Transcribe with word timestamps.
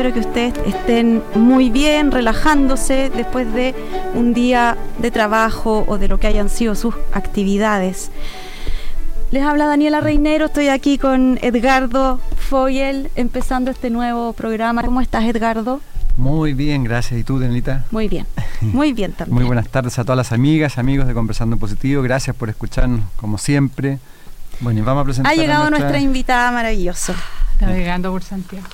Espero 0.00 0.14
que 0.14 0.26
ustedes 0.26 0.54
estén 0.66 1.22
muy 1.34 1.68
bien, 1.68 2.10
relajándose 2.10 3.10
después 3.14 3.52
de 3.52 3.74
un 4.14 4.32
día 4.32 4.78
de 4.98 5.10
trabajo 5.10 5.84
o 5.86 5.98
de 5.98 6.08
lo 6.08 6.18
que 6.18 6.26
hayan 6.26 6.48
sido 6.48 6.74
sus 6.74 6.94
actividades. 7.12 8.10
Les 9.30 9.42
habla 9.42 9.66
Daniela 9.66 10.00
Reinero, 10.00 10.46
estoy 10.46 10.68
aquí 10.68 10.96
con 10.96 11.38
Edgardo 11.42 12.18
Foyel 12.34 13.10
empezando 13.14 13.70
este 13.70 13.90
nuevo 13.90 14.32
programa. 14.32 14.82
¿Cómo 14.82 15.02
estás, 15.02 15.24
Edgardo? 15.24 15.82
Muy 16.16 16.54
bien, 16.54 16.82
gracias. 16.82 17.20
¿Y 17.20 17.22
tú, 17.22 17.38
Danielita? 17.38 17.84
Muy 17.90 18.08
bien, 18.08 18.24
muy 18.62 18.94
bien 18.94 19.12
también. 19.12 19.34
Muy 19.34 19.44
buenas 19.44 19.68
tardes 19.68 19.98
a 19.98 20.04
todas 20.04 20.16
las 20.16 20.32
amigas, 20.32 20.78
amigos 20.78 21.08
de 21.08 21.12
Conversando 21.12 21.56
en 21.56 21.60
Positivo. 21.60 22.00
Gracias 22.00 22.34
por 22.34 22.48
escucharnos, 22.48 23.02
como 23.16 23.36
siempre. 23.36 23.98
Bueno, 24.60 24.80
y 24.80 24.82
vamos 24.82 25.02
a 25.02 25.04
presentar. 25.04 25.30
Ha 25.30 25.36
llegado 25.36 25.68
nuestra... 25.68 26.00
invitada 26.00 26.50
maravillosa. 26.52 27.14
Navegando 27.60 28.10
por 28.10 28.22
Santiago. 28.22 28.66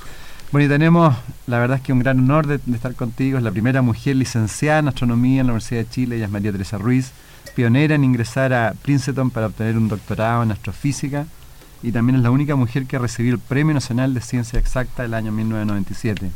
Bueno, 0.52 0.66
y 0.66 0.68
tenemos, 0.68 1.14
la 1.46 1.58
verdad 1.58 1.78
es 1.78 1.82
que 1.82 1.92
un 1.92 1.98
gran 1.98 2.18
honor 2.20 2.46
de, 2.46 2.58
de 2.64 2.76
estar 2.76 2.94
contigo. 2.94 3.38
Es 3.38 3.44
la 3.44 3.50
primera 3.50 3.82
mujer 3.82 4.16
licenciada 4.16 4.78
en 4.78 4.88
astronomía 4.88 5.40
en 5.40 5.48
la 5.48 5.52
Universidad 5.52 5.80
de 5.80 5.90
Chile, 5.90 6.16
ella 6.16 6.26
es 6.26 6.30
María 6.30 6.52
Teresa 6.52 6.78
Ruiz 6.78 7.12
pionera 7.56 7.94
en 7.94 8.04
ingresar 8.04 8.52
a 8.52 8.74
Princeton 8.82 9.30
para 9.30 9.46
obtener 9.46 9.78
un 9.78 9.88
doctorado 9.88 10.42
en 10.42 10.50
astrofísica 10.50 11.26
y 11.82 11.90
también 11.90 12.16
es 12.16 12.22
la 12.22 12.30
única 12.30 12.54
mujer 12.54 12.84
que 12.84 12.98
recibió 12.98 13.32
el 13.32 13.38
Premio 13.38 13.72
Nacional 13.72 14.12
de 14.12 14.20
Ciencia 14.20 14.58
Exacta 14.58 15.04
del 15.04 15.14
año 15.14 15.32
1997. 15.32 16.30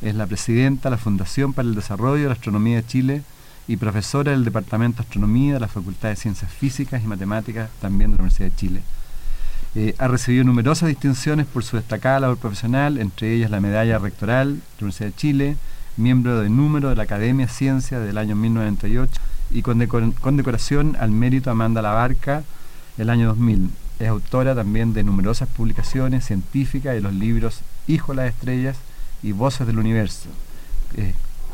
Es 0.00 0.14
la 0.14 0.26
presidenta 0.26 0.88
de 0.88 0.96
la 0.96 1.02
Fundación 1.02 1.52
para 1.52 1.68
el 1.68 1.74
Desarrollo 1.74 2.22
de 2.22 2.28
la 2.28 2.34
Astronomía 2.34 2.76
de 2.76 2.86
Chile 2.86 3.22
y 3.68 3.76
profesora 3.76 4.32
del 4.32 4.46
Departamento 4.46 5.02
de 5.02 5.08
Astronomía 5.08 5.54
de 5.54 5.60
la 5.60 5.68
Facultad 5.68 6.08
de 6.08 6.16
Ciencias 6.16 6.50
Físicas 6.50 7.02
y 7.04 7.06
Matemáticas 7.06 7.68
también 7.78 8.10
de 8.10 8.16
la 8.16 8.22
Universidad 8.22 8.48
de 8.50 8.56
Chile. 8.56 8.82
Eh, 9.78 9.94
ha 9.98 10.08
recibido 10.08 10.42
numerosas 10.42 10.88
distinciones 10.88 11.44
por 11.44 11.62
su 11.62 11.76
destacada 11.76 12.20
labor 12.20 12.38
profesional, 12.38 12.96
entre 12.96 13.34
ellas 13.34 13.50
la 13.50 13.60
medalla 13.60 13.98
rectoral 13.98 14.54
de 14.54 14.60
la 14.60 14.84
Universidad 14.86 15.10
de 15.10 15.16
Chile, 15.16 15.56
miembro 15.98 16.40
de 16.40 16.48
número 16.48 16.88
de 16.88 16.96
la 16.96 17.02
Academia 17.02 17.46
Ciencia 17.46 17.98
del 17.98 18.16
año 18.16 18.36
1998 18.36 19.20
y 19.50 19.60
con, 19.60 20.36
decoración 20.38 20.96
al 20.98 21.10
mérito 21.10 21.50
Amanda 21.50 21.82
Labarca 21.82 22.42
el 22.96 23.10
año 23.10 23.28
2000. 23.28 23.68
Es 23.98 24.08
autora 24.08 24.54
también 24.54 24.94
de 24.94 25.02
numerosas 25.02 25.46
publicaciones 25.46 26.24
científicas 26.24 26.94
de 26.94 27.02
los 27.02 27.12
libros 27.12 27.60
Hijo 27.86 28.12
de 28.12 28.16
las 28.16 28.30
Estrellas 28.30 28.78
y 29.22 29.32
Voces 29.32 29.66
del 29.66 29.78
Universo. 29.78 30.30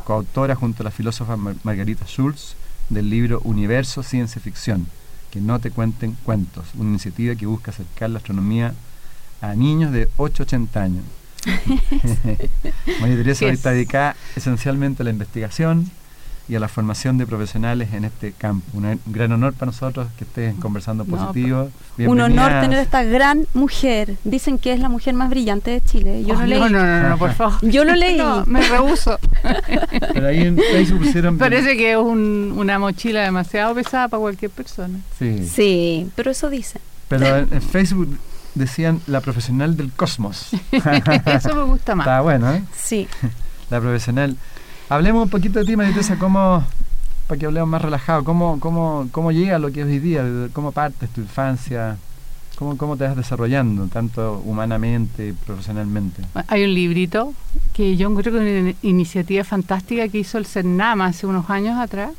coautora 0.05 0.55
junto 0.55 0.81
a 0.81 0.85
la 0.85 0.91
filósofa 0.91 1.35
Margarita 1.35 2.05
Schulz 2.05 2.55
del 2.87 3.09
libro 3.09 3.41
Universo 3.43 4.01
Ciencia 4.01 4.39
Ficción, 4.39 4.87
que 5.33 5.41
no 5.41 5.57
te 5.57 5.71
cuenten 5.71 6.15
cuentos, 6.23 6.67
una 6.75 6.91
iniciativa 6.91 7.33
que 7.33 7.47
busca 7.47 7.71
acercar 7.71 8.11
la 8.11 8.19
astronomía 8.19 8.75
a 9.41 9.55
niños 9.55 9.91
de 9.91 10.07
8-80 10.11 10.75
años. 10.75 11.03
María 13.01 13.17
Teresa 13.17 13.47
está 13.47 13.71
dedicada 13.71 14.15
esencialmente 14.35 15.01
a 15.01 15.05
la 15.05 15.09
investigación, 15.09 15.89
y 16.49 16.55
a 16.55 16.59
la 16.59 16.67
formación 16.67 17.17
de 17.17 17.25
profesionales 17.25 17.93
en 17.93 18.03
este 18.03 18.33
campo. 18.33 18.65
Un 18.73 18.99
gran 19.05 19.31
honor 19.31 19.53
para 19.53 19.67
nosotros 19.67 20.07
que 20.17 20.25
estés 20.25 20.53
conversando 20.55 21.05
positivo. 21.05 21.69
un 21.97 22.19
honor 22.19 22.59
tener 22.61 22.79
a 22.79 22.81
esta 22.81 23.03
gran 23.03 23.47
mujer. 23.53 24.17
Dicen 24.23 24.57
que 24.57 24.73
es 24.73 24.79
la 24.79 24.89
mujer 24.89 25.13
más 25.13 25.29
brillante 25.29 25.71
de 25.71 25.81
Chile. 25.81 26.23
Yo 26.25 26.35
no, 26.35 26.45
leí. 26.45 26.59
No, 26.59 26.69
no, 26.69 27.09
no, 27.09 27.17
por 27.17 27.33
favor. 27.33 27.55
Yo 27.61 27.85
lo 27.85 27.95
leí. 27.95 28.21
me 28.45 28.61
rehuso. 28.61 29.17
Pero 30.13 30.27
ahí 30.27 30.41
en 30.41 30.57
Facebook 30.57 31.05
pusieron... 31.05 31.37
Parece 31.37 31.77
que 31.77 31.91
es 31.91 31.97
una 31.97 32.77
mochila 32.77 33.21
demasiado 33.21 33.73
pesada 33.73 34.09
para 34.09 34.19
cualquier 34.19 34.51
persona. 34.51 34.99
Sí. 35.17 35.47
Sí, 35.47 36.09
pero 36.15 36.31
eso 36.31 36.49
dicen. 36.49 36.81
Pero 37.07 37.37
en, 37.51 37.61
Facebook 37.61 38.17
decían 38.55 39.01
la 39.07 39.21
profesional 39.21 39.77
del 39.77 39.91
cosmos. 39.91 40.49
eso 40.71 41.55
me 41.55 41.63
gusta 41.63 41.95
más. 41.95 42.05
Está 42.05 42.21
bueno, 42.21 42.51
¿eh? 42.51 42.63
Sí. 42.75 43.07
La 43.69 43.79
profesional 43.79 44.37
Hablemos 44.93 45.23
un 45.23 45.29
poquito 45.29 45.57
de 45.57 45.65
ti, 45.65 45.75
Maritesa, 45.75 46.19
cómo, 46.19 46.63
para 47.25 47.39
que 47.39 47.47
hablemos 47.47 47.67
más 47.67 47.81
relajado, 47.81 48.23
cómo, 48.23 48.59
cómo, 48.59 49.07
cómo 49.11 49.31
llega 49.31 49.55
a 49.55 49.59
lo 49.59 49.71
que 49.71 49.81
es 49.81 49.87
hoy 49.87 49.97
día, 49.97 50.23
cómo 50.53 50.71
partes 50.71 51.09
tu 51.09 51.21
infancia, 51.21 51.97
cómo, 52.57 52.77
cómo 52.77 52.95
te 52.95 53.05
vas 53.05 53.15
desarrollando, 53.15 53.87
tanto 53.87 54.43
humanamente 54.45 55.29
y 55.29 55.31
profesionalmente. 55.31 56.21
Hay 56.47 56.63
un 56.63 56.75
librito 56.75 57.33
que 57.73 57.97
yo 57.97 58.07
encuentro 58.07 58.33
que 58.33 58.55
es 58.55 58.61
una 58.61 58.73
iniciativa 58.83 59.43
fantástica 59.43 60.07
que 60.09 60.19
hizo 60.19 60.37
el 60.37 60.45
CERNAM 60.45 61.01
hace 61.01 61.25
unos 61.25 61.49
años 61.49 61.79
atrás, 61.79 62.11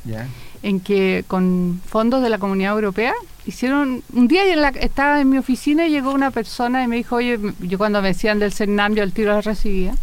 en 0.64 0.80
que 0.80 1.24
con 1.28 1.80
fondos 1.86 2.24
de 2.24 2.28
la 2.28 2.38
Comunidad 2.38 2.72
Europea 2.72 3.12
hicieron 3.46 4.02
un 4.12 4.26
día 4.26 4.42
estaba 4.80 5.20
en 5.20 5.28
mi 5.28 5.38
oficina 5.38 5.86
y 5.86 5.90
llegó 5.90 6.12
una 6.12 6.32
persona 6.32 6.82
y 6.82 6.88
me 6.88 6.96
dijo, 6.96 7.14
oye, 7.14 7.38
yo 7.60 7.78
cuando 7.78 8.02
me 8.02 8.08
decían 8.08 8.40
del 8.40 8.52
CERNAM 8.52 8.96
yo 8.96 9.04
el 9.04 9.12
tiro 9.12 9.32
la 9.32 9.42
recibía 9.42 9.94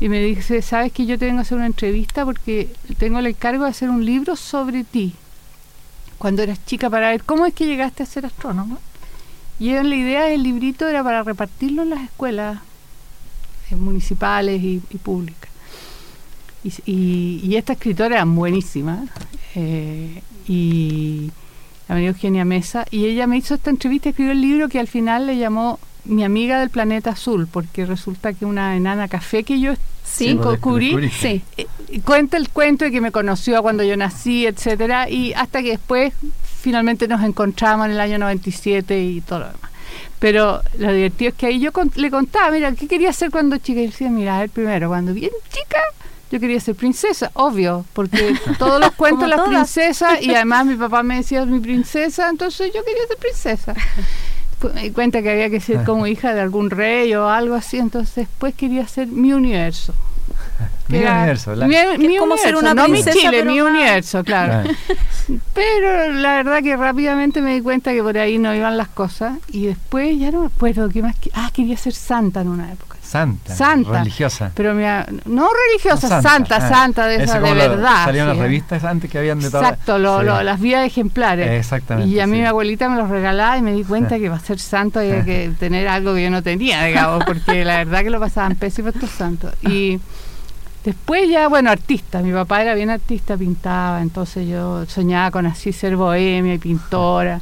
y 0.00 0.08
me 0.08 0.20
dice, 0.22 0.62
sabes 0.62 0.92
que 0.92 1.06
yo 1.06 1.18
tengo 1.18 1.36
que 1.36 1.42
hacer 1.42 1.56
una 1.58 1.66
entrevista 1.66 2.24
porque 2.24 2.68
tengo 2.98 3.18
el 3.18 3.26
encargo 3.26 3.64
de 3.64 3.70
hacer 3.70 3.90
un 3.90 4.04
libro 4.04 4.36
sobre 4.36 4.84
ti. 4.84 5.14
Cuando 6.18 6.42
eras 6.42 6.64
chica 6.64 6.88
para 6.88 7.10
ver 7.10 7.24
cómo 7.24 7.46
es 7.46 7.54
que 7.54 7.66
llegaste 7.66 8.02
a 8.02 8.06
ser 8.06 8.26
astrónomo. 8.26 8.78
Y 9.58 9.72
la 9.72 9.94
idea 9.94 10.24
del 10.24 10.44
librito 10.44 10.86
era 10.86 11.02
para 11.02 11.24
repartirlo 11.24 11.82
en 11.82 11.90
las 11.90 12.04
escuelas 12.04 12.60
municipales 13.70 14.62
y, 14.62 14.78
públicas. 15.02 15.50
Y, 16.62 17.40
y, 17.44 17.56
esta 17.56 17.72
escritora 17.72 18.16
era 18.16 18.24
buenísima 18.24 19.04
eh, 19.54 20.22
y 20.46 21.30
la 21.88 21.94
María 21.94 22.08
Eugenia 22.08 22.44
Mesa, 22.44 22.84
y 22.90 23.06
ella 23.06 23.26
me 23.26 23.38
hizo 23.38 23.54
esta 23.54 23.70
entrevista, 23.70 24.10
escribió 24.10 24.32
el 24.32 24.40
libro 24.40 24.68
que 24.68 24.78
al 24.78 24.88
final 24.88 25.26
le 25.26 25.38
llamó 25.38 25.78
Mi 26.04 26.24
amiga 26.24 26.60
del 26.60 26.70
planeta 26.70 27.10
azul, 27.10 27.46
porque 27.50 27.84
resulta 27.86 28.32
que 28.32 28.44
una 28.44 28.76
enana 28.76 29.08
café 29.08 29.44
que 29.44 29.60
yo 29.60 29.74
sí, 30.04 30.38
cubrí, 30.60 31.10
sí, 31.10 31.42
eh, 31.56 31.66
cuenta 32.04 32.36
el 32.36 32.48
cuento 32.48 32.84
de 32.84 32.90
que 32.90 33.00
me 33.00 33.12
conoció 33.12 33.62
cuando 33.62 33.84
yo 33.84 33.96
nací, 33.96 34.46
etcétera, 34.46 35.08
y 35.10 35.32
hasta 35.34 35.62
que 35.62 35.70
después 35.70 36.14
finalmente 36.60 37.06
nos 37.08 37.22
encontramos 37.22 37.86
en 37.86 37.92
el 37.92 38.00
año 38.00 38.18
97 38.18 39.00
y 39.00 39.20
todo 39.20 39.40
lo 39.40 39.46
demás. 39.46 39.70
Pero 40.18 40.62
lo 40.78 40.92
divertido 40.92 41.30
es 41.30 41.34
que 41.36 41.46
ahí 41.46 41.60
yo 41.60 41.70
le 41.94 42.10
contaba, 42.10 42.50
mira, 42.50 42.72
¿qué 42.72 42.88
quería 42.88 43.10
hacer 43.10 43.30
cuando 43.30 43.56
chica? 43.58 43.80
Y 43.80 43.86
decía, 43.86 44.10
mira, 44.10 44.42
el 44.42 44.50
primero, 44.50 44.88
cuando 44.88 45.14
bien 45.14 45.30
chica, 45.50 45.80
yo 46.30 46.40
quería 46.40 46.60
ser 46.60 46.74
princesa, 46.74 47.30
obvio, 47.34 47.84
porque 47.92 48.34
todos 48.58 48.80
los 48.80 48.92
cuentos 48.92 49.28
las 49.28 49.42
princesas 49.42 50.20
y 50.20 50.30
además 50.34 50.66
mi 50.66 50.74
papá 50.74 51.02
me 51.02 51.16
decía 51.16 51.44
mi 51.46 51.60
princesa, 51.60 52.28
entonces 52.28 52.72
yo 52.74 52.84
quería 52.84 53.06
ser 53.06 53.16
princesa. 53.16 53.74
Me 54.74 54.82
di 54.82 54.90
cuenta 54.90 55.22
que 55.22 55.30
había 55.30 55.50
que 55.50 55.60
ser 55.60 55.84
como 55.84 56.06
hija 56.06 56.34
de 56.34 56.40
algún 56.40 56.70
rey 56.70 57.14
o 57.14 57.28
algo 57.28 57.54
así, 57.54 57.78
entonces 57.78 58.14
después 58.28 58.54
quería 58.54 58.86
ser 58.86 59.08
mi 59.08 59.32
universo. 59.32 59.94
Mi 60.88 60.98
universo, 60.98 61.54
mi, 61.54 61.64
universo, 62.06 62.36
ser 62.38 62.56
una 62.56 62.72
no 62.72 62.88
mi 62.88 63.04
Chile, 63.04 63.44
mi 63.44 63.60
universo, 63.60 64.24
claro. 64.24 64.68
Pero 65.54 66.12
la 66.12 66.36
verdad 66.36 66.62
que 66.62 66.76
rápidamente 66.76 67.42
me 67.42 67.54
di 67.54 67.60
cuenta 67.60 67.92
que 67.92 68.02
por 68.02 68.16
ahí 68.16 68.38
no 68.38 68.54
iban 68.54 68.76
las 68.76 68.88
cosas 68.88 69.38
y 69.48 69.66
después 69.66 70.18
ya 70.18 70.30
no 70.30 70.40
me 70.40 70.46
acuerdo 70.46 70.88
qué 70.88 71.02
más. 71.02 71.14
Ah, 71.34 71.50
quería 71.52 71.76
ser 71.76 71.92
santa 71.92 72.40
en 72.40 72.48
una 72.48 72.72
época. 72.72 72.87
Santa. 73.08 73.56
Santa. 73.56 74.00
Religiosa. 74.00 74.52
Pero 74.54 74.74
mira, 74.74 75.06
no 75.24 75.48
religiosa, 75.66 76.20
santa, 76.20 76.60
santa, 76.60 77.06
de 77.06 77.24
esa 77.24 77.40
de 77.40 77.54
verdad. 77.54 78.04
Salían 78.04 78.28
las 78.28 78.36
revistas 78.36 78.84
antes 78.84 79.10
que 79.10 79.16
habían 79.16 79.40
de 79.40 79.50
todo. 79.50 79.62
Exacto, 79.62 79.98
lo, 79.98 80.22
las 80.22 80.60
vías 80.60 80.86
ejemplares. 80.86 81.50
Exactamente. 81.50 82.10
Y 82.10 82.20
a 82.20 82.26
mí 82.26 82.38
mi 82.38 82.44
abuelita 82.44 82.86
me 82.90 82.98
los 82.98 83.08
regalaba 83.08 83.56
y 83.56 83.62
me 83.62 83.72
di 83.72 83.82
cuenta 83.82 84.18
que 84.18 84.28
va 84.28 84.36
a 84.36 84.40
ser 84.40 84.58
santo 84.58 85.02
y 85.02 85.08
que 85.24 85.50
tener 85.58 85.88
algo 85.88 86.14
que 86.14 86.24
yo 86.24 86.30
no 86.30 86.42
tenía, 86.42 86.84
digamos, 86.84 87.24
porque 87.24 87.64
la 87.64 87.78
verdad 87.78 88.02
que 88.02 88.10
lo 88.10 88.20
pasaban 88.20 88.56
pésimos 88.56 88.94
estos 88.94 89.08
santos. 89.08 89.54
Y 89.62 89.98
después 90.84 91.30
ya, 91.30 91.48
bueno, 91.48 91.70
artista. 91.70 92.20
Mi 92.20 92.32
papá 92.32 92.60
era 92.60 92.74
bien 92.74 92.90
artista, 92.90 93.38
pintaba, 93.38 94.02
entonces 94.02 94.46
yo 94.46 94.84
soñaba 94.84 95.30
con 95.30 95.46
así 95.46 95.72
ser 95.72 95.96
bohemia 95.96 96.52
y 96.52 96.58
pintora. 96.58 97.40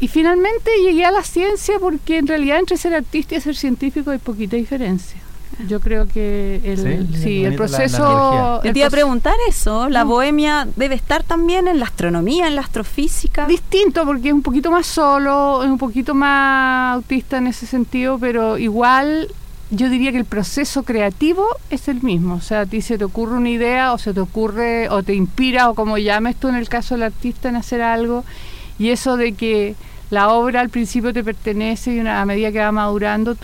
Y 0.00 0.08
finalmente 0.08 0.70
llegué 0.82 1.04
a 1.04 1.10
la 1.10 1.22
ciencia 1.22 1.78
porque 1.78 2.18
en 2.18 2.26
realidad 2.26 2.58
entre 2.58 2.76
ser 2.76 2.94
artista 2.94 3.36
y 3.36 3.40
ser 3.40 3.54
científico 3.54 4.10
hay 4.10 4.18
poquita 4.18 4.56
diferencia. 4.56 5.20
Yo 5.68 5.80
creo 5.80 6.08
que 6.08 6.60
el, 6.64 7.14
sí, 7.14 7.44
el 7.44 7.54
proceso... 7.54 8.60
te 8.62 8.78
iba 8.78 8.86
a 8.86 8.90
preguntar 8.90 9.34
eso, 9.46 9.90
la 9.90 10.04
bohemia 10.04 10.66
debe 10.76 10.94
estar 10.94 11.22
también 11.22 11.68
en 11.68 11.78
la 11.78 11.84
astronomía, 11.84 12.46
en 12.46 12.54
la 12.54 12.62
astrofísica. 12.62 13.46
Distinto 13.46 14.06
porque 14.06 14.28
es 14.28 14.34
un 14.34 14.42
poquito 14.42 14.70
más 14.70 14.86
solo, 14.86 15.62
es 15.62 15.68
un 15.68 15.76
poquito 15.76 16.14
más 16.14 16.94
autista 16.94 17.38
en 17.38 17.48
ese 17.48 17.66
sentido, 17.66 18.18
pero 18.18 18.56
igual 18.56 19.28
yo 19.70 19.88
diría 19.88 20.12
que 20.12 20.18
el 20.18 20.24
proceso 20.24 20.82
creativo 20.82 21.44
es 21.68 21.88
el 21.88 22.02
mismo. 22.02 22.36
O 22.36 22.40
sea, 22.40 22.62
a 22.62 22.66
ti 22.66 22.80
se 22.80 22.96
te 22.96 23.04
ocurre 23.04 23.36
una 23.36 23.50
idea 23.50 23.92
o 23.92 23.98
se 23.98 24.14
te 24.14 24.20
ocurre 24.20 24.88
o 24.88 25.02
te 25.02 25.14
inspira 25.14 25.68
o 25.68 25.74
como 25.74 25.98
llames 25.98 26.36
tú 26.36 26.48
en 26.48 26.54
el 26.54 26.68
caso 26.68 26.94
del 26.94 27.04
artista 27.04 27.48
en 27.48 27.56
hacer 27.56 27.82
algo. 27.82 28.24
Y 28.78 28.90
eso 28.90 29.16
de 29.16 29.34
que 29.34 29.74
la 30.10 30.28
obra 30.30 30.60
al 30.60 30.70
principio 30.70 31.12
te 31.12 31.22
pertenece 31.22 31.94
y 31.94 32.00
una, 32.00 32.20
a 32.20 32.26
medida 32.26 32.50
que 32.50 32.58
va 32.58 32.72
madurando 32.72 33.36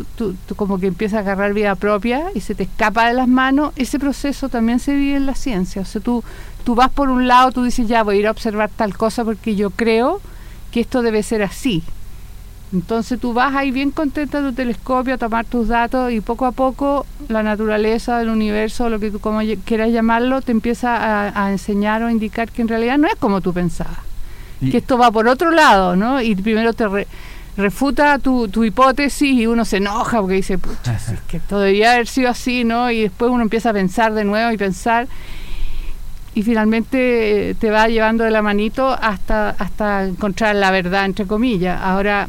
como 0.56 0.78
que 0.78 0.88
empiezas 0.88 1.18
a 1.18 1.20
agarrar 1.20 1.54
vida 1.54 1.74
propia 1.76 2.26
y 2.34 2.40
se 2.40 2.54
te 2.54 2.64
escapa 2.64 3.06
de 3.06 3.14
las 3.14 3.28
manos, 3.28 3.72
ese 3.76 3.98
proceso 3.98 4.48
también 4.48 4.80
se 4.80 4.94
vive 4.94 5.16
en 5.16 5.26
la 5.26 5.34
ciencia. 5.34 5.82
O 5.82 5.84
sea, 5.84 6.00
tú, 6.00 6.24
tú 6.64 6.74
vas 6.74 6.90
por 6.90 7.08
un 7.08 7.28
lado, 7.28 7.52
tú 7.52 7.62
dices, 7.62 7.86
ya 7.86 8.02
voy 8.02 8.16
a 8.16 8.18
ir 8.20 8.26
a 8.26 8.32
observar 8.32 8.70
tal 8.74 8.96
cosa 8.96 9.24
porque 9.24 9.54
yo 9.54 9.70
creo 9.70 10.20
que 10.72 10.80
esto 10.80 11.02
debe 11.02 11.22
ser 11.22 11.42
así. 11.42 11.84
Entonces 12.72 13.20
tú 13.20 13.32
vas 13.32 13.54
ahí 13.54 13.70
bien 13.70 13.92
contenta 13.92 14.42
de 14.42 14.50
tu 14.50 14.54
telescopio 14.54 15.14
a 15.14 15.18
tomar 15.18 15.44
tus 15.44 15.68
datos 15.68 16.10
y 16.10 16.20
poco 16.20 16.46
a 16.46 16.52
poco 16.52 17.06
la 17.28 17.42
naturaleza 17.42 18.18
del 18.18 18.28
universo, 18.28 18.90
lo 18.90 18.98
que 18.98 19.10
tú 19.10 19.20
como 19.20 19.40
quieras 19.64 19.92
llamarlo, 19.92 20.42
te 20.42 20.52
empieza 20.52 21.28
a, 21.28 21.52
enseñar 21.52 22.02
o 22.02 22.10
indicar 22.10 22.50
que 22.50 22.62
en 22.62 22.68
realidad 22.68 22.98
no 22.98 23.06
es 23.06 23.14
como 23.16 23.40
tú 23.40 23.52
pensabas. 23.52 23.98
Que 24.60 24.78
esto 24.78 24.96
va 24.98 25.10
por 25.10 25.28
otro 25.28 25.50
lado, 25.50 25.96
¿no? 25.96 26.20
Y 26.20 26.34
primero 26.34 26.72
te 26.72 27.06
refuta 27.56 28.18
tu, 28.18 28.48
tu, 28.48 28.64
hipótesis 28.64 29.32
y 29.32 29.46
uno 29.46 29.64
se 29.64 29.78
enoja 29.78 30.20
porque 30.20 30.34
dice, 30.34 30.58
pucha, 30.58 30.94
es 30.96 31.20
que 31.28 31.40
todo 31.40 31.60
debía 31.60 31.92
haber 31.92 32.06
sido 32.06 32.30
así, 32.30 32.64
¿no? 32.64 32.90
Y 32.90 33.02
después 33.02 33.30
uno 33.30 33.42
empieza 33.42 33.70
a 33.70 33.72
pensar 33.72 34.12
de 34.14 34.24
nuevo 34.24 34.52
y 34.52 34.56
pensar 34.56 35.08
y 36.36 36.42
finalmente 36.42 37.56
te 37.58 37.70
va 37.70 37.88
llevando 37.88 38.22
de 38.22 38.30
la 38.30 38.42
manito 38.42 38.88
hasta, 38.90 39.50
hasta 39.50 40.04
encontrar 40.04 40.54
la 40.56 40.70
verdad, 40.70 41.06
entre 41.06 41.26
comillas. 41.26 41.80
Ahora, 41.82 42.28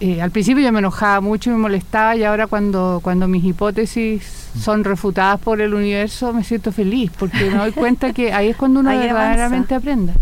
eh, 0.00 0.22
al 0.22 0.30
principio 0.30 0.62
yo 0.62 0.70
me 0.70 0.78
enojaba 0.78 1.20
mucho 1.20 1.50
y 1.50 1.54
me 1.54 1.58
molestaba 1.58 2.14
y 2.14 2.22
ahora 2.22 2.46
cuando, 2.46 3.00
cuando 3.02 3.26
mis 3.26 3.44
hipótesis 3.44 4.22
son 4.60 4.84
refutadas 4.84 5.40
por 5.40 5.60
el 5.60 5.74
universo 5.74 6.32
me 6.32 6.44
siento 6.44 6.70
feliz 6.70 7.10
porque 7.18 7.50
me 7.50 7.56
doy 7.56 7.72
cuenta 7.72 8.12
que 8.12 8.32
ahí 8.32 8.48
es 8.48 8.56
cuando 8.56 8.80
uno 8.80 8.90
verdaderamente 8.90 9.74
aprende. 9.74 10.12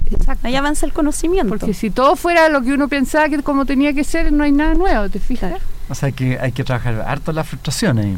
Ahí 0.42 0.56
avanza 0.56 0.86
el 0.86 0.92
conocimiento. 0.92 1.48
Porque 1.48 1.74
si 1.74 1.90
todo 1.90 2.16
fuera 2.16 2.48
lo 2.48 2.62
que 2.62 2.72
uno 2.72 2.88
pensaba 2.88 3.28
que 3.28 3.42
como 3.42 3.66
tenía 3.66 3.92
que 3.92 4.04
ser, 4.04 4.32
no 4.32 4.44
hay 4.44 4.52
nada 4.52 4.74
nuevo, 4.74 5.10
¿te 5.10 5.20
fijas? 5.20 5.60
O 5.88 5.94
sea 5.94 6.10
que 6.10 6.38
hay 6.40 6.52
que 6.52 6.64
trabajar 6.64 7.04
harto 7.06 7.32
la 7.32 7.44
frustración 7.44 7.98
ahí. 7.98 8.16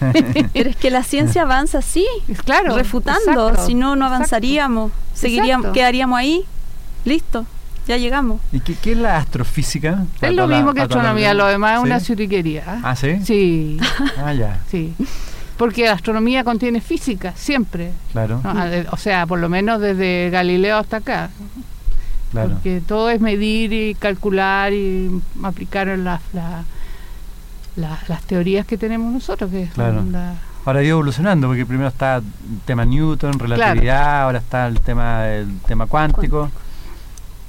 Pero 0.52 0.70
es 0.70 0.76
que 0.76 0.90
la 0.90 1.02
ciencia 1.02 1.42
avanza 1.42 1.78
así, 1.78 2.06
claro, 2.44 2.74
refutando, 2.76 3.54
si 3.64 3.74
no, 3.74 3.96
no 3.96 4.06
avanzaríamos, 4.06 4.92
seguiríamos, 5.14 5.72
quedaríamos 5.72 6.18
ahí, 6.18 6.44
listo 7.04 7.46
ya 7.86 7.96
llegamos. 7.96 8.40
¿Y 8.52 8.60
qué, 8.60 8.74
qué 8.74 8.92
es 8.92 8.98
la 8.98 9.16
astrofísica? 9.18 10.04
Es 10.20 10.34
lo 10.34 10.46
mismo 10.46 10.74
que 10.74 10.82
astronomía, 10.82 11.34
lo 11.34 11.46
demás 11.46 11.78
es 11.78 11.84
una 11.84 12.00
ciutiquería. 12.00 12.80
¿Ah, 12.82 12.96
sí? 12.96 13.18
Sí. 13.24 13.78
ah, 14.22 14.32
ya. 14.32 14.60
Sí. 14.70 14.94
Porque 15.56 15.86
la 15.86 15.92
astronomía 15.92 16.44
contiene 16.44 16.82
física, 16.82 17.32
siempre. 17.34 17.92
Claro. 18.12 18.42
O 18.90 18.96
sea, 18.98 19.26
por 19.26 19.38
lo 19.38 19.48
menos 19.48 19.80
desde 19.80 20.28
Galileo 20.30 20.76
hasta 20.76 20.98
acá. 20.98 21.30
Claro. 22.30 22.50
Porque 22.50 22.82
todo 22.86 23.08
es 23.08 23.20
medir 23.20 23.72
y 23.72 23.94
calcular 23.94 24.74
y 24.74 25.22
aplicar 25.42 25.86
las, 25.98 26.20
las 27.74 28.22
teorías 28.26 28.66
que 28.66 28.76
tenemos 28.76 29.10
nosotros. 29.12 29.50
Que 29.50 29.68
claro. 29.72 30.04
Ahora 30.66 30.80
ha 30.80 30.82
ido 30.82 30.96
evolucionando, 30.96 31.46
porque 31.46 31.64
primero 31.64 31.88
está 31.88 32.16
el 32.16 32.24
tema 32.66 32.84
Newton, 32.84 33.38
relatividad, 33.38 34.24
ahora 34.24 34.38
está 34.40 34.66
el 34.66 34.80
tema, 34.80 35.28
el 35.28 35.60
tema 35.60 35.86
cuántico. 35.86 36.50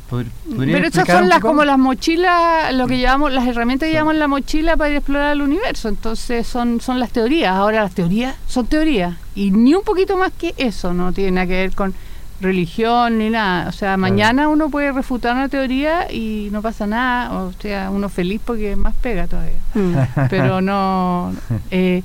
Pero 0.09 0.87
esas 0.87 1.07
son 1.07 1.29
las 1.29 1.39
como 1.39 1.65
las 1.65 1.77
mochilas, 1.77 2.73
lo 2.73 2.87
que 2.87 2.97
llevamos, 2.97 3.31
las 3.31 3.47
herramientas 3.47 3.87
que 3.87 3.93
llevamos 3.93 4.13
en 4.13 4.19
la 4.19 4.27
mochila 4.27 4.77
para 4.77 4.89
ir 4.89 4.95
a 4.95 4.99
explorar 4.99 5.33
el 5.33 5.41
universo. 5.41 5.89
Entonces 5.89 6.47
son, 6.47 6.79
son 6.81 6.99
las 6.99 7.11
teorías. 7.11 7.53
Ahora 7.53 7.83
las 7.83 7.93
teorías 7.93 8.35
son 8.47 8.67
teorías. 8.67 9.15
Y 9.35 9.51
ni 9.51 9.73
un 9.73 9.83
poquito 9.83 10.17
más 10.17 10.31
que 10.31 10.53
eso, 10.57 10.93
no 10.93 11.11
tiene 11.13 11.31
nada 11.31 11.47
que 11.47 11.53
ver 11.53 11.73
con 11.73 11.93
religión 12.39 13.17
ni 13.17 13.29
nada. 13.29 13.69
O 13.69 13.71
sea, 13.71 13.97
mañana 13.97 14.47
uno 14.47 14.69
puede 14.69 14.91
refutar 14.91 15.35
una 15.35 15.49
teoría 15.49 16.11
y 16.11 16.49
no 16.51 16.61
pasa 16.61 16.87
nada. 16.87 17.33
O 17.33 17.53
sea, 17.53 17.89
uno 17.89 18.09
feliz 18.09 18.41
porque 18.43 18.75
más 18.75 18.95
pega 18.95 19.27
todavía. 19.27 19.59
Mm. 19.73 19.95
Pero 20.29 20.61
no... 20.61 21.33
Eh, 21.71 22.01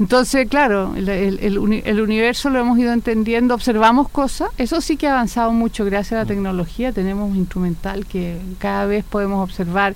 entonces, 0.00 0.48
claro, 0.48 0.94
el, 0.96 1.08
el, 1.08 2.00
universo 2.00 2.50
lo 2.50 2.58
hemos 2.58 2.78
ido 2.78 2.92
entendiendo, 2.92 3.54
observamos 3.54 4.08
cosas, 4.08 4.48
eso 4.58 4.80
sí 4.80 4.96
que 4.96 5.06
ha 5.06 5.12
avanzado 5.12 5.52
mucho 5.52 5.84
gracias 5.84 6.14
a 6.14 6.22
la 6.22 6.26
tecnología, 6.26 6.92
tenemos 6.92 7.30
un 7.30 7.36
instrumental 7.36 8.04
que 8.04 8.40
cada 8.58 8.86
vez 8.86 9.04
podemos 9.04 9.42
observar 9.48 9.94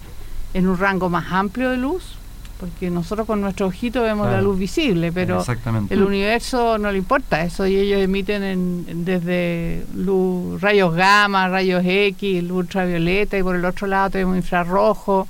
en 0.55 0.69
un 0.69 0.79
rango 0.79 1.09
más 1.09 1.33
amplio 1.33 1.71
de 1.71 1.79
luz, 1.79 2.17
porque 2.61 2.91
nosotros 2.91 3.27
con 3.27 3.41
nuestro 3.41 3.67
ojito 3.67 4.03
vemos 4.03 4.31
la 4.31 4.41
luz 4.41 4.57
visible, 4.57 5.11
pero 5.11 5.45
el 5.91 6.03
universo 6.03 6.79
no 6.79 6.93
le 6.93 6.99
importa 6.99 7.43
eso 7.43 7.67
y 7.67 7.77
ellos 7.77 8.01
emiten 8.01 9.05
desde 9.05 9.85
luz, 9.95 10.61
rayos 10.61 10.95
gamma, 10.95 11.49
rayos 11.49 11.83
X, 11.85 12.43
luz 12.45 12.59
ultravioleta 12.59 13.37
y 13.37 13.43
por 13.43 13.57
el 13.57 13.65
otro 13.65 13.89
lado 13.89 14.11
tenemos 14.11 14.37
infrarrojo, 14.37 15.29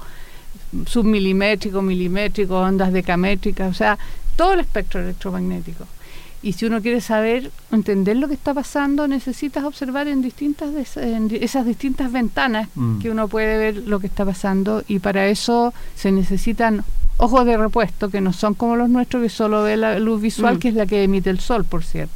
submilimétrico, 0.87 1.81
milimétrico, 1.83 2.61
ondas 2.61 2.93
decamétricas, 2.93 3.71
o 3.71 3.75
sea, 3.75 3.99
todo 4.39 4.53
el 4.53 4.61
espectro 4.61 5.01
electromagnético. 5.01 5.85
Y 6.41 6.53
si 6.53 6.67
uno 6.67 6.81
quiere 6.81 7.01
saber, 7.01 7.51
entender 7.73 8.17
lo 8.17 8.29
que 8.29 8.35
está 8.35 8.55
pasando, 8.55 9.09
necesitas 9.09 9.65
observar 9.65 10.07
en 10.07 10.23
distintas 10.23 10.71
esas 10.97 11.67
distintas 11.67 12.13
ventanas 12.13 12.69
mm. 12.77 13.01
que 13.01 13.11
uno 13.11 13.27
puede 13.27 13.59
ver 13.59 13.89
lo 13.89 13.99
que 13.99 14.07
está 14.07 14.25
pasando 14.25 14.85
y 14.87 15.01
para 15.01 15.27
eso 15.27 15.75
se 15.97 16.13
necesitan 16.13 16.85
ojos 17.17 17.45
de 17.45 17.57
repuesto 17.57 18.09
que 18.09 18.21
no 18.21 18.33
son 18.33 18.55
como 18.55 18.77
los 18.77 18.89
nuestros 18.89 19.25
que 19.25 19.29
solo 19.29 19.65
ve 19.65 19.77
la 19.77 19.99
luz 19.99 20.23
visual 20.23 20.55
mm. 20.55 20.59
que 20.61 20.69
es 20.69 20.75
la 20.75 20.87
que 20.87 21.03
emite 21.03 21.31
el 21.31 21.41
sol, 21.41 21.65
por 21.65 21.83
cierto. 21.83 22.15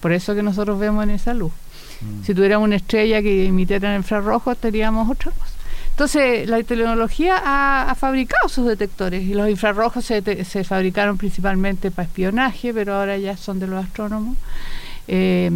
Por 0.00 0.10
eso 0.10 0.34
que 0.34 0.42
nosotros 0.42 0.80
vemos 0.80 1.04
en 1.04 1.10
esa 1.10 1.32
luz. 1.32 1.52
Mm. 2.00 2.24
Si 2.24 2.34
tuviéramos 2.34 2.66
una 2.66 2.76
estrella 2.76 3.22
que 3.22 3.46
emitiera 3.46 3.94
en 3.94 4.00
infrarrojo, 4.00 4.56
teníamos 4.56 5.08
otra 5.08 5.30
cosa. 5.30 5.51
Entonces, 5.92 6.48
la 6.48 6.62
tecnología 6.62 7.40
ha, 7.44 7.94
fabricado 7.94 8.48
sus 8.48 8.66
detectores 8.66 9.22
y 9.22 9.34
los 9.34 9.48
infrarrojos 9.48 10.04
se, 10.04 10.44
se, 10.44 10.64
fabricaron 10.64 11.18
principalmente 11.18 11.90
para 11.90 12.06
espionaje, 12.06 12.72
pero 12.72 12.94
ahora 12.94 13.18
ya 13.18 13.36
son 13.36 13.60
de 13.60 13.66
los 13.66 13.84
astrónomos. 13.84 14.36
Eh, 15.06 15.50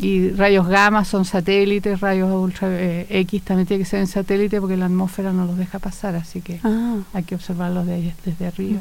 y 0.00 0.30
rayos 0.30 0.66
gamma 0.66 1.04
son 1.04 1.24
satélites, 1.24 2.00
rayos 2.00 2.30
ultra 2.30 2.68
eh, 2.70 3.06
X 3.08 3.42
también 3.42 3.66
tiene 3.66 3.84
que 3.84 3.88
ser 3.88 4.00
en 4.00 4.06
satélite 4.06 4.60
porque 4.60 4.76
la 4.76 4.86
atmósfera 4.86 5.32
no 5.32 5.44
los 5.44 5.56
deja 5.58 5.78
pasar, 5.78 6.16
así 6.16 6.40
que 6.40 6.58
ah. 6.64 6.96
hay 7.12 7.22
que 7.22 7.36
observarlos 7.36 7.86
desde 7.86 8.46
arriba. 8.46 8.80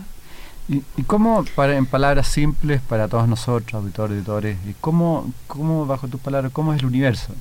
¿Y, 0.69 0.81
y 0.97 1.03
cómo, 1.03 1.45
para, 1.55 1.77
en 1.77 1.85
palabras 1.85 2.27
simples 2.27 2.81
para 2.81 3.07
todos 3.07 3.27
nosotros, 3.27 3.73
auditores, 3.73 4.17
editores, 4.17 4.57
y 4.67 4.73
cómo, 4.81 5.31
cómo, 5.45 5.85
bajo 5.85 6.07
tus 6.07 6.19
palabras, 6.19 6.51
cómo 6.51 6.73
es 6.73 6.79
el 6.79 6.87
universo? 6.87 7.33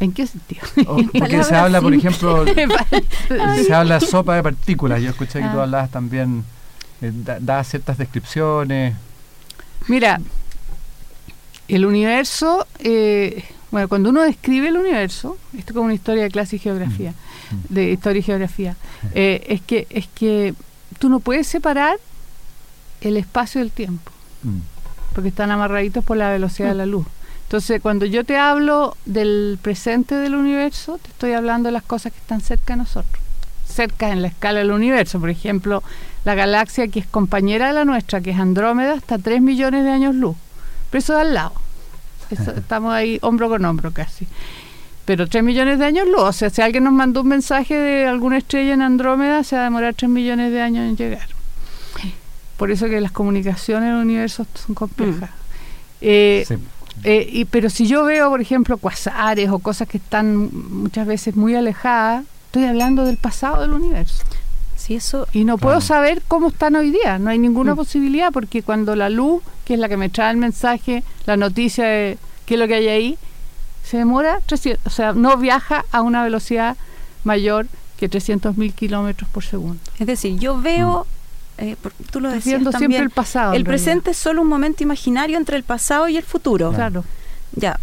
¿En 0.00 0.12
qué 0.12 0.26
sentido? 0.26 0.62
porque 1.18 1.44
se 1.44 1.54
habla, 1.54 1.80
por 1.80 1.94
ejemplo, 1.94 2.44
se 3.66 3.74
habla 3.74 4.00
sopa 4.00 4.36
de 4.36 4.42
partículas. 4.42 5.00
Yo 5.00 5.10
escuché 5.10 5.40
que 5.40 5.48
tú 5.48 5.58
ah. 5.58 5.64
hablabas 5.64 5.90
también, 5.90 6.44
eh, 7.00 7.12
da, 7.14 7.62
ciertas 7.64 7.98
descripciones. 7.98 8.94
Mira, 9.86 10.20
el 11.68 11.86
universo, 11.86 12.66
eh, 12.78 13.44
bueno, 13.70 13.88
cuando 13.88 14.10
uno 14.10 14.22
describe 14.22 14.68
el 14.68 14.76
universo, 14.76 15.38
esto 15.56 15.72
es 15.72 15.74
como 15.74 15.86
una 15.86 15.94
historia 15.94 16.24
de 16.24 16.30
clase 16.30 16.56
y 16.56 16.58
geografía, 16.58 17.12
mm. 17.50 17.74
de 17.74 17.92
historia 17.92 18.20
y 18.20 18.22
geografía, 18.22 18.76
eh, 19.14 19.44
es 19.48 19.62
que 19.62 19.86
es 19.90 20.06
que 20.08 20.54
tú 20.98 21.08
no 21.08 21.20
puedes 21.20 21.46
separar 21.46 21.96
el 23.00 23.16
espacio 23.16 23.60
del 23.60 23.70
tiempo, 23.70 24.10
mm. 24.42 24.58
porque 25.14 25.28
están 25.28 25.50
amarraditos 25.50 26.04
por 26.04 26.16
la 26.16 26.30
velocidad 26.30 26.70
de 26.70 26.74
la 26.74 26.86
luz. 26.86 27.06
Entonces, 27.44 27.80
cuando 27.80 28.06
yo 28.06 28.24
te 28.24 28.36
hablo 28.36 28.96
del 29.04 29.58
presente 29.62 30.16
del 30.16 30.34
universo, 30.34 30.98
te 31.00 31.08
estoy 31.08 31.32
hablando 31.32 31.68
de 31.68 31.72
las 31.72 31.82
cosas 31.82 32.12
que 32.12 32.18
están 32.18 32.40
cerca 32.40 32.74
de 32.74 32.78
nosotros, 32.78 33.22
cerca 33.68 34.10
en 34.10 34.22
la 34.22 34.28
escala 34.28 34.60
del 34.60 34.72
universo. 34.72 35.20
Por 35.20 35.30
ejemplo, 35.30 35.82
la 36.24 36.34
galaxia 36.34 36.88
que 36.88 37.00
es 37.00 37.06
compañera 37.06 37.68
de 37.68 37.74
la 37.74 37.84
nuestra, 37.84 38.20
que 38.20 38.30
es 38.30 38.38
Andrómeda, 38.38 38.94
está 38.94 39.16
a 39.16 39.18
3 39.18 39.40
millones 39.42 39.84
de 39.84 39.90
años 39.90 40.14
luz. 40.14 40.36
Pero 40.90 40.98
eso 41.00 41.12
da 41.12 41.20
al 41.20 41.34
lado. 41.34 41.52
estamos 42.30 42.92
ahí 42.92 43.18
hombro 43.22 43.48
con 43.48 43.64
hombro 43.64 43.92
casi. 43.92 44.26
Pero 45.04 45.28
3 45.28 45.44
millones 45.44 45.78
de 45.78 45.84
años 45.84 46.08
luz. 46.08 46.22
O 46.22 46.32
sea, 46.32 46.50
si 46.50 46.62
alguien 46.62 46.84
nos 46.84 46.94
mandó 46.94 47.20
un 47.20 47.28
mensaje 47.28 47.74
de 47.74 48.06
alguna 48.06 48.38
estrella 48.38 48.72
en 48.72 48.80
Andrómeda, 48.80 49.44
se 49.44 49.56
va 49.56 49.62
a 49.62 49.64
demorar 49.64 49.94
3 49.94 50.10
millones 50.10 50.50
de 50.50 50.62
años 50.62 50.88
en 50.88 50.96
llegar. 50.96 51.28
Por 52.56 52.70
eso 52.70 52.86
que 52.86 53.00
las 53.00 53.12
comunicaciones 53.12 53.88
en 53.88 53.96
el 53.96 54.00
universo 54.00 54.46
son 54.54 54.74
complejas. 54.74 55.30
Mm. 55.30 55.44
Eh, 56.00 56.46
eh, 57.02 57.28
y, 57.30 57.44
pero 57.46 57.68
si 57.70 57.86
yo 57.86 58.04
veo, 58.04 58.30
por 58.30 58.40
ejemplo, 58.40 58.78
cuasares 58.78 59.50
o 59.50 59.58
cosas 59.58 59.88
que 59.88 59.98
están 59.98 60.50
muchas 60.70 61.06
veces 61.06 61.36
muy 61.36 61.54
alejadas, 61.54 62.24
estoy 62.46 62.64
hablando 62.64 63.04
del 63.04 63.16
pasado 63.16 63.60
del 63.62 63.72
universo. 63.72 64.22
Sí, 64.76 64.96
eso, 64.96 65.26
y 65.32 65.44
no 65.44 65.56
puedo 65.56 65.80
saber 65.80 66.22
cómo 66.28 66.48
están 66.48 66.76
hoy 66.76 66.90
día, 66.90 67.18
no 67.18 67.30
hay 67.30 67.38
ninguna 67.38 67.72
mm. 67.72 67.76
posibilidad, 67.76 68.32
porque 68.32 68.62
cuando 68.62 68.94
la 68.94 69.08
luz, 69.08 69.42
que 69.64 69.74
es 69.74 69.80
la 69.80 69.88
que 69.88 69.96
me 69.96 70.10
trae 70.10 70.30
el 70.30 70.36
mensaje, 70.36 71.02
la 71.26 71.36
noticia 71.36 71.86
de 71.86 72.18
qué 72.46 72.54
es 72.54 72.60
lo 72.60 72.68
que 72.68 72.74
hay 72.74 72.88
ahí, 72.88 73.18
se 73.82 73.96
demora, 73.96 74.40
o 74.84 74.90
sea, 74.90 75.12
no 75.12 75.36
viaja 75.36 75.84
a 75.90 76.02
una 76.02 76.22
velocidad 76.22 76.76
mayor 77.22 77.66
que 77.98 78.10
300.000 78.10 78.74
kilómetros 78.74 79.28
por 79.30 79.44
segundo. 79.44 79.80
Es 79.98 80.06
decir, 80.06 80.38
yo 80.38 80.60
veo 80.60 81.06
eh, 81.58 81.76
tú 82.10 82.20
lo 82.20 82.30
decías 82.30 82.62
también, 82.62 82.78
siempre 82.78 82.98
el 82.98 83.10
pasado. 83.10 83.52
El 83.52 83.64
presente 83.64 84.10
es 84.10 84.16
solo 84.16 84.42
un 84.42 84.48
momento 84.48 84.82
imaginario 84.82 85.36
entre 85.36 85.56
el 85.56 85.62
pasado 85.62 86.08
y 86.08 86.16
el 86.16 86.24
futuro. 86.24 86.72
Claro. 86.72 87.04
Ya. 87.52 87.78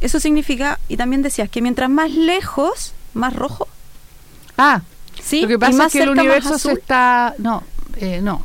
Eso 0.00 0.20
significa, 0.20 0.78
y 0.88 0.96
también 0.96 1.22
decías, 1.22 1.48
que 1.48 1.62
mientras 1.62 1.88
más 1.88 2.10
lejos, 2.10 2.92
más 3.14 3.34
rojo. 3.34 3.68
Ah, 4.58 4.82
¿sí? 5.22 5.42
Lo 5.42 5.48
que 5.48 5.58
pasa 5.58 5.86
es 5.86 5.92
que 5.92 6.02
el 6.02 6.10
universo 6.10 6.58
se 6.58 6.72
está... 6.72 7.34
No, 7.38 7.62
eh, 7.96 8.20
no. 8.22 8.42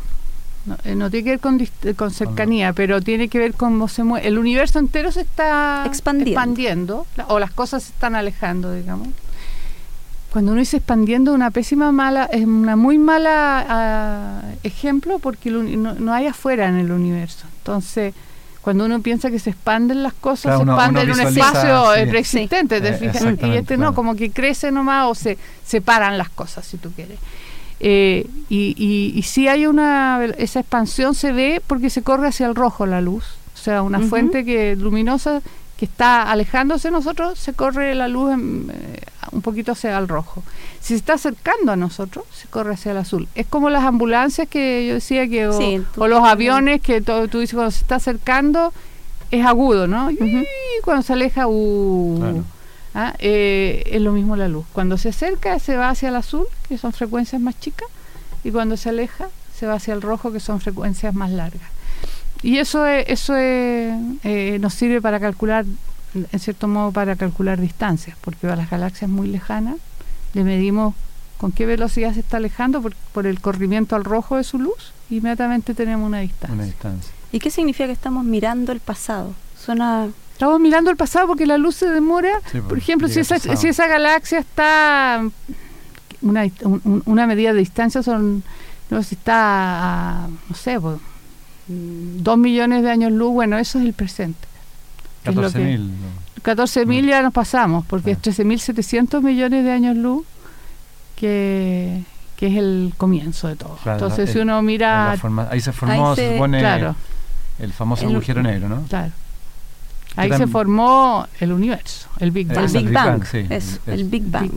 Eh, 0.83 0.93
no, 0.93 1.09
tiene 1.09 1.23
que 1.23 1.29
ver 1.31 1.39
con, 1.39 1.67
con 1.95 2.11
cercanía, 2.11 2.73
pero 2.73 3.01
tiene 3.01 3.27
que 3.27 3.39
ver 3.39 3.53
con 3.53 3.73
cómo 3.73 3.87
se 3.87 4.03
mueve. 4.03 4.27
El 4.27 4.37
universo 4.37 4.77
entero 4.77 5.11
se 5.11 5.21
está 5.21 5.83
expandiendo, 5.87 6.31
expandiendo 6.31 7.07
o 7.27 7.39
las 7.39 7.51
cosas 7.51 7.83
se 7.83 7.91
están 7.91 8.13
alejando, 8.13 8.73
digamos 8.73 9.07
cuando 10.31 10.51
uno 10.51 10.59
dice 10.59 10.77
expandiendo 10.77 11.33
una 11.33 11.49
pésima 11.49 11.91
mala 11.91 12.25
es 12.25 12.45
una 12.45 12.75
muy 12.75 12.97
mala 12.97 13.65
ah, 13.67 14.41
ejemplo 14.63 15.19
porque 15.19 15.49
no, 15.49 16.13
hay 16.13 16.27
afuera 16.27 16.67
en 16.67 16.77
el 16.77 16.91
universo. 16.91 17.45
Entonces 17.59 18.13
cuando 18.61 18.85
uno 18.85 19.01
piensa 19.01 19.31
que 19.31 19.39
se 19.39 19.51
expanden 19.51 20.03
las 20.03 20.13
cosas 20.13 20.57
se 20.57 20.63
expanden 20.63 21.09
en 21.09 21.13
un 21.13 21.19
espacio 21.21 21.85
preexistente 22.09 22.77
eh, 22.77 23.37
y 23.41 23.57
este 23.57 23.77
no 23.77 23.95
como 23.95 24.15
que 24.15 24.31
crece 24.31 24.71
nomás 24.71 25.07
o 25.07 25.15
se 25.15 25.37
separan 25.65 26.17
las 26.17 26.29
cosas 26.29 26.65
si 26.65 26.77
tú 26.77 26.91
quieres. 26.91 27.17
Eh, 27.79 28.27
y, 28.49 28.75
y, 28.77 29.17
y 29.17 29.21
si 29.23 29.47
hay 29.47 29.65
una 29.65 30.23
esa 30.37 30.59
expansión 30.59 31.15
se 31.15 31.31
ve 31.31 31.61
porque 31.65 31.89
se 31.89 32.03
corre 32.03 32.27
hacia 32.27 32.45
el 32.45 32.55
rojo 32.55 32.85
la 32.85 33.01
luz. 33.01 33.23
O 33.55 33.57
sea 33.57 33.81
una 33.81 33.99
fuente 33.99 34.45
que 34.45 34.75
luminosa 34.75 35.41
que 35.79 35.85
está 35.85 36.23
alejándose 36.23 36.89
de 36.89 36.91
nosotros, 36.91 37.39
se 37.39 37.53
corre 37.53 37.95
la 37.95 38.09
luz 38.09 38.33
eh, 38.33 39.01
un 39.31 39.41
poquito 39.41 39.71
hacia 39.71 39.97
el 39.97 40.09
rojo. 40.09 40.43
Si 40.81 40.89
se 40.89 40.95
está 40.95 41.13
acercando 41.13 41.71
a 41.71 41.77
nosotros, 41.77 42.25
se 42.33 42.49
corre 42.49 42.73
hacia 42.73 42.91
el 42.91 42.97
azul. 42.97 43.29
Es 43.33 43.47
como 43.47 43.69
las 43.69 43.85
ambulancias 43.85 44.49
que 44.49 44.85
yo 44.85 44.95
decía 44.95 45.29
que, 45.29 45.47
o, 45.47 46.07
los 46.09 46.23
aviones 46.25 46.81
que 46.81 46.99
todo, 46.99 47.29
tú 47.29 47.39
dices 47.39 47.55
cuando 47.55 47.71
se 47.71 47.79
está 47.79 47.95
acercando 47.95 48.73
es 49.31 49.45
agudo, 49.45 49.87
¿no? 49.87 50.11
Y 50.11 50.17
cuando 50.83 51.01
se 51.01 51.13
aleja, 51.13 51.47
uh, 51.47 52.43
¿ah? 52.93 53.13
eh, 53.19 53.83
es 53.85 54.01
lo 54.01 54.11
mismo 54.11 54.35
la 54.35 54.49
luz. 54.49 54.65
Cuando 54.73 54.97
se 54.97 55.09
acerca, 55.09 55.59
se 55.59 55.77
va 55.77 55.91
hacia 55.91 56.09
el 56.09 56.17
azul, 56.17 56.45
que 56.67 56.77
son 56.77 56.91
frecuencias 56.91 57.41
más 57.41 57.57
chicas, 57.57 57.87
y 58.43 58.51
cuando 58.51 58.75
se 58.75 58.89
aleja, 58.89 59.29
se 59.55 59.65
va 59.65 59.75
hacia 59.75 59.93
el 59.93 60.01
rojo, 60.01 60.33
que 60.33 60.41
son 60.41 60.59
frecuencias 60.59 61.13
más 61.15 61.31
largas. 61.31 61.78
Y 62.41 62.57
eso, 62.57 62.85
eso 62.85 63.33
eh, 63.35 64.57
nos 64.61 64.73
sirve 64.73 65.01
para 65.01 65.19
calcular, 65.19 65.65
en 66.13 66.39
cierto 66.39 66.67
modo, 66.67 66.91
para 66.91 67.15
calcular 67.15 67.59
distancias, 67.59 68.17
porque 68.21 68.47
a 68.47 68.55
las 68.55 68.69
galaxias 68.69 69.09
muy 69.09 69.27
lejanas 69.27 69.75
le 70.33 70.43
medimos 70.43 70.95
con 71.37 71.51
qué 71.51 71.65
velocidad 71.65 72.13
se 72.13 72.19
está 72.19 72.37
alejando 72.37 72.83
por, 73.13 73.25
el 73.25 73.39
corrimiento 73.39 73.95
al 73.95 74.03
rojo 74.03 74.37
de 74.37 74.43
su 74.43 74.59
luz, 74.59 74.93
inmediatamente 75.09 75.73
tenemos 75.73 76.05
una 76.05 76.19
distancia. 76.19 76.53
Una 76.53 76.65
distancia. 76.65 77.11
¿Y 77.31 77.39
qué 77.39 77.49
significa 77.49 77.87
que 77.87 77.93
estamos 77.93 78.25
mirando 78.25 78.71
el 78.71 78.79
pasado? 78.79 79.33
Suena... 79.57 80.07
Estamos 80.33 80.59
mirando 80.61 80.89
el 80.89 80.95
pasado 80.95 81.27
porque 81.27 81.45
la 81.45 81.57
luz 81.57 81.75
se 81.75 81.89
demora. 81.89 82.39
por 82.51 82.63
pues, 82.69 82.81
ejemplo, 82.83 83.09
si 83.09 83.19
esa, 83.19 83.39
si 83.39 83.67
esa 83.67 83.87
galaxia 83.87 84.39
está 84.39 85.21
una, 86.21 86.45
una 87.05 87.27
medida 87.27 87.53
de 87.53 87.59
distancia 87.59 88.03
son 88.03 88.43
no 88.89 89.03
sé 89.03 89.09
si 89.09 89.15
está 89.15 90.27
no 90.49 90.55
sé 90.55 90.79
pues, 90.79 90.99
dos 91.69 92.37
millones 92.37 92.83
de 92.83 92.89
años 92.89 93.11
luz, 93.11 93.31
bueno, 93.31 93.57
eso 93.57 93.79
es 93.79 93.85
el 93.85 93.93
presente. 93.93 94.47
14.000. 95.25 95.89
14.000 96.43 97.07
ya 97.07 97.21
nos 97.21 97.33
pasamos, 97.33 97.85
porque 97.85 98.11
es 98.11 98.21
13.700 98.21 99.21
millones 99.21 99.63
de 99.63 99.71
años 99.71 99.95
luz 99.95 100.25
que, 101.15 102.03
que 102.37 102.47
es 102.47 102.57
el 102.57 102.93
comienzo 102.97 103.47
de 103.47 103.55
todo. 103.55 103.77
Entonces, 103.85 104.31
si 104.31 104.39
uno 104.39 104.61
mira... 104.61 105.11
ahí 105.11 105.61
se 105.61 105.71
formó, 105.71 106.15
se, 106.15 106.33
supone, 106.33 106.93
el 107.59 107.73
famoso 107.73 108.07
agujero 108.07 108.41
negro, 108.41 108.69
¿no? 108.69 108.83
Claro. 108.83 109.11
Ahí 110.15 110.31
se 110.33 110.47
formó 110.47 111.27
el 111.39 111.51
universo, 111.53 112.09
el 112.19 112.31
Big 112.31 112.47
Bang. 112.47 112.65
El 112.65 112.83
Big 112.83 112.91
Bang, 112.91 113.23
sí, 113.25 113.47
el, 113.85 114.03
Big 114.05 114.23
Bang. 114.23 114.51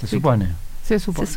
Se 0.00 0.06
supone. 0.06 0.48
Se 0.88 0.98
supone. 0.98 1.28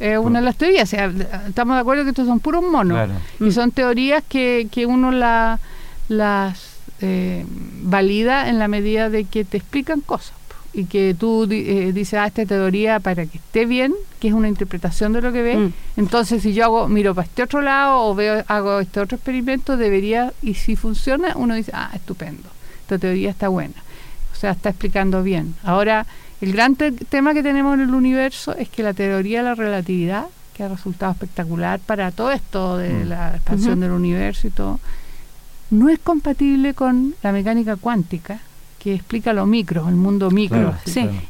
Es 0.00 0.18
una 0.18 0.38
de 0.38 0.46
las 0.46 0.56
teorías. 0.56 0.90
estamos 0.92 1.76
de 1.76 1.80
acuerdo 1.80 2.04
que 2.04 2.10
estos 2.10 2.26
son 2.26 2.40
puros 2.40 2.64
monos. 2.64 3.10
Y 3.38 3.52
son 3.52 3.70
teorías 3.70 4.24
que, 4.26 4.66
que 4.70 4.86
uno 4.86 5.12
la, 5.12 5.60
las 6.08 6.74
eh, 7.02 7.44
valida 7.82 8.48
en 8.48 8.58
la 8.58 8.66
medida 8.66 9.10
de 9.10 9.24
que 9.24 9.44
te 9.44 9.58
explican 9.58 10.00
cosas. 10.00 10.32
Y 10.72 10.86
que 10.86 11.14
tú 11.16 11.46
eh, 11.50 11.92
dices, 11.92 12.14
ah, 12.14 12.26
esta 12.26 12.46
teoría 12.46 12.98
para 12.98 13.26
que 13.26 13.36
esté 13.36 13.66
bien, 13.66 13.92
que 14.20 14.28
es 14.28 14.34
una 14.34 14.48
interpretación 14.48 15.12
de 15.12 15.20
lo 15.20 15.32
que 15.32 15.42
ves. 15.42 15.58
Mm. 15.58 15.72
Entonces, 15.98 16.42
si 16.42 16.54
yo 16.54 16.64
hago, 16.64 16.88
miro 16.88 17.14
para 17.14 17.26
este 17.26 17.42
otro 17.42 17.60
lado 17.60 18.00
o 18.00 18.14
veo, 18.14 18.42
hago 18.48 18.80
este 18.80 19.00
otro 19.00 19.16
experimento, 19.16 19.76
debería, 19.76 20.32
y 20.42 20.54
si 20.54 20.76
funciona, 20.76 21.34
uno 21.36 21.54
dice, 21.54 21.72
ah, 21.74 21.90
estupendo, 21.94 22.48
esta 22.80 22.98
teoría 22.98 23.30
está 23.30 23.48
buena. 23.48 23.74
O 24.32 24.36
sea, 24.36 24.52
está 24.52 24.70
explicando 24.70 25.22
bien. 25.22 25.54
Ahora, 25.62 26.06
el 26.44 26.52
gran 26.52 26.76
tema 26.76 27.32
que 27.32 27.42
tenemos 27.42 27.74
en 27.74 27.80
el 27.80 27.94
universo 27.94 28.54
es 28.54 28.68
que 28.68 28.82
la 28.82 28.92
teoría 28.92 29.38
de 29.38 29.44
la 29.44 29.54
relatividad, 29.54 30.26
que 30.54 30.62
ha 30.62 30.68
resultado 30.68 31.12
espectacular 31.12 31.80
para 31.80 32.10
todo 32.12 32.30
esto 32.30 32.76
de 32.76 32.90
mm. 32.90 33.08
la 33.08 33.34
expansión 33.34 33.80
del 33.80 33.92
universo 33.92 34.46
y 34.46 34.50
todo, 34.50 34.78
no 35.70 35.88
es 35.88 35.98
compatible 35.98 36.74
con 36.74 37.14
la 37.22 37.32
mecánica 37.32 37.76
cuántica, 37.76 38.40
que 38.78 38.94
explica 38.94 39.32
lo 39.32 39.46
micro, 39.46 39.88
el 39.88 39.94
mundo 39.94 40.30
micro, 40.30 40.74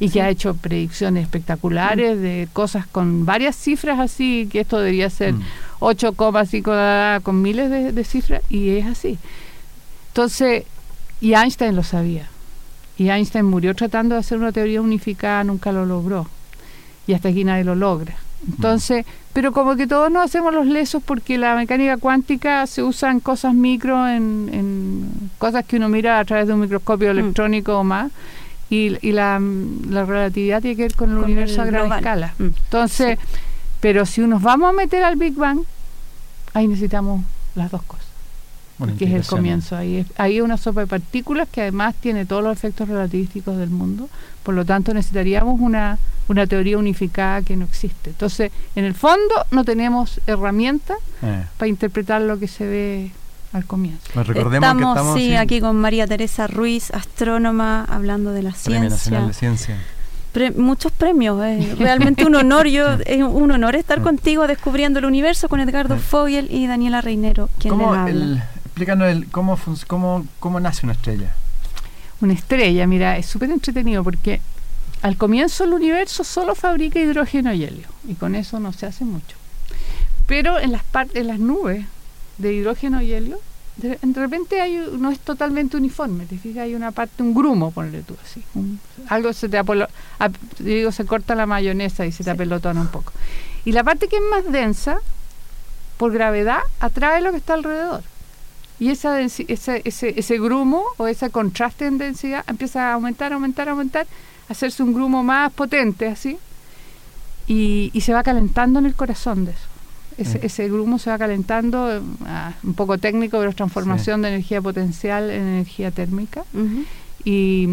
y 0.01 0.11
que 0.11 0.21
ha 0.21 0.29
hecho 0.29 0.55
predicciones 0.55 1.23
espectaculares 1.23 2.21
de 2.21 2.49
cosas 2.53 2.85
con 2.87 3.25
varias 3.25 3.55
cifras 3.55 4.01
así, 4.01 4.49
que 4.51 4.61
esto 4.61 4.79
debería 4.79 5.09
ser 5.11 5.35
mm. 5.35 5.43
8,5 5.79 7.23
con 7.23 7.41
miles 7.41 7.71
de, 7.71 7.93
de 7.93 8.05
cifras, 8.05 8.43
y 8.51 8.71
es 8.71 8.87
así. 8.87 9.17
Entonces, 10.09 10.65
y 11.21 11.35
Einstein 11.35 11.77
lo 11.77 11.85
sabía. 11.85 12.29
Y 12.97 13.09
Einstein 13.09 13.45
murió 13.45 13.75
tratando 13.75 14.15
de 14.15 14.21
hacer 14.21 14.39
una 14.39 14.53
teoría 14.53 14.81
unificada, 14.81 15.45
nunca 15.45 15.73
lo 15.73 15.85
logró. 15.85 16.29
Y 17.07 17.15
hasta 17.15 17.29
aquí 17.29 17.45
nadie 17.45 17.65
lo 17.65 17.75
logra. 17.75 18.15
Entonces, 18.47 19.07
pero 19.33 19.53
como 19.53 19.75
que 19.75 19.87
todos 19.87 20.11
nos 20.11 20.25
hacemos 20.25 20.55
los 20.55 20.67
lesos 20.67 21.03
porque 21.03 21.39
la 21.39 21.57
mecánica 21.57 21.97
cuántica 21.97 22.67
se 22.67 22.83
usa 22.83 23.11
en 23.11 23.21
cosas 23.21 23.55
micro, 23.55 24.07
en, 24.07 25.31
cosas 25.39 25.65
que 25.65 25.77
uno 25.77 25.89
mira 25.89 26.19
a 26.19 26.25
través 26.25 26.47
de 26.47 26.55
un 26.55 26.61
microscopio 26.61 27.09
mm. 27.09 27.19
electrónico 27.19 27.79
o 27.79 27.85
más. 27.85 28.13
Y, 28.71 28.97
y 29.07 29.13
la, 29.13 29.39
relatividad 29.39 30.61
tiene 30.61 30.77
que 30.77 30.83
ver 30.83 30.95
con 30.95 31.11
el 31.11 31.19
universo 31.19 31.63
a 31.63 31.65
gran 31.65 31.93
escala. 31.93 32.35
Mm. 32.39 32.45
Entonces, 32.45 33.19
pero 33.81 34.07
si 34.07 34.21
nos 34.23 34.43
vamos 34.43 34.71
a 34.71 34.73
meter 34.73 35.03
al 35.03 35.17
Big 35.17 35.35
Bang, 35.35 35.61
ahí 36.53 36.69
necesitamos 36.69 37.23
las 37.55 37.71
dos 37.71 37.83
cosas 37.83 38.04
que 38.99 39.05
es 39.05 39.13
el 39.13 39.25
comienzo. 39.25 39.77
Ahí 39.77 39.97
es, 39.97 40.07
ahí 40.17 40.41
una 40.41 40.57
sopa 40.57 40.81
de 40.81 40.87
partículas 40.87 41.49
que 41.49 41.63
además 41.63 41.95
tiene 42.01 42.27
todos 42.27 42.43
los 42.43 42.53
efectos 42.53 42.89
relativísticos 42.89 43.57
del 43.57 43.71
mundo. 43.71 44.09
Por 44.43 44.55
lo 44.55 44.65
tanto, 44.65 44.93
necesitaríamos 44.93 45.61
una, 45.61 45.99
una 46.29 46.47
teoría 46.47 46.79
unificada 46.79 47.43
que 47.43 47.57
no 47.57 47.65
existe. 47.65 48.11
Entonces, 48.11 48.51
en 48.75 48.85
el 48.85 48.95
fondo, 48.95 49.35
no 49.51 49.65
tenemos 49.65 50.21
herramientas 50.27 50.99
eh. 51.23 51.45
para 51.57 51.69
interpretar 51.69 52.23
lo 52.23 52.39
que 52.39 52.49
se 52.49 52.67
ve 52.67 53.11
al 53.53 53.65
comienzo. 53.65 54.03
Pues 54.13 54.27
recordemos 54.27 54.55
estamos, 54.55 54.95
que 54.95 55.01
estamos 55.01 55.19
sí, 55.19 55.35
aquí 55.37 55.61
con 55.61 55.77
María 55.77 56.07
Teresa 56.07 56.47
Ruiz, 56.47 56.91
astrónoma, 56.91 57.85
hablando 57.85 58.33
de 58.33 58.43
la 58.43 58.55
Premio 58.65 58.91
Nacional 58.91 59.29
de 59.29 59.35
Ciencia. 59.35 59.79
muchos 60.57 60.91
premios, 60.91 61.43
es 61.45 61.79
realmente 61.79 62.27
un 62.27 62.35
honor, 62.35 62.67
yo 62.67 62.99
es 63.07 63.23
un 63.23 63.53
honor 63.53 63.77
estar 63.77 64.03
contigo 64.03 64.49
descubriendo 64.49 64.99
el 64.99 65.05
universo 65.05 65.49
con 65.49 65.61
Edgardo 65.61 65.97
Fogel 65.97 66.49
y 66.51 66.67
Daniela 66.67 67.01
Reinero, 67.01 67.49
quien 67.59 67.79
les 67.79 67.87
habla 67.87 68.51
explícanos 68.75 69.07
el, 69.07 69.31
cómo, 69.31 69.57
cómo, 69.87 70.27
cómo 70.41 70.59
nace 70.59 70.85
una 70.85 70.95
estrella. 70.95 71.33
Una 72.21 72.33
estrella, 72.33 72.89
mira, 72.89 73.17
es 73.17 73.27
súper 73.27 73.53
entretenido 73.53 74.03
porque 74.03 74.41
al 75.01 75.17
comienzo 75.17 75.63
el 75.63 75.75
universo 75.75 76.25
solo 76.25 76.57
fabrica 76.57 76.99
hidrógeno 76.99 77.53
y 77.55 77.63
helio 77.63 77.87
y 78.09 78.15
con 78.15 78.35
eso 78.35 78.59
no 78.59 78.73
se 78.73 78.87
hace 78.87 79.05
mucho. 79.05 79.37
Pero 80.27 80.59
en 80.59 80.73
las 80.73 80.83
partes, 80.83 81.15
en 81.15 81.29
las 81.29 81.39
nubes 81.39 81.87
de 82.39 82.53
hidrógeno 82.53 83.01
y 83.01 83.13
helio, 83.13 83.39
de, 83.77 83.97
repente 84.13 84.61
hay, 84.61 84.85
no 84.99 85.13
es 85.13 85.21
totalmente 85.21 85.77
uniforme, 85.77 86.27
te 86.27 86.37
fijas, 86.37 86.65
hay 86.65 86.75
una 86.75 86.91
parte, 86.91 87.23
un 87.23 87.33
grumo, 87.33 87.71
ponle 87.71 88.03
tú 88.03 88.17
así, 88.25 88.43
algo 89.09 89.33
se 89.33 89.49
te 89.49 89.57
apolo, 89.59 89.87
digo, 90.59 90.91
se 90.91 91.05
corta 91.05 91.37
la 91.37 91.47
mayonesa 91.47 92.07
y 92.07 92.11
se 92.11 92.25
te 92.25 92.31
apelotona 92.31 92.81
un 92.81 92.89
poco. 92.89 93.13
Y 93.65 93.71
la 93.71 93.85
parte 93.85 94.09
que 94.09 94.17
es 94.17 94.23
más 94.33 94.51
densa, 94.51 94.99
por 95.97 96.13
gravedad, 96.13 96.59
atrae 96.81 97.21
lo 97.21 97.31
que 97.31 97.37
está 97.37 97.55
alrededor 97.55 98.03
y 98.81 98.91
esa 98.91 99.21
ese, 99.21 99.45
ese, 99.49 99.83
ese 99.85 100.39
grumo 100.39 100.83
o 100.97 101.07
ese 101.07 101.31
contraste 101.31 101.87
en 101.87 101.99
densidad 101.99 102.45
empieza 102.49 102.91
a 102.91 102.95
aumentar, 102.95 103.33
aumentar, 103.33 103.69
aumentar, 103.69 104.07
hacerse 104.49 104.83
un 104.83 104.93
grumo 104.93 105.23
más 105.23 105.53
potente 105.53 106.09
así 106.09 106.39
y, 107.47 107.91
y 107.93 108.01
se 108.01 108.13
va 108.13 108.23
calentando 108.23 108.79
en 108.79 108.87
el 108.87 108.95
corazón 108.95 109.45
de 109.45 109.53
eso. 109.53 109.75
Ese, 110.17 110.39
mm. 110.39 110.47
ese 110.47 110.69
grumo 110.69 110.99
se 110.99 111.11
va 111.11 111.19
calentando, 111.19 112.03
ah, 112.27 112.53
un 112.63 112.75
poco 112.75 112.99
técnico, 112.99 113.39
pero 113.39 113.51
es 113.51 113.57
transformación 113.57 114.23
de 114.23 114.29
energía 114.29 114.63
potencial 114.63 115.31
en 115.31 115.43
energía 115.43 115.91
térmica. 115.91 116.45
y, 117.25 117.69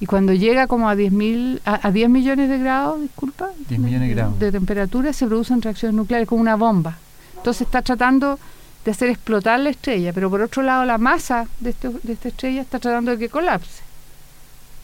y, 0.00 0.06
cuando 0.06 0.32
llega 0.32 0.66
como 0.66 0.88
a 0.88 0.96
10, 0.96 1.12
mil, 1.12 1.60
a, 1.64 1.90
10 1.90 2.08
millones 2.08 2.48
de 2.48 2.58
grados, 2.58 3.00
disculpa, 3.00 3.50
10 3.68 3.80
millones 3.80 4.08
de 4.08 4.14
grados 4.14 4.38
de 4.38 4.52
temperatura, 4.52 5.12
se 5.12 5.26
producen 5.26 5.60
reacciones 5.60 5.94
nucleares 5.94 6.28
como 6.28 6.40
una 6.40 6.56
bomba 6.56 6.96
Entonces 7.36 7.62
está 7.62 7.82
tratando 7.82 8.38
de 8.84 8.90
hacer 8.90 9.08
explotar 9.08 9.60
la 9.60 9.70
estrella, 9.70 10.12
pero 10.12 10.28
por 10.30 10.40
otro 10.42 10.62
lado 10.62 10.84
la 10.84 10.98
masa 10.98 11.46
de, 11.60 11.70
este, 11.70 11.88
de 11.88 12.12
esta 12.12 12.28
estrella 12.28 12.62
está 12.62 12.78
tratando 12.78 13.12
de 13.12 13.18
que 13.18 13.28
colapse. 13.28 13.82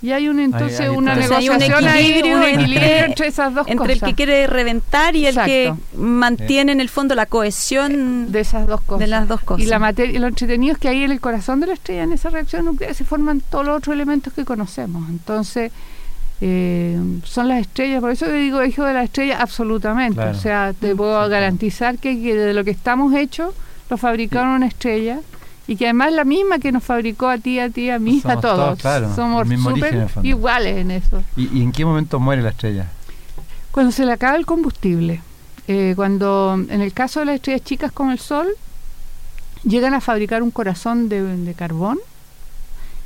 Y 0.00 0.12
hay 0.12 0.28
un, 0.28 0.38
entonces 0.38 0.88
una 0.90 1.16
negociación 1.16 1.56
un 1.56 1.88
equilibrio, 1.88 2.36
un 2.36 2.44
equilibrio 2.44 3.04
entre, 3.04 3.26
esas 3.26 3.52
dos 3.52 3.66
entre 3.66 3.94
el 3.94 4.00
que 4.00 4.14
quiere 4.14 4.46
reventar 4.46 5.16
y 5.16 5.26
el 5.26 5.34
que 5.34 5.74
mantiene 5.96 6.70
en 6.70 6.80
el 6.80 6.88
fondo 6.88 7.16
la 7.16 7.26
cohesión 7.26 8.30
de 8.30 8.40
esas 8.40 8.68
dos 8.68 8.80
cosas. 8.82 9.00
De 9.00 9.06
las 9.08 9.26
dos 9.26 9.40
cosas. 9.40 9.66
Y 9.66 9.68
la 9.68 9.80
materia, 9.80 10.20
lo 10.20 10.28
entretenido 10.28 10.74
es 10.74 10.78
que 10.78 10.88
ahí 10.88 11.02
en 11.02 11.10
el 11.10 11.20
corazón 11.20 11.58
de 11.58 11.66
la 11.66 11.72
estrella, 11.72 12.04
en 12.04 12.12
esa 12.12 12.30
reacción 12.30 12.64
nuclear, 12.64 12.94
se 12.94 13.04
forman 13.04 13.40
todos 13.40 13.66
los 13.66 13.78
otros 13.78 13.92
elementos 13.92 14.32
que 14.32 14.44
conocemos. 14.44 15.08
Entonces, 15.08 15.72
eh, 16.40 16.96
son 17.24 17.48
las 17.48 17.62
estrellas, 17.62 18.00
por 18.00 18.12
eso 18.12 18.26
te 18.26 18.34
digo 18.34 18.62
hijo 18.62 18.84
de 18.84 18.94
la 18.94 19.02
estrella, 19.02 19.40
absolutamente. 19.40 20.20
O 20.20 20.34
sea, 20.34 20.74
te 20.78 20.94
puedo 20.94 21.28
garantizar 21.28 21.98
que, 21.98 22.14
de 22.14 22.54
lo 22.54 22.62
que 22.62 22.70
estamos 22.70 23.12
hechos, 23.14 23.52
lo 23.88 23.96
fabricaron 23.96 24.50
una 24.50 24.66
estrella 24.66 25.20
y 25.68 25.76
que 25.76 25.84
además 25.84 26.12
la 26.14 26.24
misma 26.24 26.58
que 26.58 26.72
nos 26.72 26.82
fabricó 26.82 27.28
a 27.28 27.36
ti, 27.36 27.60
a 27.60 27.68
ti, 27.68 27.90
a 27.90 27.98
mí, 27.98 28.22
a 28.24 28.40
todos. 28.40 28.80
Somos 29.14 29.46
súper 29.46 30.08
iguales 30.22 30.78
en 30.78 30.90
eso. 30.90 31.22
¿Y, 31.36 31.62
en 31.62 31.72
qué 31.72 31.84
momento 31.84 32.18
muere 32.18 32.40
la 32.40 32.50
estrella? 32.50 32.88
Cuando 33.70 33.92
se 33.92 34.06
le 34.06 34.12
acaba 34.12 34.36
el 34.36 34.46
combustible. 34.46 35.20
Eh, 35.70 35.92
cuando, 35.94 36.54
en 36.70 36.80
el 36.80 36.94
caso 36.94 37.20
de 37.20 37.26
las 37.26 37.34
estrellas 37.34 37.62
chicas 37.62 37.92
con 37.92 38.10
el 38.10 38.18
Sol, 38.18 38.48
llegan 39.62 39.92
a 39.92 40.00
fabricar 40.00 40.42
un 40.42 40.50
corazón 40.50 41.10
de, 41.10 41.54
carbón 41.54 41.98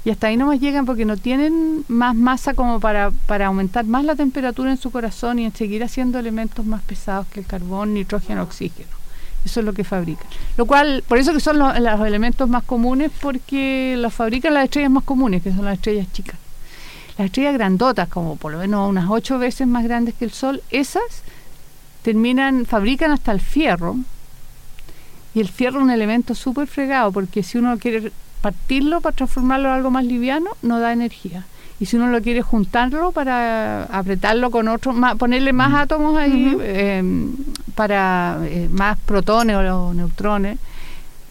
y 0.04 0.10
hasta 0.10 0.28
ahí 0.28 0.36
no 0.36 0.46
más 0.46 0.60
llegan 0.60 0.86
porque 0.86 1.04
no 1.04 1.16
tienen 1.16 1.84
más 1.88 2.14
masa 2.14 2.54
como 2.54 2.78
para, 2.78 3.10
para 3.26 3.46
aumentar 3.46 3.84
más 3.84 4.04
la 4.04 4.14
temperatura 4.14 4.70
en 4.70 4.76
su 4.76 4.92
corazón 4.92 5.40
y 5.40 5.44
en 5.44 5.52
seguir 5.52 5.82
haciendo 5.82 6.20
elementos 6.20 6.64
más 6.64 6.82
pesados 6.82 7.26
que 7.26 7.40
el 7.40 7.46
carbón, 7.46 7.94
nitrógeno, 7.94 8.44
oxígeno. 8.44 9.01
Eso 9.44 9.60
es 9.60 9.66
lo 9.66 9.72
que 9.72 9.84
fabrican. 9.84 10.26
Lo 10.56 10.66
cual, 10.66 11.02
por 11.06 11.18
eso 11.18 11.32
que 11.32 11.40
son 11.40 11.58
los, 11.58 11.74
elementos 11.76 12.48
más 12.48 12.62
comunes, 12.64 13.10
porque 13.20 13.96
los 13.98 14.12
fabrican 14.12 14.54
las 14.54 14.64
estrellas 14.64 14.90
más 14.90 15.04
comunes, 15.04 15.42
que 15.42 15.50
son 15.50 15.64
las 15.64 15.74
estrellas 15.74 16.06
chicas. 16.12 16.36
Las 17.18 17.26
estrellas 17.26 17.54
grandotas, 17.54 18.08
como 18.08 18.36
por 18.36 18.52
lo 18.52 18.58
menos 18.58 18.88
unas 18.88 19.10
ocho 19.10 19.38
veces 19.38 19.66
más 19.66 19.84
grandes 19.84 20.14
que 20.14 20.24
el 20.24 20.32
Sol, 20.32 20.62
esas 20.70 21.22
terminan, 22.02 22.66
fabrican 22.66 23.10
hasta 23.10 23.32
el 23.32 23.40
fierro. 23.40 23.96
Y 25.34 25.40
el 25.40 25.48
fierro 25.48 25.78
es 25.78 25.84
un 25.84 25.90
elemento 25.90 26.34
súper 26.34 26.66
fregado, 26.68 27.10
porque 27.12 27.42
si 27.42 27.58
uno 27.58 27.78
quiere 27.78 28.12
partirlo 28.40 29.00
para 29.00 29.16
transformarlo 29.16 29.68
en 29.68 29.74
algo 29.74 29.90
más 29.90 30.04
liviano, 30.04 30.50
no 30.62 30.78
da 30.78 30.92
energía 30.92 31.44
y 31.82 31.86
si 31.86 31.96
uno 31.96 32.06
lo 32.06 32.22
quiere 32.22 32.42
juntarlo 32.42 33.10
para 33.10 33.82
apretarlo 33.86 34.52
con 34.52 34.68
otros, 34.68 34.94
ponerle 35.18 35.52
más 35.52 35.74
átomos 35.74 36.16
ahí 36.16 36.56
em, 36.60 37.34
para 37.74 38.38
eh, 38.44 38.68
más 38.70 39.00
protones 39.00 39.56
o 39.56 39.92
neutrones, 39.92 40.60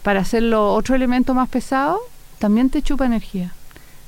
para 0.03 0.19
hacerlo 0.19 0.73
otro 0.73 0.93
elemento 0.93 1.33
más 1.33 1.47
pesado, 1.47 2.01
también 2.37 2.69
te 2.69 2.81
chupa 2.81 3.05
energía. 3.05 3.53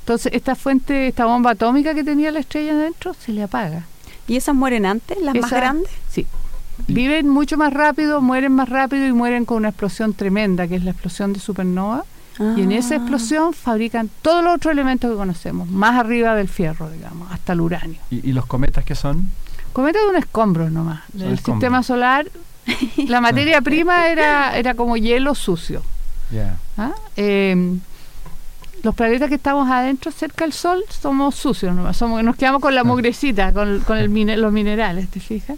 Entonces 0.02 0.34
esta 0.34 0.56
fuente, 0.56 1.08
esta 1.08 1.24
bomba 1.24 1.52
atómica 1.52 1.94
que 1.94 2.04
tenía 2.04 2.30
la 2.30 2.42
estrella 2.42 2.74
adentro, 2.74 3.14
se 3.14 3.32
le 3.32 3.44
apaga. 3.44 3.86
¿Y 4.28 4.36
esas 4.36 4.54
mueren 4.54 4.86
antes, 4.86 5.18
las 5.22 5.36
más 5.36 5.50
grandes? 5.50 5.94
Sí. 6.10 6.28
Viven 6.90 7.30
mucho 7.30 7.56
más 7.56 7.72
rápido, 7.72 8.20
mueren 8.20 8.52
más 8.52 8.68
rápido 8.68 9.08
y 9.08 9.14
mueren 9.14 9.46
con 9.46 9.60
una 9.60 9.70
explosión 9.70 10.14
tremenda, 10.14 10.68
que 10.68 10.76
es 10.76 10.84
la 10.84 10.92
explosión 10.92 11.32
de 11.32 11.40
supernova 11.40 12.04
y 12.40 12.62
en 12.62 12.72
esa 12.72 12.96
ah. 12.96 12.98
explosión 12.98 13.54
fabrican 13.54 14.10
todos 14.22 14.44
los 14.44 14.56
otros 14.56 14.72
elementos 14.72 15.12
que 15.12 15.18
conocemos, 15.18 15.70
más 15.70 16.00
arriba 16.00 16.36
del 16.36 16.48
fierro, 16.48 16.90
digamos, 16.90 17.32
hasta 17.32 17.54
el 17.54 17.62
uranio. 17.62 18.00
¿Y, 18.10 18.32
los 18.32 18.46
cometas 18.46 18.84
qué 18.84 18.96
son? 18.96 19.30
Cometas 19.72 20.02
de 20.04 20.10
un 20.10 20.16
escombro 20.16 20.70
nomás. 20.70 21.02
El 21.20 21.38
sistema 21.40 21.84
solar, 21.84 22.28
la 23.08 23.22
materia 23.22 23.62
prima 23.62 24.08
era, 24.08 24.58
era 24.58 24.74
como 24.76 24.98
hielo 24.98 25.36
sucio. 25.36 25.82
¿Ah? 26.78 26.94
Eh, 27.16 27.78
los 28.84 28.94
planetas 28.96 29.30
que 29.30 29.36
estamos 29.36 29.70
adentro, 29.70 30.12
cerca 30.12 30.44
del 30.44 30.52
Sol, 30.52 30.84
somos 30.90 31.36
sucios, 31.36 31.74
¿no? 31.74 31.92
somos, 31.94 32.22
nos 32.22 32.36
quedamos 32.36 32.62
con 32.62 32.76
la 32.76 32.82
ah. 32.82 32.84
mugrecita, 32.84 33.54
con, 33.54 33.80
con 33.80 33.98
el 33.98 34.10
los 34.42 34.52
minerales, 34.52 35.10
¿te 35.10 35.20
fijas? 35.20 35.58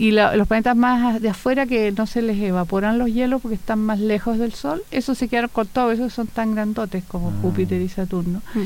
Y 0.00 0.12
los 0.12 0.48
planetas 0.48 0.76
más 0.76 1.20
de 1.20 1.28
afuera 1.28 1.66
que 1.66 1.92
no 1.92 2.06
se 2.06 2.22
les 2.22 2.38
evaporan 2.38 2.98
los 2.98 3.12
hielos 3.12 3.42
porque 3.42 3.56
están 3.56 3.80
más 3.80 4.00
lejos 4.00 4.38
del 4.38 4.54
Sol, 4.54 4.82
esos 4.90 5.18
se 5.18 5.28
quedaron 5.28 5.50
con 5.52 5.66
todo, 5.66 5.92
esos 5.92 6.10
son 6.10 6.26
tan 6.26 6.54
grandotes 6.54 7.04
como 7.04 7.28
ah. 7.28 7.32
Júpiter 7.42 7.82
y 7.82 7.88
Saturno. 7.90 8.40
Mm. 8.54 8.62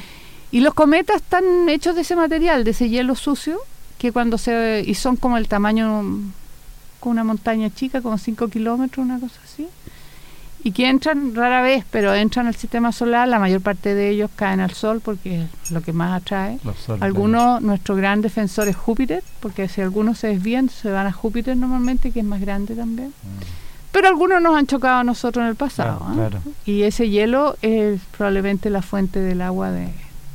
Y 0.53 0.61
los 0.61 0.75
cometas 0.75 1.17
están 1.17 1.69
hechos 1.69 1.97
de 1.97 2.03
ese 2.03 2.15
material, 2.15 2.63
de 2.63 2.71
ese 2.71 2.89
hielo 2.89 3.17
sucio, 3.17 3.59
que 3.99 4.13
cuando 4.13 4.39
se... 4.39 4.85
y 4.87 4.95
son 4.95 5.17
como 5.17 5.37
el 5.37 5.49
tamaño 5.49 6.05
con 7.01 7.11
una 7.11 7.25
montaña 7.25 7.69
chica, 7.69 8.01
como 8.01 8.17
5 8.17 8.47
kilómetros, 8.47 9.05
una 9.05 9.19
cosa 9.19 9.41
así 9.43 9.67
y 10.67 10.73
que 10.73 10.89
entran 10.89 11.35
rara 11.35 11.61
vez, 11.61 11.85
pero 11.91 12.15
entran 12.15 12.47
al 12.47 12.57
sistema 12.57 12.91
solar, 12.91 13.29
la 13.29 13.39
mayor 13.39 13.61
parte 13.61 13.95
de 13.95 14.09
ellos 14.09 14.31
caen 14.35 14.61
al 14.61 14.71
Sol 14.71 15.03
porque 15.05 15.47
es 15.63 15.71
lo 15.71 15.83
que 15.83 15.93
más 15.93 16.23
atrae. 16.23 16.59
algunos, 17.01 17.61
nuestro 17.61 17.95
gran 17.95 18.23
defensor 18.23 18.67
es 18.69 18.75
Júpiter, 18.75 19.23
porque 19.41 19.69
si 19.69 19.83
algunos 19.83 20.19
se 20.19 20.29
desvían, 20.29 20.71
se 20.71 20.91
van 20.91 21.07
a 21.07 21.13
Júpiter 21.13 21.55
normalmente, 21.55 22.13
que 22.13 22.21
es 22.21 22.25
más 22.25 22.41
grande 22.41 22.75
también. 22.75 23.09
Mm. 23.09 23.65
Pero 23.93 24.09
algunos 24.09 24.41
nos 24.41 24.57
han 24.57 24.67
chocado 24.67 25.01
a 25.01 25.05
nosotros 25.05 25.43
en 25.43 25.51
el 25.51 25.55
pasado. 25.55 26.01
¿ah? 26.01 26.31
Y 26.65 26.85
ese 26.85 27.11
hielo 27.11 27.59
es 27.61 28.01
probablemente 28.17 28.71
la 28.71 28.81
fuente 28.81 29.21
del 29.21 29.43
agua 29.43 29.71
de, 29.71 29.93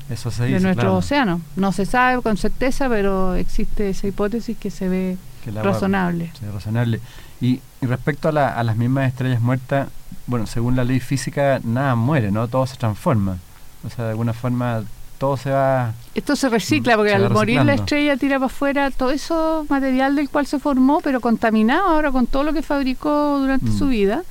de 0.07 0.59
nuestro 0.59 0.95
océano. 0.95 1.41
No 1.55 1.71
se 1.71 1.87
sabe 1.87 2.21
con 2.21 2.37
certeza, 2.37 2.87
pero 2.87 3.33
existe 3.33 3.89
esa 3.89 4.07
hipótesis 4.07 4.55
que 4.57 4.69
se 4.69 4.87
ve 4.87 5.17
razonable. 5.61 6.31
razonable. 6.53 7.01
Y, 7.41 7.61
respecto 7.81 8.29
a, 8.29 8.49
a, 8.49 8.63
las 8.63 8.77
mismas 8.77 9.07
estrellas 9.07 9.41
muertas, 9.41 9.87
bueno, 10.29 10.45
según 10.45 10.75
la 10.75 10.83
ley 10.83 10.99
física, 10.99 11.59
nada 11.63 11.95
muere, 11.95 12.31
¿no? 12.31 12.47
Todo 12.47 12.67
se 12.67 12.77
transforma. 12.77 13.37
O 13.85 13.89
sea, 13.89 14.05
de 14.05 14.11
alguna 14.11 14.33
forma 14.33 14.83
todo 15.17 15.35
se 15.35 15.49
va... 15.49 15.93
Esto 16.13 16.35
se 16.35 16.49
recicla, 16.49 16.95
porque 16.95 17.13
al 17.13 17.29
morir 17.31 17.63
la 17.63 17.73
estrella 17.73 18.15
tira 18.15 18.37
para 18.37 18.45
afuera 18.45 18.91
todo 18.91 19.11
eso 19.11 19.65
material 19.69 20.15
del 20.15 20.29
cual 20.29 20.45
se 20.45 20.59
formó, 20.59 21.01
pero 21.01 21.19
contaminado 21.19 21.89
ahora 21.89 22.11
con 22.11 22.27
todo 22.27 22.43
lo 22.43 22.53
que 22.53 22.61
fabricó 22.61 23.39
durante 23.39 23.71
su 23.71 23.85
mm. 23.85 23.89
vida. 23.89 24.23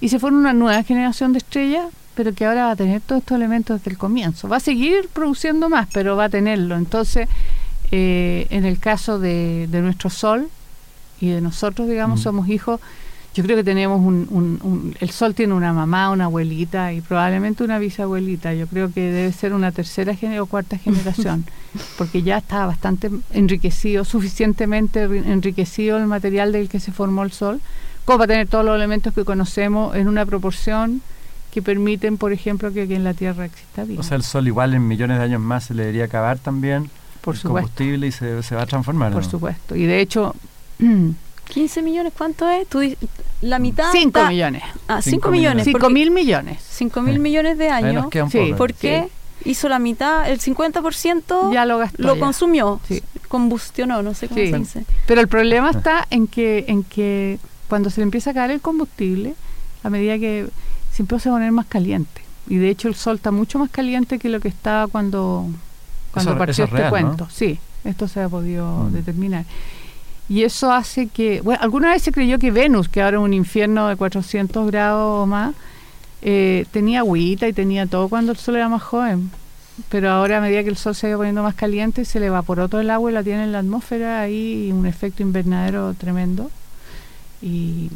Y 0.00 0.08
se 0.08 0.18
forma 0.18 0.38
una 0.38 0.52
nueva 0.52 0.82
generación 0.84 1.32
de 1.32 1.38
estrellas, 1.38 1.86
pero 2.14 2.32
que 2.32 2.46
ahora 2.46 2.66
va 2.66 2.70
a 2.72 2.76
tener 2.76 3.00
todos 3.00 3.22
estos 3.22 3.36
elementos 3.36 3.80
desde 3.80 3.90
el 3.90 3.98
comienzo. 3.98 4.48
Va 4.48 4.58
a 4.58 4.60
seguir 4.60 5.08
produciendo 5.12 5.68
más, 5.68 5.88
pero 5.92 6.16
va 6.16 6.24
a 6.24 6.28
tenerlo. 6.28 6.76
Entonces, 6.76 7.28
eh, 7.90 8.46
en 8.50 8.64
el 8.64 8.78
caso 8.78 9.18
de, 9.18 9.66
de 9.68 9.82
nuestro 9.82 10.08
Sol, 10.08 10.48
y 11.20 11.28
de 11.28 11.40
nosotros, 11.40 11.88
digamos, 11.88 12.20
mm. 12.20 12.22
somos 12.22 12.48
hijos. 12.48 12.80
Yo 13.34 13.42
creo 13.42 13.56
que 13.56 13.64
tenemos 13.64 13.98
un, 14.00 14.94
El 15.00 15.10
sol 15.10 15.34
tiene 15.34 15.54
una 15.54 15.72
mamá, 15.72 16.10
una 16.10 16.26
abuelita 16.26 16.92
y 16.92 17.00
probablemente 17.00 17.64
una 17.64 17.78
bisabuelita. 17.78 18.52
Yo 18.52 18.66
creo 18.66 18.92
que 18.92 19.00
debe 19.00 19.32
ser 19.32 19.54
una 19.54 19.72
tercera 19.72 20.14
o 20.40 20.46
cuarta 20.46 20.76
generación, 20.84 21.46
porque 21.96 22.22
ya 22.22 22.38
está 22.38 22.66
bastante 22.66 23.10
enriquecido, 23.32 24.04
suficientemente 24.04 25.04
enriquecido 25.04 25.96
el 25.96 26.06
material 26.06 26.52
del 26.52 26.68
que 26.68 26.78
se 26.78 26.92
formó 26.92 27.22
el 27.22 27.32
sol, 27.32 27.60
como 28.04 28.18
para 28.18 28.28
tener 28.28 28.48
todos 28.48 28.64
los 28.64 28.76
elementos 28.76 29.14
que 29.14 29.24
conocemos 29.24 29.96
en 29.96 30.08
una 30.08 30.26
proporción 30.26 31.00
que 31.50 31.62
permiten, 31.62 32.18
por 32.18 32.32
ejemplo, 32.32 32.72
que 32.72 32.82
aquí 32.82 32.94
en 32.94 33.04
la 33.04 33.14
Tierra 33.14 33.44
exista 33.44 33.84
vida. 33.84 34.00
O 34.00 34.02
sea, 34.02 34.16
el 34.16 34.22
sol 34.22 34.46
igual 34.46 34.74
en 34.74 34.86
millones 34.88 35.18
de 35.18 35.24
años 35.24 35.40
más 35.40 35.64
se 35.64 35.74
le 35.74 35.82
debería 35.82 36.04
acabar 36.04 36.38
también. 36.38 36.90
Por 37.20 37.36
supuesto. 37.36 37.68
combustible 37.68 38.06
y 38.08 38.12
se, 38.12 38.42
se 38.42 38.54
va 38.56 38.62
a 38.62 38.66
transformar. 38.66 39.12
Por 39.12 39.24
supuesto. 39.24 39.76
Y 39.76 39.84
de 39.84 40.00
hecho, 40.00 40.34
15 41.48 41.82
millones, 41.82 42.12
¿cuánto 42.16 42.48
es? 42.48 42.66
la 43.42 43.58
mitad. 43.58 43.90
5 43.92 44.26
millones. 44.26 44.62
Ah, 44.88 45.02
5 45.02 45.30
millones. 45.30 45.64
5 45.64 45.90
mil 45.90 46.10
millones. 46.10 46.58
5 46.70 47.02
mil 47.02 47.18
millones 47.18 47.58
de 47.58 47.68
años. 47.68 48.06
Sí. 48.30 48.54
¿Por 48.56 48.74
qué? 48.74 49.08
Hizo 49.44 49.68
la 49.68 49.80
mitad, 49.80 50.30
el 50.30 50.38
50% 50.38 51.52
ya 51.52 51.64
lo 51.64 51.78
gastó. 51.78 52.02
Lo 52.02 52.18
consumió, 52.18 52.80
combustionó, 53.26 54.00
no 54.02 54.14
sé 54.14 54.28
cómo 54.28 54.40
se 54.40 54.56
dice. 54.56 54.84
Pero 55.08 55.20
el 55.20 55.26
problema 55.26 55.70
está 55.70 56.06
en 56.10 56.28
que, 56.28 56.64
en 56.68 56.84
que 56.84 57.40
cuando 57.68 57.90
se 57.90 58.00
le 58.00 58.04
empieza 58.04 58.30
a 58.30 58.34
caer 58.34 58.52
el 58.52 58.60
combustible, 58.60 59.34
a 59.82 59.90
medida 59.90 60.16
que 60.18 60.46
se 60.92 61.02
empieza 61.02 61.30
a 61.30 61.32
poner 61.32 61.50
más 61.50 61.66
caliente. 61.66 62.22
Y 62.48 62.56
de 62.56 62.68
hecho 62.68 62.86
el 62.86 62.94
sol 62.94 63.16
está 63.16 63.32
mucho 63.32 63.58
más 63.58 63.70
caliente 63.70 64.18
que 64.18 64.28
lo 64.28 64.38
que 64.38 64.48
estaba 64.48 64.86
cuando, 64.86 65.48
cuando 66.12 66.38
partió 66.38 66.64
este 66.64 66.88
cuento. 66.88 67.28
Sí, 67.30 67.58
esto 67.84 68.06
se 68.06 68.20
ha 68.20 68.28
podido 68.28 68.84
mm. 68.84 68.92
determinar. 68.92 69.44
Y 70.28 70.44
eso 70.44 70.72
hace 70.72 71.08
que, 71.08 71.40
bueno, 71.40 71.60
alguna 71.62 71.90
vez 71.90 72.02
se 72.02 72.12
creyó 72.12 72.38
que 72.38 72.50
Venus, 72.50 72.88
que 72.88 73.02
ahora 73.02 73.18
es 73.18 73.22
un 73.22 73.34
infierno 73.34 73.88
de 73.88 73.96
400 73.96 74.70
grados 74.70 75.22
o 75.22 75.26
más, 75.26 75.54
eh, 76.22 76.66
tenía 76.70 77.00
agüita 77.00 77.48
y 77.48 77.52
tenía 77.52 77.86
todo 77.86 78.08
cuando 78.08 78.32
el 78.32 78.38
sol 78.38 78.56
era 78.56 78.68
más 78.68 78.82
joven. 78.82 79.30
Pero 79.88 80.10
ahora 80.10 80.38
a 80.38 80.40
medida 80.40 80.62
que 80.62 80.68
el 80.68 80.76
sol 80.76 80.94
se 80.94 81.10
va 81.10 81.16
poniendo 81.16 81.42
más 81.42 81.54
caliente, 81.54 82.04
se 82.04 82.20
le 82.20 82.26
evaporó 82.26 82.68
todo 82.68 82.80
el 82.80 82.90
agua 82.90 83.10
y 83.10 83.14
la 83.14 83.22
tiene 83.22 83.44
en 83.44 83.52
la 83.52 83.58
atmósfera, 83.58 84.20
ahí 84.20 84.70
un 84.72 84.86
efecto 84.86 85.22
invernadero 85.22 85.94
tremendo. 85.94 86.50
Y, 87.40 87.90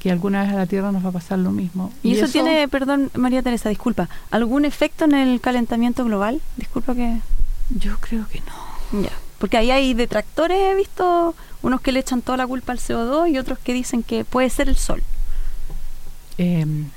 que 0.00 0.10
alguna 0.10 0.42
vez 0.42 0.52
a 0.52 0.56
la 0.56 0.66
Tierra 0.66 0.90
nos 0.90 1.04
va 1.04 1.10
a 1.10 1.12
pasar 1.12 1.38
lo 1.38 1.52
mismo. 1.52 1.92
¿Y, 2.02 2.16
eso, 2.16 2.26
tiene, 2.26 2.66
perdón 2.66 3.08
María 3.14 3.40
Teresa, 3.42 3.68
disculpa, 3.68 4.08
algún 4.32 4.64
efecto 4.64 5.04
en 5.04 5.14
el 5.14 5.40
calentamiento 5.40 6.04
global? 6.04 6.40
Disculpa 6.56 6.94
que... 6.96 7.18
Yo 7.70 7.96
creo 8.00 8.26
que 8.26 8.40
no. 8.40 9.02
Ya, 9.02 9.12
porque 9.38 9.56
ahí 9.56 9.70
hay 9.70 9.94
detractores, 9.94 10.58
he 10.58 10.74
visto 10.74 11.36
unos 11.66 11.80
que 11.80 11.90
le 11.90 11.98
echan 11.98 12.22
toda 12.22 12.38
la 12.38 12.46
culpa 12.46 12.70
al 12.70 12.78
CO2 12.78 13.32
y 13.32 13.38
otros 13.38 13.58
que 13.58 13.72
dicen 13.72 14.04
que 14.04 14.24
puede 14.24 14.48
ser 14.50 14.68
el 14.68 14.76
sol. 14.76 15.02
Em, 16.38 16.90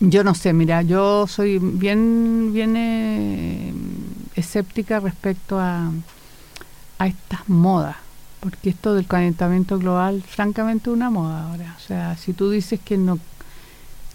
yo 0.00 0.24
no 0.24 0.34
sé, 0.34 0.52
mira, 0.52 0.82
yo 0.82 1.28
soy 1.28 1.60
bien, 1.60 2.52
bien 2.52 2.74
eh, 2.76 3.72
escéptica 4.34 4.98
respecto 4.98 5.60
a, 5.60 5.88
a 6.98 7.06
estas 7.06 7.48
modas, 7.48 7.94
porque 8.40 8.70
esto 8.70 8.92
del 8.92 9.06
calentamiento 9.06 9.78
global, 9.78 10.24
francamente, 10.26 10.90
es 10.90 10.96
una 10.96 11.10
moda 11.10 11.48
ahora. 11.48 11.76
O 11.78 11.80
sea, 11.80 12.16
si 12.16 12.32
tú 12.32 12.50
dices 12.50 12.80
que 12.84 12.98
no 12.98 13.20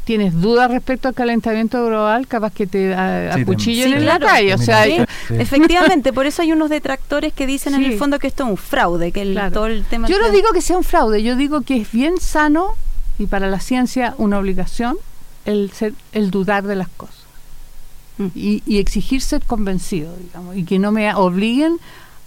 tienes 0.09 0.41
dudas 0.41 0.71
respecto 0.71 1.07
al 1.07 1.13
calentamiento 1.13 1.85
global, 1.85 2.25
capaz 2.25 2.51
que 2.51 2.65
te 2.65 2.95
acuchillen 2.95 3.93
en 3.93 4.07
la 4.07 4.17
calle. 4.17 4.55
O 4.55 4.57
sea, 4.57 4.87
efectivamente, 5.29 6.11
por 6.13 6.25
eso 6.25 6.41
hay 6.41 6.51
unos 6.51 6.71
detractores 6.71 7.31
que 7.31 7.45
dicen 7.45 7.75
en 7.75 7.83
el 7.83 7.95
fondo 7.95 8.17
que 8.17 8.25
esto 8.25 8.43
es 8.43 8.49
un 8.49 8.57
fraude, 8.57 9.11
que 9.11 9.21
el, 9.21 9.39
todo 9.53 9.67
el 9.67 9.85
tema. 9.85 10.07
Yo 10.07 10.17
no 10.17 10.31
digo 10.31 10.51
que 10.51 10.61
sea 10.61 10.77
un 10.77 10.83
fraude, 10.83 11.21
yo 11.21 11.35
digo 11.35 11.61
que 11.61 11.79
es 11.79 11.91
bien 11.91 12.19
sano 12.19 12.71
y 13.19 13.27
para 13.27 13.51
la 13.51 13.59
ciencia 13.59 14.15
una 14.17 14.39
obligación 14.39 14.97
el, 15.45 15.69
ser, 15.73 15.93
el 16.11 16.31
dudar 16.31 16.63
de 16.63 16.75
las 16.75 16.89
cosas 16.89 17.21
mm. 18.17 18.29
y, 18.33 18.79
exigir 18.79 19.21
ser 19.21 19.43
convencido, 19.43 20.17
digamos, 20.17 20.57
y 20.57 20.63
que 20.63 20.79
no 20.79 20.91
me 20.91 21.13
obliguen 21.13 21.77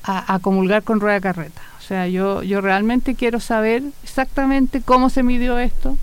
a, 0.05 0.39
comulgar 0.39 0.85
con 0.85 1.01
rueda 1.01 1.21
carreta. 1.21 1.63
O 1.81 1.83
sea, 1.83 2.07
yo, 2.07 2.45
yo 2.45 2.61
realmente 2.61 3.17
quiero 3.17 3.41
saber 3.41 3.83
exactamente 4.05 4.83
cómo 4.83 5.11
se 5.11 5.25
midió 5.25 5.59
esto 5.59 5.99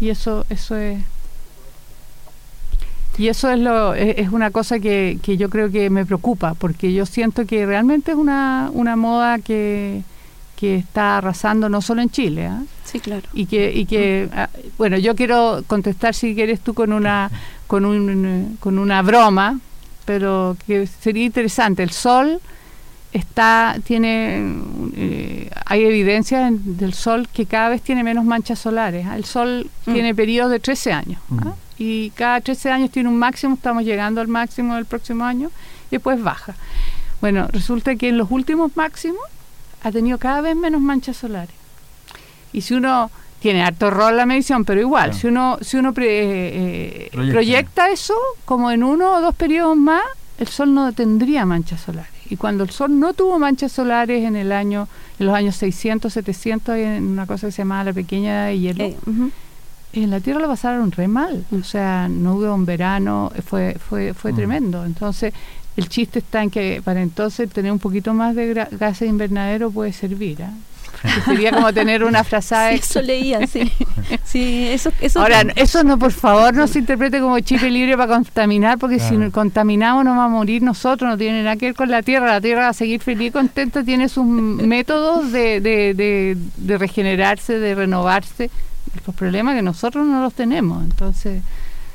y 0.00 0.10
eso, 0.10 0.46
eso 0.48 0.76
es... 0.76 1.02
Y 3.18 3.28
eso 3.28 3.50
es, 3.50 3.58
lo, 3.58 3.92
es, 3.92 4.30
una 4.30 4.50
cosa 4.50 4.80
que, 4.80 5.18
que, 5.22 5.36
yo 5.36 5.50
creo 5.50 5.70
que 5.70 5.90
me 5.90 6.06
preocupa, 6.06 6.54
porque 6.54 6.92
yo 6.94 7.04
siento 7.04 7.44
que 7.44 7.66
realmente 7.66 8.12
es 8.12 8.16
una, 8.16 8.70
una 8.72 8.96
moda 8.96 9.38
que, 9.40 10.02
que 10.56 10.76
está 10.76 11.18
arrasando 11.18 11.68
no 11.68 11.82
solo 11.82 12.00
en 12.00 12.08
Chile. 12.08 12.46
¿ah? 12.46 12.62
Sí, 12.84 12.98
claro. 13.00 13.28
Y 13.34 13.44
que, 13.44 13.72
y 13.74 13.84
que 13.84 14.28
ah, 14.32 14.48
bueno, 14.78 14.96
yo 14.96 15.14
quiero 15.16 15.62
contestar 15.66 16.14
si 16.14 16.34
quieres 16.34 16.60
tú 16.60 16.72
con 16.72 16.92
una, 16.92 17.30
con, 17.66 17.84
un, 17.84 18.56
con 18.60 18.78
una 18.78 19.02
broma, 19.02 19.58
pero 20.06 20.56
que 20.66 20.86
sería 20.86 21.24
interesante. 21.24 21.82
El 21.82 21.90
sol 21.90 22.40
está, 23.12 23.76
tiene, 23.84 24.60
eh, 24.94 25.50
hay 25.66 25.84
evidencia 25.84 26.48
del 26.50 26.94
sol 26.94 27.28
que 27.32 27.46
cada 27.46 27.68
vez 27.68 27.82
tiene 27.82 28.04
menos 28.04 28.24
manchas 28.24 28.58
solares. 28.58 29.06
¿ah? 29.06 29.16
El 29.16 29.24
sol 29.24 29.68
mm. 29.86 29.92
tiene 29.92 30.14
periodos 30.14 30.52
de 30.52 30.60
13 30.60 30.92
años. 30.92 31.20
Mm. 31.28 31.48
Y 31.78 32.10
cada 32.10 32.40
13 32.40 32.70
años 32.70 32.90
tiene 32.90 33.08
un 33.08 33.18
máximo, 33.18 33.54
estamos 33.54 33.84
llegando 33.84 34.20
al 34.20 34.28
máximo 34.28 34.74
del 34.74 34.84
próximo 34.84 35.24
año, 35.24 35.50
y 35.88 35.96
después 35.96 36.22
baja. 36.22 36.54
Bueno, 37.20 37.48
resulta 37.50 37.96
que 37.96 38.08
en 38.08 38.18
los 38.18 38.30
últimos 38.30 38.76
máximos 38.76 39.22
ha 39.82 39.90
tenido 39.90 40.18
cada 40.18 40.40
vez 40.40 40.56
menos 40.56 40.80
manchas 40.80 41.16
solares. 41.16 41.54
Y 42.52 42.62
si 42.62 42.74
uno 42.74 43.10
tiene 43.40 43.62
harto 43.62 43.90
rol 43.90 44.16
la 44.16 44.26
medición, 44.26 44.64
pero 44.64 44.80
igual, 44.80 45.14
si 45.14 45.26
uno, 45.26 45.58
si 45.62 45.78
uno 45.78 45.94
eh, 45.96 47.08
eh, 47.12 47.30
proyecta. 47.32 47.90
eso, 47.90 48.14
como 48.44 48.70
en 48.70 48.84
uno 48.84 49.14
o 49.14 49.20
dos 49.20 49.34
periodos 49.34 49.76
más, 49.76 50.02
el 50.38 50.48
Sol 50.48 50.74
no 50.74 50.92
tendría 50.92 51.46
manchas 51.46 51.80
solares. 51.80 52.19
Y 52.30 52.36
cuando 52.36 52.64
el 52.64 52.70
Sol 52.70 52.98
no 52.98 53.12
tuvo 53.12 53.38
manchas 53.38 53.72
solares 53.72 54.24
en 54.24 54.36
el 54.36 54.52
año, 54.52 54.88
en 55.18 55.26
los 55.26 55.34
años 55.34 55.56
600, 55.56 56.12
700, 56.12 56.76
en 56.76 57.04
una 57.04 57.26
cosa 57.26 57.48
que 57.48 57.52
se 57.52 57.58
llamaba 57.62 57.84
la 57.84 57.92
pequeña 57.92 58.30
edad 58.30 58.46
de 58.46 58.58
hielo, 58.58 58.84
eh, 58.84 58.96
en 59.92 60.10
la 60.10 60.20
Tierra 60.20 60.40
lo 60.40 60.46
pasaron 60.46 60.92
re 60.92 61.08
mal. 61.08 61.44
O 61.52 61.64
sea, 61.64 62.08
no 62.08 62.36
hubo 62.36 62.54
un 62.54 62.64
verano, 62.64 63.32
fue, 63.44 63.76
fue, 63.78 64.14
fue 64.14 64.32
mm. 64.32 64.36
tremendo. 64.36 64.84
Entonces, 64.84 65.34
el 65.76 65.88
chiste 65.88 66.20
está 66.20 66.42
en 66.42 66.50
que 66.50 66.80
para 66.84 67.02
entonces 67.02 67.50
tener 67.50 67.72
un 67.72 67.78
poquito 67.78 68.14
más 68.14 68.36
de 68.36 68.54
gases 68.54 69.00
de 69.00 69.06
invernadero 69.08 69.70
puede 69.70 69.92
servir. 69.92 70.40
¿eh? 70.40 70.50
sería 71.24 71.52
como 71.52 71.72
tener 71.72 72.04
una 72.04 72.24
frazada. 72.24 72.72
eso 72.72 73.00
leía, 73.00 73.46
sí. 73.46 73.72
sí 74.24 74.68
eso, 74.68 74.92
Ahora, 75.16 75.42
eso 75.56 75.82
no, 75.82 75.98
por 75.98 76.12
favor, 76.12 76.54
no 76.54 76.66
se 76.66 76.80
interprete 76.80 77.20
como 77.20 77.38
chip 77.40 77.62
libre 77.62 77.96
para 77.96 78.14
contaminar, 78.14 78.78
porque 78.78 78.98
si 78.98 79.16
contaminamos 79.30 80.04
nos 80.04 80.18
va 80.18 80.24
a 80.24 80.28
morir 80.28 80.62
nosotros, 80.62 81.10
no 81.10 81.16
tiene 81.16 81.42
nada 81.42 81.56
que 81.56 81.66
ver 81.66 81.74
con 81.74 81.90
la 81.90 82.02
Tierra. 82.02 82.26
La 82.26 82.40
Tierra 82.40 82.62
va 82.62 82.68
a 82.68 82.74
seguir 82.74 83.00
feliz 83.00 83.28
y 83.28 83.30
contenta, 83.30 83.84
tiene 83.84 84.08
sus 84.08 84.24
métodos 84.24 85.32
de, 85.32 85.60
de, 85.60 86.36
de, 86.56 86.78
regenerarse, 86.78 87.58
de 87.58 87.74
renovarse. 87.74 88.50
Los 89.06 89.14
problemas 89.14 89.54
que 89.54 89.62
nosotros 89.62 90.06
no 90.06 90.20
los 90.20 90.34
tenemos, 90.34 90.82
entonces... 90.82 91.42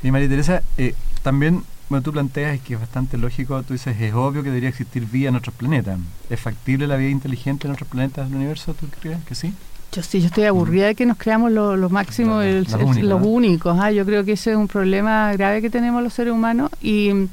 Y 0.02 0.10
María 0.10 0.28
Teresa, 0.28 0.62
eh, 0.78 0.94
también 1.22 1.62
bueno, 1.88 2.02
tú 2.02 2.12
planteas 2.12 2.60
que 2.60 2.74
es 2.74 2.80
bastante 2.80 3.16
lógico, 3.16 3.62
tú 3.62 3.74
dices, 3.74 4.00
es 4.00 4.12
obvio 4.12 4.42
que 4.42 4.48
debería 4.48 4.68
existir 4.68 5.06
vida 5.06 5.28
en 5.28 5.36
otros 5.36 5.54
planetas. 5.54 5.98
¿Es 6.28 6.40
factible 6.40 6.86
la 6.88 6.96
vida 6.96 7.10
inteligente 7.10 7.68
en 7.68 7.74
otros 7.74 7.88
planetas 7.88 8.28
del 8.28 8.36
universo? 8.36 8.74
¿Tú 8.74 8.86
crees 9.00 9.22
que 9.24 9.36
sí? 9.36 9.52
Yo 9.92 10.02
sí, 10.02 10.20
yo 10.20 10.26
estoy 10.26 10.44
aburrida 10.44 10.86
de 10.86 10.94
que 10.96 11.06
nos 11.06 11.16
creamos 11.16 11.52
lo, 11.52 11.88
máximo, 11.88 12.40
los 12.42 13.22
únicos. 13.22 13.78
¿ah? 13.80 13.92
Yo 13.92 14.04
creo 14.04 14.24
que 14.24 14.32
ese 14.32 14.50
es 14.50 14.56
un 14.56 14.66
problema 14.66 15.32
grave 15.34 15.62
que 15.62 15.70
tenemos 15.70 16.02
los 16.02 16.12
seres 16.12 16.32
humanos 16.32 16.70
y, 16.82 17.28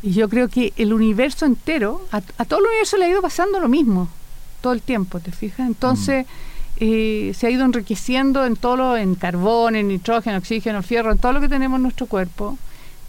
yo 0.00 0.28
creo 0.28 0.46
que 0.48 0.72
el 0.76 0.92
universo 0.92 1.44
entero, 1.44 2.06
a, 2.12 2.20
todo 2.20 2.60
el 2.60 2.66
universo 2.66 2.98
le 2.98 3.06
ha 3.06 3.08
ido 3.08 3.20
pasando 3.20 3.58
lo 3.58 3.68
mismo 3.68 4.08
todo 4.60 4.72
el 4.72 4.82
tiempo, 4.82 5.20
¿te 5.20 5.32
fijas? 5.32 5.66
Entonces... 5.66 6.26
Mm. 6.26 6.48
Eh, 6.80 7.32
se 7.34 7.48
ha 7.48 7.50
ido 7.50 7.64
enriqueciendo 7.64 8.46
en 8.46 8.54
todo 8.54 8.76
lo, 8.76 8.96
en 8.96 9.16
carbón, 9.16 9.74
en 9.74 9.88
nitrógeno, 9.88 10.38
oxígeno, 10.38 10.80
fierro, 10.84 11.10
en 11.10 11.18
todo 11.18 11.32
lo 11.32 11.40
que 11.40 11.48
tenemos 11.48 11.78
en 11.78 11.82
nuestro 11.82 12.06
cuerpo 12.06 12.56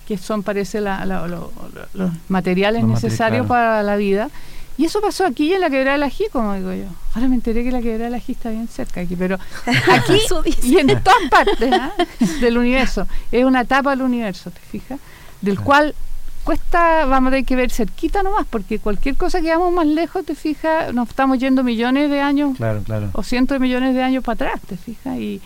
que 0.10 0.17
son, 0.17 0.41
parece, 0.41 0.82
los 0.82 2.12
materiales 2.30 2.84
necesarios 2.84 3.45
para 3.45 3.84
la 3.84 3.95
vida. 3.95 4.32
Y 4.76 4.86
eso 4.86 5.02
pasó 5.02 5.24
aquí 5.24 5.54
en 5.54 5.62
la 5.62 5.69
quebrada 5.69 5.91
del 5.91 6.04
Ají, 6.04 6.24
como 6.32 6.56
digo 6.56 6.74
yo. 6.74 6.86
Ahora 7.13 7.28
me 7.28 7.36
enteré 7.36 7.63
que 7.63 7.72
la 7.72 7.80
quebrada 7.80 8.06
del 8.06 8.15
Ají 8.15 8.32
está 8.32 8.50
bien 8.50 8.67
cerca 8.67 9.02
aquí, 9.02 9.15
pero 9.15 9.38
aquí 9.88 10.19
y 10.63 10.78
en 10.80 10.88
todas 11.04 11.30
partes 11.30 11.72
¿ah? 11.72 11.91
del 12.41 12.58
universo. 12.58 13.06
Es 13.32 13.45
una 13.45 13.62
etapa 13.62 13.91
del 13.91 14.02
universo, 14.02 14.50
¿te 14.50 14.62
fijas? 14.62 15.00
Del 15.41 15.60
cual 15.60 15.93
cuesta, 16.43 17.06
vamos 17.06 17.28
a 17.28 17.32
tener 17.32 17.45
que 17.45 17.56
ver 17.56 17.69
cerquita 17.69 18.24
nomás, 18.24 18.48
porque 18.50 18.80
cualquier 18.80 19.15
cosa 19.15 19.41
que 19.41 19.50
vamos 19.50 19.72
más 19.72 19.86
lejos, 19.86 20.26
te 20.26 20.34
fijas, 20.34 20.91
nos 20.91 21.10
estamos 21.10 21.38
yendo 21.38 21.63
millones 21.63 22.10
de 22.10 22.22
años 22.22 22.58
o 23.13 23.22
cientos 23.22 23.56
de 23.56 23.60
millones 23.60 23.93
de 23.93 24.02
años 24.02 24.24
para 24.24 24.48
atrás, 24.48 24.62
te 24.67 24.76
fijas, 24.76 25.19
y, 25.19 25.39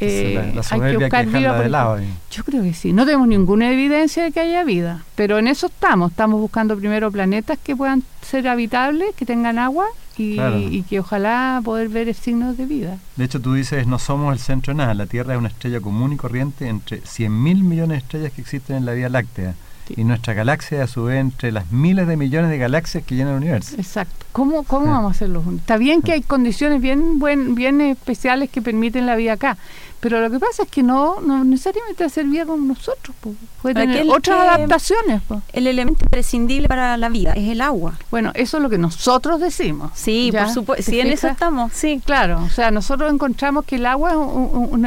eh, 0.00 0.54
hay 0.70 0.80
que 0.80 0.96
buscar 0.98 1.26
vida. 1.26 1.60
De 1.60 1.68
lado, 1.68 1.98
yo 2.30 2.44
creo 2.44 2.62
que 2.62 2.74
sí. 2.74 2.92
No 2.92 3.04
tenemos 3.04 3.28
ninguna 3.28 3.70
evidencia 3.70 4.24
de 4.24 4.32
que 4.32 4.40
haya 4.40 4.64
vida, 4.64 5.04
pero 5.14 5.38
en 5.38 5.48
eso 5.48 5.66
estamos. 5.66 6.12
Estamos 6.12 6.40
buscando 6.40 6.76
primero 6.76 7.10
planetas 7.10 7.58
que 7.62 7.74
puedan 7.74 8.02
ser 8.22 8.48
habitables, 8.48 9.14
que 9.16 9.26
tengan 9.26 9.58
agua 9.58 9.86
y, 10.16 10.82
que 10.88 11.00
ojalá 11.00 11.60
poder 11.64 11.88
ver 11.88 12.12
signos 12.14 12.56
de 12.56 12.66
vida. 12.66 12.98
De 13.16 13.24
hecho, 13.24 13.40
tú 13.40 13.54
dices, 13.54 13.86
no 13.86 13.98
somos 13.98 14.32
el 14.32 14.38
centro 14.38 14.72
de 14.72 14.78
nada. 14.78 14.94
La 14.94 15.06
Tierra 15.06 15.34
es 15.34 15.38
una 15.38 15.48
estrella 15.48 15.80
común 15.80 16.12
y 16.12 16.16
corriente 16.16 16.68
entre 16.68 17.02
100.000 17.02 17.30
millones 17.62 17.88
de 17.88 17.96
estrellas 17.98 18.32
que 18.32 18.40
existen 18.40 18.76
en 18.76 18.84
la 18.84 18.92
Vía 18.92 19.08
Láctea. 19.08 19.54
Y 19.96 20.04
nuestra 20.04 20.34
galaxia, 20.34 20.82
a 20.82 20.86
su 20.86 21.04
vez, 21.04 21.20
entre 21.20 21.52
las 21.52 21.70
miles 21.70 22.06
de 22.06 22.16
millones 22.16 22.50
de 22.50 22.58
galaxias 22.58 23.04
que 23.04 23.14
llenan 23.14 23.34
el 23.34 23.38
universo. 23.38 23.76
Exacto. 23.76 24.26
¿Cómo, 24.32 24.62
cómo 24.62 24.86
vamos 24.86 25.12
a 25.12 25.14
hacerlo 25.16 25.42
juntos? 25.42 25.62
Está 25.62 25.76
bien 25.78 26.02
que 26.02 26.12
hay 26.12 26.22
condiciones 26.22 26.80
bien, 26.80 27.18
buen, 27.18 27.54
bien 27.54 27.80
especiales 27.80 28.50
que 28.50 28.62
permiten 28.62 29.06
la 29.06 29.16
vida 29.16 29.32
acá, 29.32 29.58
pero 30.00 30.20
lo 30.20 30.30
que 30.30 30.38
pasa 30.38 30.62
es 30.62 30.68
que 30.68 30.82
no, 30.82 31.20
no 31.20 31.42
necesariamente 31.42 32.04
hacer 32.04 32.24
vida 32.26 32.46
como 32.46 32.64
nosotros, 32.64 33.16
puede 33.60 33.74
tener 33.74 34.06
otras 34.08 34.40
adaptaciones. 34.48 35.22
El 35.52 35.66
elemento 35.66 36.04
imprescindible 36.04 36.68
para 36.68 36.96
la 36.96 37.08
vida 37.08 37.32
es 37.32 37.48
el 37.48 37.60
agua. 37.60 37.94
Bueno, 38.10 38.30
eso 38.34 38.58
es 38.58 38.62
lo 38.62 38.70
que 38.70 38.78
nosotros 38.78 39.40
decimos. 39.40 39.90
Sí, 39.94 40.30
por 40.32 40.50
supuesto. 40.50 40.88
Sí, 40.88 41.00
en 41.00 41.08
eso 41.08 41.26
estamos. 41.26 41.72
Sí, 41.72 42.00
claro. 42.04 42.40
O 42.44 42.50
sea, 42.50 42.70
nosotros 42.70 43.12
encontramos 43.12 43.64
que 43.64 43.76
el 43.76 43.86
agua 43.86 44.14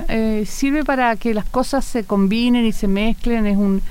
eh, 0.08 0.46
sirve 0.48 0.86
para 0.86 1.18
que 1.18 1.34
las 1.34 1.46
cosas 1.46 1.84
se 1.84 2.06
combinen 2.06 2.66
y 2.66 2.72
se 2.72 2.88
mezclen, 2.88 3.48
es 3.48 3.58
un, 3.58 3.82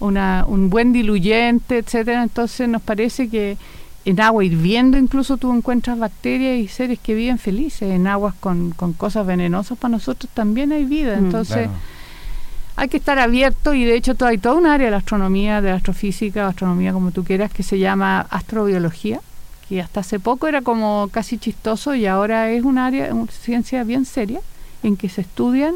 una, 0.00 0.44
un 0.48 0.70
buen 0.70 0.92
diluyente, 0.92 1.78
etcétera. 1.78 2.22
Entonces 2.22 2.68
nos 2.68 2.82
parece 2.82 3.28
que 3.28 3.56
en 4.04 4.20
agua 4.20 4.44
hirviendo 4.44 4.96
incluso 4.98 5.36
tú 5.36 5.54
encuentras 5.54 5.98
bacterias 5.98 6.58
y 6.58 6.68
seres 6.68 6.98
que 6.98 7.14
viven 7.14 7.38
felices. 7.38 7.82
En 7.82 8.06
aguas 8.06 8.34
con, 8.40 8.70
con 8.70 8.92
cosas 8.92 9.26
venenosas 9.26 9.78
para 9.78 9.92
nosotros 9.92 10.30
también 10.34 10.72
hay 10.72 10.84
vida. 10.84 11.16
Mm, 11.16 11.24
Entonces 11.26 11.68
hay 12.76 12.88
que 12.88 12.96
estar 12.96 13.18
abierto 13.18 13.74
y 13.74 13.84
de 13.84 13.94
hecho 13.94 14.14
hay 14.20 14.38
toda 14.38 14.54
un 14.54 14.66
área 14.66 14.86
de 14.86 14.90
la 14.92 14.96
astronomía, 14.96 15.60
de 15.60 15.70
la 15.70 15.76
astrofísica, 15.76 16.48
astronomía 16.48 16.92
como 16.92 17.10
tú 17.10 17.24
quieras, 17.24 17.52
que 17.52 17.62
se 17.62 17.78
llama 17.78 18.26
astrobiología, 18.30 19.20
que 19.68 19.82
hasta 19.82 20.00
hace 20.00 20.18
poco 20.18 20.48
era 20.48 20.62
como 20.62 21.08
casi 21.12 21.36
chistoso 21.36 21.94
y 21.94 22.06
ahora 22.06 22.50
es 22.50 22.64
un 22.64 22.78
área, 22.78 23.12
una 23.14 23.30
ciencia 23.30 23.84
bien 23.84 24.06
seria 24.06 24.40
en 24.82 24.96
que 24.96 25.10
se 25.10 25.20
estudian 25.20 25.74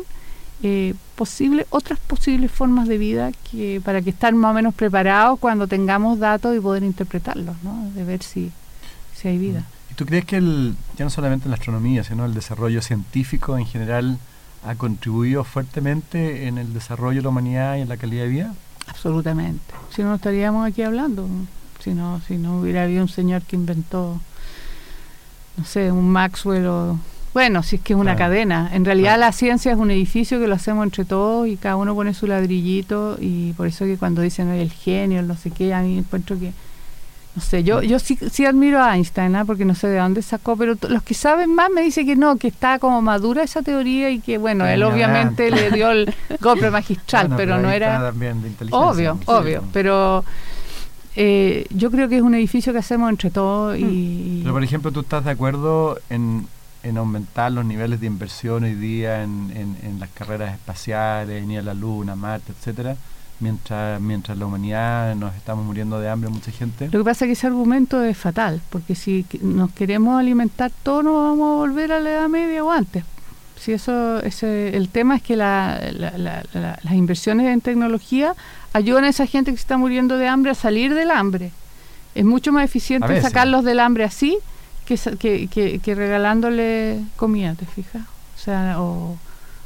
eh, 0.63 0.95
posible, 1.15 1.67
otras 1.71 1.99
posibles 1.99 2.51
formas 2.51 2.89
de 2.89 2.99
vida 2.99 3.31
que 3.51 3.81
para 3.85 4.03
que 4.03 4.11
estar 4.11 4.33
más 4.35 4.53
o 4.53 4.55
menos 4.55 4.75
preparados 4.75 5.39
cuando 5.39 5.67
tengamos 5.67 6.19
datos 6.19 6.57
y 6.57 6.61
poder 6.61 6.83
interpretarlos, 6.83 7.57
¿no? 7.63 7.91
de 7.95 8.05
ver 8.05 8.23
si, 8.23 8.51
si 9.15 9.29
hay 9.29 9.39
vida. 9.39 9.61
Mm. 9.61 9.93
¿Y 9.93 9.95
tú 9.95 10.07
crees 10.07 10.25
que 10.25 10.37
el, 10.37 10.75
ya 10.97 11.05
no 11.05 11.11
solamente 11.11 11.49
la 11.49 11.55
astronomía, 11.55 12.03
sino 12.05 12.25
el 12.25 12.35
desarrollo 12.35 12.83
científico 12.83 13.59
en 13.59 13.67
general 13.67 14.19
ha 14.67 14.75
contribuido 14.77 15.45
fuertemente 15.45 16.49
en 16.49 16.59
el 16.59 16.73
desarrollo 16.73 17.19
de 17.19 17.25
la 17.25 17.29
humanidad 17.29 17.77
y 17.77 17.83
en 17.83 17.89
la 17.89 17.97
calidad 17.97 18.23
de 18.25 18.29
vida? 18.29 18.55
Absolutamente. 18.87 19.75
Si 19.95 20.03
no, 20.03 20.15
estaríamos 20.15 20.67
aquí 20.67 20.83
hablando. 20.83 21.29
Si 21.81 21.93
no, 21.93 22.21
si 22.27 22.39
no 22.39 22.61
hubiera 22.61 22.85
habido 22.85 23.03
un 23.03 23.09
señor 23.09 23.43
que 23.43 23.57
inventó, 23.57 24.21
no 25.57 25.65
sé, 25.65 25.93
un 25.93 26.09
Maxwell 26.11 26.67
o 26.67 26.99
Bueno, 27.35 27.65
si 27.65 27.77
es 27.77 27.83
que 27.83 27.95
es 27.95 27.99
una 27.99 28.15
cadena. 28.15 28.71
En 28.73 28.85
realidad 28.85 29.19
la 29.19 29.33
ciencia 29.33 29.73
es 29.73 29.79
un 29.79 29.91
edificio 29.91 30.39
que 30.39 30.47
lo 30.47 30.55
hacemos 30.55 30.85
entre 30.85 31.05
todos 31.05 31.49
y 31.49 31.57
cada 31.57 31.75
uno 31.75 31.93
pone 31.95 32.15
su 32.15 32.29
ladrillito 32.29 33.17
y 33.21 33.53
por 33.55 33.67
eso 33.67 33.85
que 33.85 33.99
cuando 33.99 34.23
dicen 34.23 34.49
el 34.51 34.71
genio, 34.71 35.21
no 35.23 35.37
sé 35.37 35.51
qué, 35.51 35.75
a 35.75 35.83
mí 35.83 35.99
encuentro 35.99 36.39
que 36.39 36.53
no 37.35 37.43
sé, 37.43 37.65
yo, 37.65 37.83
yo 37.83 37.99
sí, 37.99 38.17
sí 38.31 38.47
admiro 38.47 38.81
a 38.81 38.95
Einstein, 38.95 39.35
¿ah? 39.35 39.45
porque 39.45 39.65
no 39.65 39.75
sé 39.75 39.89
de 39.89 39.99
dónde 39.99 40.23
sacó, 40.23 40.57
pero 40.57 40.77
los 40.89 41.03
que 41.03 41.15
saben 41.15 41.53
más 41.53 41.69
me 41.69 41.83
dicen 41.83 42.07
que 42.07 42.15
no, 42.15 42.37
que 42.37 42.47
está 42.47 42.79
como 42.79 43.03
madura 43.03 43.43
esa 43.43 43.63
teoría 43.63 44.11
y 44.11 44.21
que, 44.21 44.39
bueno, 44.39 44.65
él 44.67 44.85
obviamente 44.85 45.51
le 45.51 45.73
dio 45.73 45.91
el 45.91 46.15
golpe 46.41 46.71
magistral, 46.71 47.35
pero, 47.37 47.59
no 47.59 47.73
era... 47.73 48.13
obvio, 48.71 49.19
obvio, 49.27 49.65
pero 49.73 50.25
eh, 51.17 51.67
yo 51.71 51.91
creo 51.91 52.09
que 52.09 52.19
es 52.19 52.23
un 52.23 52.37
edificio 52.37 52.73
que 52.73 52.79
hacemos 52.79 53.11
entre 53.11 53.31
todos 53.31 53.77
y... 53.77 54.43
Pero, 54.43 54.55
por 54.55 54.63
ejemplo, 54.63 54.93
¿tú 54.93 55.01
estás 55.01 55.25
de 55.25 55.33
acuerdo 55.33 55.99
en, 56.11 56.47
en 56.85 56.99
aumentar 56.99 57.51
los 57.51 57.65
niveles 57.65 58.01
de 58.01 58.07
inversión 58.07 58.65
hoy 58.65 58.75
día 58.75 59.23
en, 59.25 59.51
en, 59.57 59.77
en 59.83 59.99
las 59.99 60.11
carreras 60.11 60.55
espaciales, 60.55 61.43
en 61.43 61.51
ir 61.51 61.59
a 61.59 61.63
la 61.63 61.75
Luna, 61.75 62.15
Marte, 62.15 62.53
etcétera? 62.53 62.97
mientras, 63.41 64.01
mientras 64.01 64.39
la 64.39 64.47
humanidad 64.47 65.15
nos 65.15 65.35
estamos 65.35 65.65
muriendo 65.65 65.99
de 66.01 66.09
hambre, 66.09 66.31
mucha 66.31 66.51
gente. 66.51 66.87
Lo 66.87 66.99
que 66.99 67.05
pasa 67.05 67.25
es 67.25 67.29
que 67.29 67.33
ese 67.33 67.47
argumento 67.47 68.03
es 68.03 68.17
fatal, 68.17 68.61
porque 68.71 68.95
si 68.95 69.27
nos 69.43 69.73
queremos 69.73 70.19
alimentar 70.19 70.71
todos, 70.83 71.05
nos 71.05 71.15
vamos 71.15 71.53
a 71.53 71.57
volver 71.57 71.93
a 71.93 72.01
la 72.01 72.11
Edad 72.11 72.29
Media 72.29 72.65
o 72.65 72.71
antes. 72.71 73.05
Si 73.57 73.73
eso, 73.73 74.21
ese, 74.21 74.77
el 74.77 74.89
tema 74.89 75.17
es 75.17 75.23
que 75.23 75.37
la, 75.37 75.81
las 76.53 76.93
inversiones 76.93 77.47
en 77.47 77.61
tecnología 77.61 78.35
ayudan 78.73 79.05
a 79.05 79.09
esa 79.09 79.27
gente 79.27 79.53
que 79.53 79.57
se 79.57 79.63
está 79.63 79.79
muriendo 79.79 80.19
de 80.19 80.29
hambre 80.29 80.51
a 80.51 80.55
salir 80.55 80.93
del 80.93 81.11
hambre. 81.11 81.53
Es 82.15 82.25
mucho 82.25 82.53
más 82.53 82.65
eficiente 82.65 83.21
sacarlos 83.23 83.65
del 83.65 83.81
hambre 83.81 84.05
así 84.05 84.39
que, 84.85 85.49
que, 85.49 85.79
que, 85.79 85.95
regalándole 85.95 87.01
comida, 87.17 87.55
¿te 87.55 87.67
fijas? 87.67 88.03
O 88.03 88.39
sea, 88.39 88.81
o, 88.81 89.17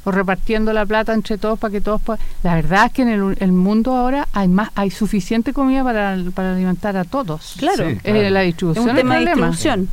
repartiendo 0.06 0.72
la 0.72 0.86
plata 0.86 1.12
entre 1.12 1.36
todos 1.36 1.58
para 1.58 1.70
que 1.70 1.80
todos 1.82 2.00
puedan... 2.00 2.24
La 2.42 2.54
verdad 2.54 2.86
es 2.86 2.92
que 2.92 3.02
en 3.02 3.08
el, 3.08 3.52
mundo 3.52 3.94
ahora 3.94 4.26
hay 4.32 4.48
más 4.48 4.70
hay 4.74 4.90
suficiente 4.90 5.52
comida 5.52 5.84
para, 5.84 6.16
para 6.34 6.52
alimentar 6.52 6.96
a 6.96 7.04
todos. 7.04 7.56
Claro, 7.58 7.84
eh, 8.04 8.30
la 8.30 8.40
distribución 8.40 8.86
es 8.86 8.90
un 8.90 8.96
tema 8.96 9.14
de 9.16 9.26
distribución. 9.26 9.90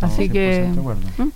Así 0.00 0.28
que... 0.28 0.68
¿Mm? 1.16 1.28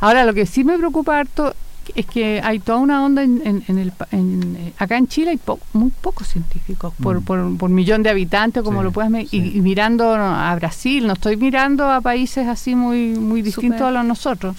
Ahora, 0.00 0.24
lo 0.24 0.34
que 0.34 0.46
sí 0.46 0.64
me 0.64 0.76
preocupa 0.78 1.18
harto 1.18 1.54
es 1.94 2.06
que 2.06 2.40
hay 2.42 2.58
toda 2.58 2.78
una 2.78 3.04
onda 3.04 3.22
en, 3.22 3.64
en, 3.66 3.78
el, 3.78 3.92
eh, 4.10 4.72
acá 4.78 4.96
en 4.96 5.08
Chile 5.08 5.30
hay 5.30 5.40
muy 5.72 5.90
pocos 5.90 6.28
científicos 6.28 6.92
por, 7.02 7.20
mm. 7.20 7.24
por, 7.24 7.58
por, 7.58 7.70
millón 7.70 8.02
de 8.02 8.10
habitantes 8.10 8.62
como 8.62 8.82
lo 8.82 8.92
puedes 8.92 9.32
y, 9.32 9.40
mirando 9.60 10.14
a 10.14 10.54
Brasil 10.56 11.06
no 11.06 11.14
estoy 11.14 11.36
mirando 11.36 11.90
a 11.90 12.00
países 12.00 12.46
así 12.46 12.74
muy 12.74 13.18
muy 13.18 13.42
distintos 13.42 13.82
a 13.82 13.90
los 13.90 14.04
nosotros 14.04 14.56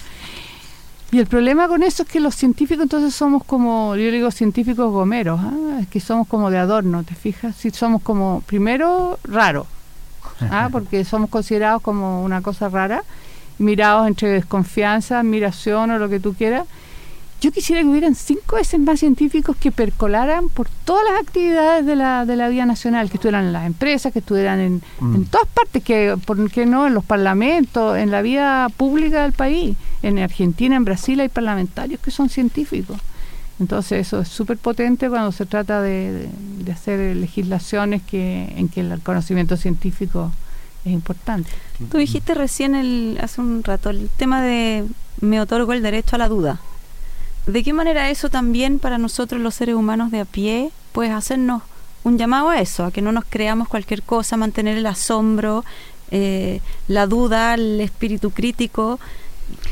y 1.12 1.18
el 1.18 1.26
problema 1.26 1.68
con 1.68 1.82
eso 1.82 2.02
es 2.02 2.08
que 2.08 2.18
los 2.18 2.34
científicos 2.34 2.82
entonces 2.82 3.14
somos 3.14 3.44
como, 3.44 3.94
yo 3.94 4.10
digo 4.10 4.30
científicos 4.32 4.90
gomeros, 4.92 5.40
¿ah? 5.40 5.78
es 5.80 5.86
que 5.86 6.00
somos 6.00 6.26
como 6.26 6.50
de 6.50 6.58
adorno, 6.58 7.04
¿te 7.04 7.14
fijas? 7.14 7.54
Si 7.54 7.70
somos 7.70 8.02
como, 8.02 8.42
primero, 8.46 9.18
raros, 9.22 9.68
¿ah? 10.50 10.68
porque 10.72 11.04
somos 11.04 11.30
considerados 11.30 11.80
como 11.80 12.24
una 12.24 12.42
cosa 12.42 12.68
rara, 12.68 13.04
mirados 13.58 14.08
entre 14.08 14.30
desconfianza, 14.30 15.20
admiración 15.20 15.92
o 15.92 15.98
lo 15.98 16.08
que 16.08 16.18
tú 16.18 16.34
quieras, 16.34 16.66
yo 17.40 17.52
quisiera 17.52 17.82
que 17.82 17.88
hubieran 17.88 18.14
cinco 18.14 18.56
veces 18.56 18.80
más 18.80 19.00
científicos 19.00 19.56
que 19.56 19.70
percolaran 19.70 20.48
por 20.48 20.68
todas 20.84 21.04
las 21.10 21.20
actividades 21.20 21.84
de 21.84 21.96
la, 21.96 22.24
de 22.24 22.36
la 22.36 22.48
vida 22.48 22.66
nacional, 22.66 23.10
que 23.10 23.16
estuvieran 23.16 23.44
en 23.44 23.52
las 23.52 23.66
empresas, 23.66 24.12
que 24.12 24.20
estuvieran 24.20 24.60
en, 24.60 24.82
mm. 25.00 25.14
en 25.14 25.24
todas 25.26 25.46
partes, 25.48 25.82
que 25.82 26.16
por 26.24 26.50
qué 26.50 26.66
no 26.66 26.86
en 26.86 26.94
los 26.94 27.04
parlamentos, 27.04 27.96
en 27.98 28.10
la 28.10 28.22
vida 28.22 28.68
pública 28.76 29.22
del 29.22 29.32
país. 29.32 29.76
En 30.02 30.18
Argentina, 30.18 30.76
en 30.76 30.84
Brasil 30.84 31.20
hay 31.20 31.28
parlamentarios 31.28 32.00
que 32.00 32.10
son 32.10 32.28
científicos. 32.28 32.98
Entonces 33.58 34.06
eso 34.06 34.20
es 34.20 34.28
súper 34.28 34.58
potente 34.58 35.08
cuando 35.08 35.32
se 35.32 35.46
trata 35.46 35.80
de, 35.80 36.28
de, 36.58 36.72
hacer 36.72 37.16
legislaciones 37.16 38.02
que, 38.02 38.52
en 38.56 38.68
que 38.68 38.80
el 38.80 39.00
conocimiento 39.00 39.56
científico 39.56 40.30
es 40.84 40.92
importante. 40.92 41.50
Tú 41.90 41.98
dijiste 41.98 42.34
recién 42.34 42.74
el, 42.74 43.18
hace 43.20 43.40
un 43.40 43.64
rato 43.64 43.90
el 43.90 44.10
tema 44.16 44.42
de 44.42 44.84
me 45.20 45.40
otorgo 45.40 45.72
el 45.72 45.82
derecho 45.82 46.16
a 46.16 46.18
la 46.18 46.28
duda. 46.28 46.60
¿De 47.46 47.62
qué 47.62 47.72
manera 47.72 48.10
eso 48.10 48.28
también 48.28 48.78
para 48.78 48.98
nosotros 48.98 49.40
los 49.40 49.54
seres 49.54 49.76
humanos 49.76 50.10
de 50.10 50.20
a 50.20 50.24
pie 50.24 50.70
puede 50.92 51.10
hacernos 51.10 51.62
un 52.02 52.18
llamado 52.18 52.48
a 52.48 52.60
eso, 52.60 52.84
a 52.84 52.90
que 52.90 53.02
no 53.02 53.12
nos 53.12 53.24
creamos 53.24 53.68
cualquier 53.68 54.02
cosa, 54.02 54.36
mantener 54.36 54.76
el 54.76 54.86
asombro, 54.86 55.64
eh, 56.10 56.60
la 56.88 57.06
duda, 57.06 57.54
el 57.54 57.80
espíritu 57.80 58.30
crítico? 58.30 58.98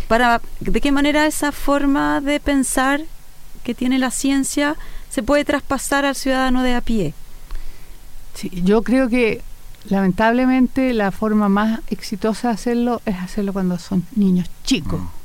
Para, 0.07 0.41
¿De 0.61 0.81
qué 0.81 0.93
manera 0.93 1.27
esa 1.27 1.51
forma 1.51 2.21
de 2.21 2.39
pensar 2.39 3.03
que 3.65 3.75
tiene 3.75 3.99
la 3.99 4.13
ciencia 4.13 4.77
se 5.11 5.23
puede 5.23 5.45
traspasar 5.45 6.05
al 6.05 6.15
ciudadano 6.15 6.63
de 6.63 6.75
a 6.75 6.81
pie? 6.81 7.15
Sí, 8.35 8.51
yo 8.65 8.83
creo 8.83 9.09
que 9.09 9.43
lamentablemente 9.89 10.93
la 10.93 11.11
forma 11.11 11.49
más 11.49 11.81
exitosa 11.91 12.49
de 12.49 12.55
hacerlo 12.55 13.03
es 13.05 13.17
hacerlo 13.17 13.53
cuando 13.53 13.79
son 13.79 14.07
niños 14.15 14.49
chicos. 14.65 15.01
Mm. 15.01 15.24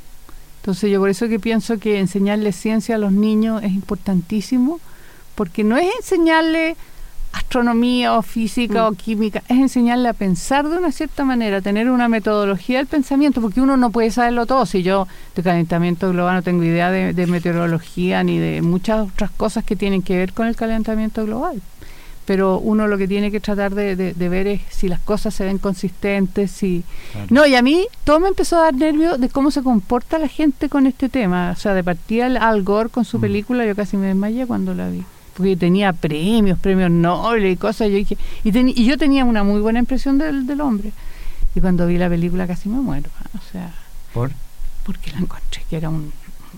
Entonces 0.60 0.90
yo 0.90 1.00
por 1.00 1.08
eso 1.08 1.28
que 1.28 1.40
pienso 1.40 1.78
que 1.78 1.98
enseñarle 1.98 2.52
ciencia 2.52 2.96
a 2.96 2.98
los 2.98 3.12
niños 3.12 3.62
es 3.62 3.72
importantísimo, 3.72 4.78
porque 5.34 5.64
no 5.64 5.78
es 5.78 5.88
enseñarle 5.96 6.76
astronomía 7.32 8.14
o 8.14 8.22
física 8.22 8.86
o 8.86 8.92
mm. 8.92 8.96
química, 8.96 9.42
es 9.48 9.58
enseñarle 9.58 10.08
a 10.08 10.12
pensar 10.12 10.68
de 10.68 10.76
una 10.76 10.92
cierta 10.92 11.24
manera, 11.24 11.62
tener 11.62 11.88
una 11.88 12.08
metodología 12.08 12.78
del 12.78 12.88
pensamiento, 12.88 13.40
porque 13.40 13.60
uno 13.60 13.76
no 13.78 13.90
puede 13.90 14.10
saberlo 14.10 14.44
todo. 14.44 14.66
Si 14.66 14.82
yo 14.82 15.08
de 15.34 15.42
calentamiento 15.42 16.10
global 16.10 16.34
no 16.34 16.42
tengo 16.42 16.62
idea 16.64 16.90
de 16.90 17.26
meteorología 17.26 18.22
ni 18.22 18.38
de 18.38 18.60
muchas 18.60 19.08
otras 19.08 19.30
cosas 19.30 19.64
que 19.64 19.76
tienen 19.76 20.02
que 20.02 20.16
ver 20.16 20.34
con 20.34 20.46
el 20.46 20.56
calentamiento 20.56 21.24
global 21.24 21.62
pero 22.30 22.60
uno 22.60 22.86
lo 22.86 22.96
que 22.96 23.08
tiene 23.08 23.32
que 23.32 23.40
tratar 23.40 23.74
de, 23.74 24.14
ver 24.16 24.46
es 24.46 24.60
si 24.70 24.86
las 24.86 25.00
cosas 25.00 25.34
se 25.34 25.44
ven 25.44 25.58
consistentes, 25.58 26.52
si... 26.52 26.84
No, 27.28 27.44
y 27.44 27.56
a 27.56 27.60
mí 27.60 27.88
todo 28.04 28.20
me 28.20 28.28
empezó 28.28 28.56
a 28.56 28.66
dar 28.66 28.74
nervio 28.74 29.18
de 29.18 29.28
cómo 29.28 29.50
se 29.50 29.64
comporta 29.64 30.16
la 30.16 30.28
gente 30.28 30.68
con 30.68 30.86
este 30.86 31.08
tema. 31.08 31.50
O 31.50 31.56
sea, 31.56 31.74
de 31.74 31.82
partida 31.82 32.26
Al 32.26 32.62
Gore 32.62 32.88
con 32.88 33.04
su 33.04 33.18
mm. 33.18 33.20
película, 33.20 33.66
yo 33.66 33.74
casi 33.74 33.96
me 33.96 34.06
desmayé 34.06 34.46
cuando 34.46 34.74
la 34.74 34.88
vi. 34.88 35.02
Porque 35.36 35.56
tenía 35.56 35.92
premios, 35.92 36.56
premios 36.60 36.92
Nobel 36.92 37.46
y 37.46 37.56
cosas. 37.56 37.88
Yo 37.88 37.96
dije, 37.96 38.16
y, 38.44 38.80
y 38.80 38.84
yo 38.84 38.96
tenía 38.96 39.24
una 39.24 39.42
muy 39.42 39.60
buena 39.60 39.80
impresión 39.80 40.16
del, 40.16 40.46
del 40.46 40.60
hombre. 40.60 40.92
Y 41.56 41.60
cuando 41.60 41.84
vi 41.88 41.98
la 41.98 42.08
película 42.08 42.46
casi 42.46 42.68
me 42.68 42.80
muero. 42.80 43.10
O 43.36 43.50
sea... 43.50 43.74
¿Por? 44.14 44.30
Porque 44.84 45.10
la 45.10 45.18
encontré 45.18 45.64
que 45.68 45.76
era 45.76 45.88
un 45.88 46.12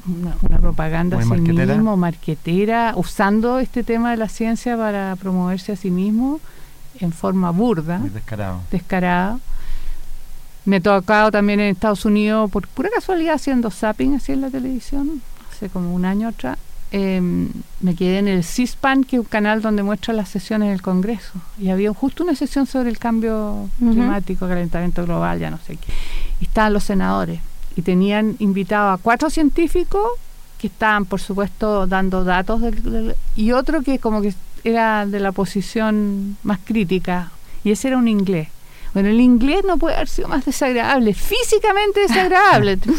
una, 0.07 0.59
propaganda 0.59 1.19
a 1.19 1.23
sí 1.23 1.31
mismo, 1.31 1.97
marquetera, 1.97 2.95
usando 2.97 3.59
este 3.59 3.85
tema 3.85 4.11
de 4.11 4.17
la 4.17 4.29
ciencia 4.29 4.77
para 4.77 5.17
promoverse 5.17 5.73
a 5.73 5.77
sí 5.77 5.91
mismo 5.91 6.41
en 7.01 7.13
forma 7.13 7.51
burda. 7.51 7.99
descarado. 7.99 8.61
Descarado. 8.71 9.41
Me 10.65 10.77
he 10.77 10.81
tocado 10.81 11.31
también 11.31 11.61
en 11.61 11.69
Estados 11.69 12.05
Unidos, 12.05 12.51
por 12.51 12.69
pura 12.69 12.89
casualidad, 12.95 13.35
haciendo 13.35 13.71
zapping 13.71 14.15
así 14.15 14.33
en 14.33 14.41
la 14.43 14.51
televisión, 14.51 15.23
hace 15.51 15.69
como 15.69 15.95
un 15.95 16.05
año 16.05 16.29
atrás. 16.29 16.59
Em, 16.93 17.49
me 17.81 17.95
quedé 17.95 18.19
en 18.19 18.29
el 18.29 18.45
CISPAN, 18.45 19.05
que 19.05 19.17
es 19.17 19.21
un 19.21 19.27
canal 19.27 19.63
donde 19.63 19.83
muestra 19.83 20.13
las 20.13 20.29
sesiones 20.29 20.69
del 20.69 20.83
Congreso. 20.83 21.33
Y 21.59 21.71
había 21.71 21.93
justo 21.95 22.23
una 22.23 22.35
sesión 22.35 22.67
sobre 22.67 22.91
el 22.91 22.99
cambio 22.99 23.69
climático, 23.79 24.47
calentamiento 24.47 25.05
global, 25.05 25.39
ya 25.39 25.51
no 25.51 25.59
sé 25.59 25.77
qué. 25.77 25.93
Y 26.41 26.45
estaban 26.45 26.73
los 26.73 26.85
senadores 26.85 27.41
y 27.77 27.83
tenían 27.83 28.37
invitado 28.39 28.91
a 28.91 28.99
cuatro 28.99 29.31
científicos 29.31 30.07
que 30.59 30.69
estaban, 30.69 31.07
por 31.07 31.21
supuesto, 31.21 31.87
dando 31.87 32.25
datos 32.25 32.63
y 33.35 33.53
otro 33.53 33.83
que 33.83 33.99
como 33.99 34.23
que 34.23 34.35
era 34.65 35.07
de 35.07 35.21
la 35.21 35.33
posición 35.33 36.37
más 36.43 36.61
crítica 36.65 37.33
y 37.65 37.73
ese 37.73 37.89
era 37.89 37.99
un 37.99 38.09
inglés. 38.09 38.49
Bueno, 38.95 39.09
el 39.09 39.21
inglés 39.21 39.65
no 39.67 39.79
puede 39.79 39.97
haber 39.97 40.09
sido 40.09 40.29
más 40.29 40.45
desagradable, 40.45 41.15
físicamente 41.15 42.01
desagradable. 42.01 42.77
¿te? 42.77 42.91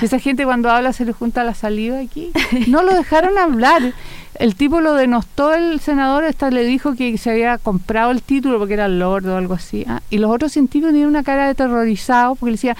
Esa 0.00 0.18
gente 0.20 0.44
cuando 0.44 0.70
habla 0.70 0.92
se 0.92 1.04
le 1.04 1.12
junta 1.12 1.42
la 1.42 1.54
saliva 1.54 1.98
aquí. 1.98 2.30
No 2.68 2.82
lo 2.82 2.94
dejaron 2.94 3.36
hablar. 3.38 3.92
El 4.36 4.54
tipo 4.54 4.80
lo 4.80 4.94
denostó 4.94 5.52
el 5.52 5.80
senador, 5.80 6.24
hasta 6.24 6.50
le 6.50 6.64
dijo 6.64 6.94
que 6.94 7.18
se 7.18 7.30
había 7.30 7.58
comprado 7.58 8.12
el 8.12 8.22
título 8.22 8.58
porque 8.58 8.74
era 8.74 8.88
lord 8.88 9.26
o 9.26 9.36
algo 9.36 9.54
así. 9.54 9.84
¿ah? 9.88 10.00
Y 10.10 10.18
los 10.18 10.30
otros 10.30 10.52
científicos 10.52 10.92
tenían 10.92 11.08
una 11.08 11.24
cara 11.24 11.48
de 11.48 11.54
terrorizado 11.54 12.36
porque 12.36 12.52
le 12.52 12.56
decía, 12.56 12.76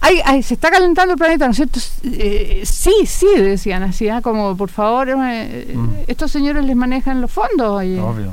Ay, 0.00 0.42
se 0.42 0.54
está 0.54 0.70
calentando 0.70 1.14
el 1.14 1.18
planeta, 1.18 1.46
¿no 1.46 1.50
es 1.50 1.56
cierto? 1.56 1.80
Eh, 2.04 2.62
sí, 2.64 2.94
sí, 3.06 3.26
decían 3.36 3.82
así, 3.82 4.08
¿ah? 4.08 4.20
como 4.20 4.56
por 4.56 4.70
favor, 4.70 5.08
eh, 5.08 5.72
mm. 5.74 5.88
estos 6.06 6.30
señores 6.30 6.64
les 6.64 6.76
manejan 6.76 7.20
los 7.20 7.30
fondos. 7.32 7.82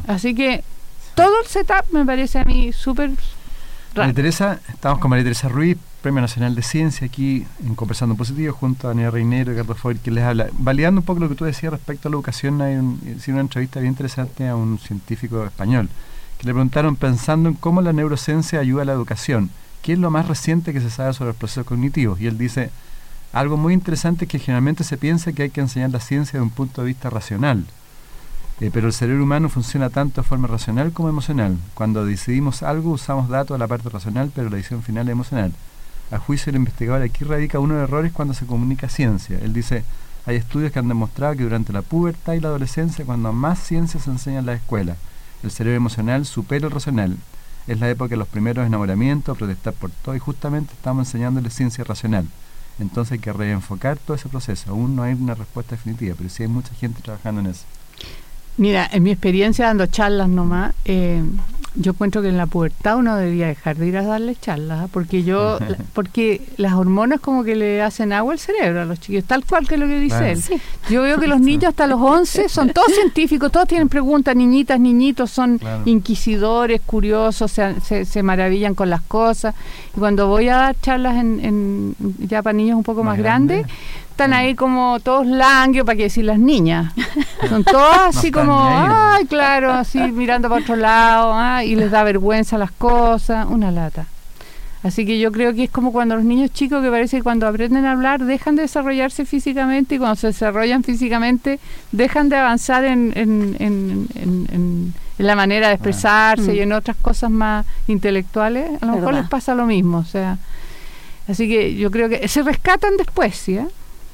Así 0.07 0.35
que 0.35 0.63
todo 1.15 1.41
el 1.41 1.47
setup 1.47 1.91
me 1.91 2.05
parece 2.05 2.39
a 2.39 2.45
mí 2.45 2.71
súper 2.73 3.11
María 3.95 4.13
Teresa, 4.13 4.59
estamos 4.69 4.97
con 4.97 5.11
María 5.11 5.23
Teresa 5.23 5.49
Ruiz, 5.49 5.77
Premio 6.01 6.19
Nacional 6.19 6.55
de 6.55 6.63
Ciencia, 6.63 7.05
aquí 7.05 7.45
en 7.63 7.75
Conversando 7.75 8.15
Positivo, 8.15 8.51
junto 8.53 8.87
a 8.87 8.89
Daniel 8.89 9.11
Reinero 9.11 9.51
y 9.51 9.53
Ricardo 9.53 9.75
Foy, 9.75 9.99
que 9.99 10.09
les 10.09 10.23
habla. 10.23 10.47
Validando 10.53 11.01
un 11.01 11.05
poco 11.05 11.19
lo 11.19 11.29
que 11.29 11.35
tú 11.35 11.45
decías 11.45 11.71
respecto 11.71 12.07
a 12.07 12.11
la 12.11 12.15
educación, 12.15 12.59
hay 12.63 12.75
una 12.75 13.41
entrevista 13.41 13.79
bien 13.79 13.93
interesante 13.93 14.47
a 14.47 14.55
un 14.55 14.79
científico 14.79 15.45
español, 15.45 15.89
que 16.39 16.47
le 16.47 16.53
preguntaron 16.53 16.95
pensando 16.95 17.49
en 17.49 17.55
cómo 17.55 17.83
la 17.83 17.93
neurociencia 17.93 18.59
ayuda 18.59 18.81
a 18.81 18.85
la 18.85 18.93
educación 18.93 19.51
¿qué 19.83 19.93
es 19.93 19.99
lo 19.99 20.09
más 20.09 20.27
reciente 20.27 20.73
que 20.73 20.81
se 20.81 20.89
sabe 20.89 21.13
sobre 21.13 21.29
los 21.29 21.35
procesos 21.35 21.67
cognitivos? 21.67 22.19
Y 22.19 22.25
él 22.25 22.39
dice, 22.39 22.71
Algo 23.33 23.57
muy 23.57 23.73
interesante 23.73 24.25
es 24.25 24.31
que 24.31 24.39
generalmente 24.39 24.83
se 24.83 24.97
piensa 24.97 25.33
que 25.33 25.43
hay 25.43 25.49
que 25.51 25.61
enseñar 25.61 25.91
la 25.91 25.99
ciencia 25.99 26.39
de 26.39 26.43
un 26.43 26.49
punto 26.49 26.81
de 26.81 26.87
vista 26.87 27.09
racional, 27.09 27.65
eh, 28.59 28.69
pero 28.73 28.87
el 28.87 28.93
cerebro 28.93 29.23
humano 29.23 29.49
funciona 29.49 29.89
tanto 29.89 30.21
de 30.21 30.27
forma 30.27 30.47
racional 30.47 30.93
como 30.93 31.09
emocional. 31.09 31.57
Cuando 31.73 32.05
decidimos 32.05 32.63
algo 32.63 32.91
usamos 32.91 33.29
datos 33.29 33.55
de 33.55 33.59
la 33.59 33.67
parte 33.67 33.89
racional, 33.89 34.31
pero 34.33 34.49
la 34.49 34.57
decisión 34.57 34.83
final 34.83 35.07
es 35.07 35.11
emocional. 35.11 35.51
A 36.11 36.19
juicio 36.19 36.51
del 36.51 36.61
investigador 36.61 37.01
aquí 37.01 37.23
radica 37.23 37.59
uno 37.59 37.73
de 37.73 37.81
los 37.81 37.89
errores 37.89 38.11
cuando 38.11 38.33
se 38.33 38.45
comunica 38.45 38.87
ciencia. 38.87 39.39
Él 39.39 39.51
dice, 39.51 39.83
hay 40.25 40.37
estudios 40.37 40.71
que 40.71 40.79
han 40.79 40.87
demostrado 40.87 41.35
que 41.35 41.43
durante 41.43 41.73
la 41.73 41.81
pubertad 41.81 42.33
y 42.33 42.39
la 42.39 42.49
adolescencia, 42.49 43.03
cuando 43.03 43.33
más 43.33 43.59
ciencia 43.59 43.99
se 43.99 44.09
enseña 44.09 44.39
en 44.39 44.45
la 44.45 44.53
escuela, 44.53 44.95
el 45.43 45.51
cerebro 45.51 45.75
emocional 45.75 46.25
supera 46.25 46.67
el 46.67 46.71
racional. 46.71 47.17
Es 47.67 47.79
la 47.79 47.89
época 47.89 48.09
de 48.09 48.17
los 48.17 48.27
primeros 48.27 48.65
enamoramientos, 48.65 49.37
protestar 49.37 49.73
por 49.73 49.89
todo, 49.89 50.15
y 50.15 50.19
justamente 50.19 50.73
estamos 50.73 51.07
enseñándole 51.07 51.49
ciencia 51.49 51.83
racional. 51.83 52.27
Entonces 52.79 53.13
hay 53.13 53.19
que 53.19 53.31
reenfocar 53.31 53.97
todo 53.97 54.15
ese 54.15 54.29
proceso. 54.29 54.71
Aún 54.71 54.95
no 54.95 55.03
hay 55.03 55.13
una 55.13 55.35
respuesta 55.35 55.75
definitiva, 55.75 56.15
pero 56.17 56.29
sí 56.29 56.43
hay 56.43 56.49
mucha 56.49 56.73
gente 56.73 57.01
trabajando 57.01 57.41
en 57.41 57.47
eso. 57.47 57.63
Mira, 58.57 58.87
en 58.91 59.03
mi 59.03 59.11
experiencia 59.11 59.65
dando 59.65 59.85
charlas 59.87 60.29
nomás, 60.29 60.75
eh, 60.85 61.23
yo 61.75 61.91
encuentro 61.91 62.21
que 62.21 62.29
en 62.29 62.37
la 62.37 62.45
pubertad 62.45 62.97
uno 62.97 63.15
debería 63.15 63.47
dejar 63.47 63.77
de 63.77 63.87
ir 63.87 63.97
a 63.97 64.03
darle 64.03 64.35
charlas, 64.35 64.81
¿ah? 64.83 64.87
porque 64.91 65.23
yo, 65.23 65.57
porque 65.93 66.41
las 66.57 66.73
hormonas 66.73 67.19
como 67.19 67.43
que 67.43 67.55
le 67.55 67.81
hacen 67.81 68.13
agua 68.13 68.33
al 68.33 68.39
cerebro 68.39 68.81
a 68.81 68.85
los 68.85 68.99
chiquillos, 68.99 69.25
tal 69.25 69.45
cual 69.45 69.67
que 69.67 69.75
es 69.75 69.81
lo 69.81 69.87
que 69.87 69.99
dice 69.99 70.31
él. 70.31 70.43
Yo 70.89 71.01
veo 71.01 71.19
que 71.19 71.27
los 71.27 71.39
niños 71.39 71.69
hasta 71.69 71.87
los 71.87 71.99
11 71.99 72.49
son 72.49 72.69
todos 72.69 72.93
científicos, 72.93 73.51
todos 73.51 73.67
tienen 73.67 73.89
preguntas, 73.89 74.35
niñitas, 74.35 74.79
niñitos, 74.79 75.31
son 75.31 75.59
inquisidores, 75.85 76.81
curiosos, 76.81 77.51
se, 77.51 78.05
se, 78.05 78.23
maravillan 78.23 78.75
con 78.75 78.89
las 78.89 79.01
cosas. 79.01 79.55
Y 79.95 79.99
cuando 79.99 80.27
voy 80.27 80.49
a 80.49 80.57
dar 80.57 80.79
charlas 80.79 81.15
en, 81.17 81.95
ya 82.19 82.41
para 82.41 82.53
niños 82.53 82.77
un 82.77 82.83
poco 82.83 83.03
más, 83.03 83.17
grandes, 83.17 83.65
están 84.13 84.31
ahí 84.31 84.53
como 84.53 84.99
todos 84.99 85.25
languios, 85.25 85.85
para 85.85 85.97
qué 85.97 86.03
decir 86.03 86.25
las 86.25 86.37
niñas. 86.37 86.93
Son 87.49 87.63
todas 87.63 88.15
así 88.15 88.31
como, 88.31 88.55
ay, 88.57 89.25
claro, 89.25 89.71
así 89.71 89.99
mirando 89.99 90.49
para 90.49 90.61
otro 90.61 90.75
lado, 90.75 91.63
y 91.63 91.75
les 91.75 91.89
da 91.89 92.03
vergüenza 92.03 92.57
las 92.57 92.71
cosas, 92.71 93.47
una 93.49 93.71
lata. 93.71 94.05
Así 94.83 95.05
que 95.05 95.17
yo 95.17 95.31
creo 95.31 95.53
que 95.53 95.63
es 95.63 95.71
como 95.71 95.91
cuando 95.91 96.15
los 96.15 96.25
niños 96.25 96.51
chicos 96.51 96.83
que 96.83 96.89
parece 96.91 97.17
que 97.17 97.23
cuando 97.23 97.47
aprenden 97.47 97.85
a 97.85 97.93
hablar 97.93 98.23
dejan 98.23 98.55
de 98.55 98.63
desarrollarse 98.63 99.25
físicamente 99.25 99.95
y 99.95 99.97
cuando 99.97 100.17
se 100.17 100.27
desarrollan 100.27 100.83
físicamente 100.83 101.59
dejan 101.91 102.27
de 102.27 102.35
avanzar 102.35 102.83
en, 102.83 103.13
en, 103.15 103.55
en, 103.59 104.07
en 104.49 104.93
la 105.17 105.35
manera 105.35 105.69
de 105.69 105.75
expresarse 105.75 106.51
ah. 106.51 106.53
y 106.53 106.59
en 106.59 106.73
otras 106.73 106.97
cosas 106.97 107.31
más 107.31 107.65
intelectuales. 107.87 108.69
A 108.81 108.85
lo 108.85 108.95
mejor 108.95 109.13
les 109.13 109.27
pasa 109.27 109.55
lo 109.55 109.65
mismo. 109.65 109.99
o 109.99 110.05
sea 110.05 110.37
Así 111.27 111.47
que 111.47 111.75
yo 111.75 111.89
creo 111.89 112.09
que 112.09 112.27
se 112.27 112.43
rescatan 112.43 112.97
después, 112.97 113.35
¿sí? 113.35 113.57
Eh? 113.57 113.67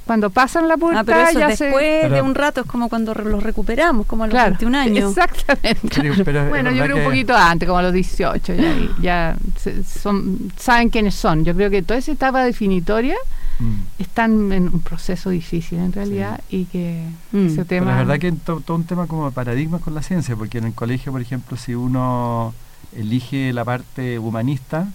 Cuando 0.09 0.31
pasan 0.31 0.67
la 0.67 0.75
pubertad, 0.75 1.01
ah, 1.01 1.03
pero 1.05 1.47
eso 1.47 1.63
después 1.65 2.09
de 2.09 2.19
un 2.23 2.33
rato 2.33 2.61
es 2.61 2.65
como 2.65 2.89
cuando 2.89 3.13
los 3.13 3.43
recuperamos, 3.43 4.07
como 4.07 4.23
a 4.23 4.27
los 4.27 4.43
21 4.43 4.75
años. 4.75 5.15
Exactamente. 5.15 6.01
bueno, 6.49 6.71
yo 6.71 6.83
creo 6.83 6.97
un 6.97 7.03
poquito 7.03 7.37
antes, 7.37 7.67
como 7.67 7.77
a 7.77 7.83
los 7.83 7.93
18, 7.93 8.55
ya, 9.03 9.37
son, 9.85 10.51
saben 10.57 10.89
quiénes 10.89 11.13
son. 11.13 11.45
Yo 11.45 11.53
creo 11.53 11.69
que 11.69 11.83
toda 11.83 11.99
esa 11.99 12.11
etapa 12.11 12.43
definitoria 12.43 13.13
mm. 13.59 14.01
están 14.01 14.51
en 14.51 14.69
un 14.69 14.79
proceso 14.79 15.29
difícil 15.29 15.77
en 15.77 15.93
realidad 15.93 16.41
y 16.49 16.65
que 16.65 17.03
mm. 17.31 17.45
ese 17.45 17.65
tema... 17.65 17.91
la 17.91 17.97
verdad 17.97 18.17
que 18.17 18.31
todo, 18.31 18.61
todo 18.61 18.77
un 18.77 18.85
tema 18.85 19.05
como 19.05 19.29
paradigmas 19.29 19.79
con 19.79 19.93
la 19.93 20.01
ciencia, 20.01 20.35
porque 20.35 20.57
en 20.57 20.63
el 20.63 20.73
colegio, 20.73 21.11
por 21.11 21.21
ejemplo, 21.21 21.55
si 21.55 21.75
uno 21.75 22.55
elige 22.95 23.53
la 23.53 23.63
parte 23.63 24.17
humanista, 24.17 24.87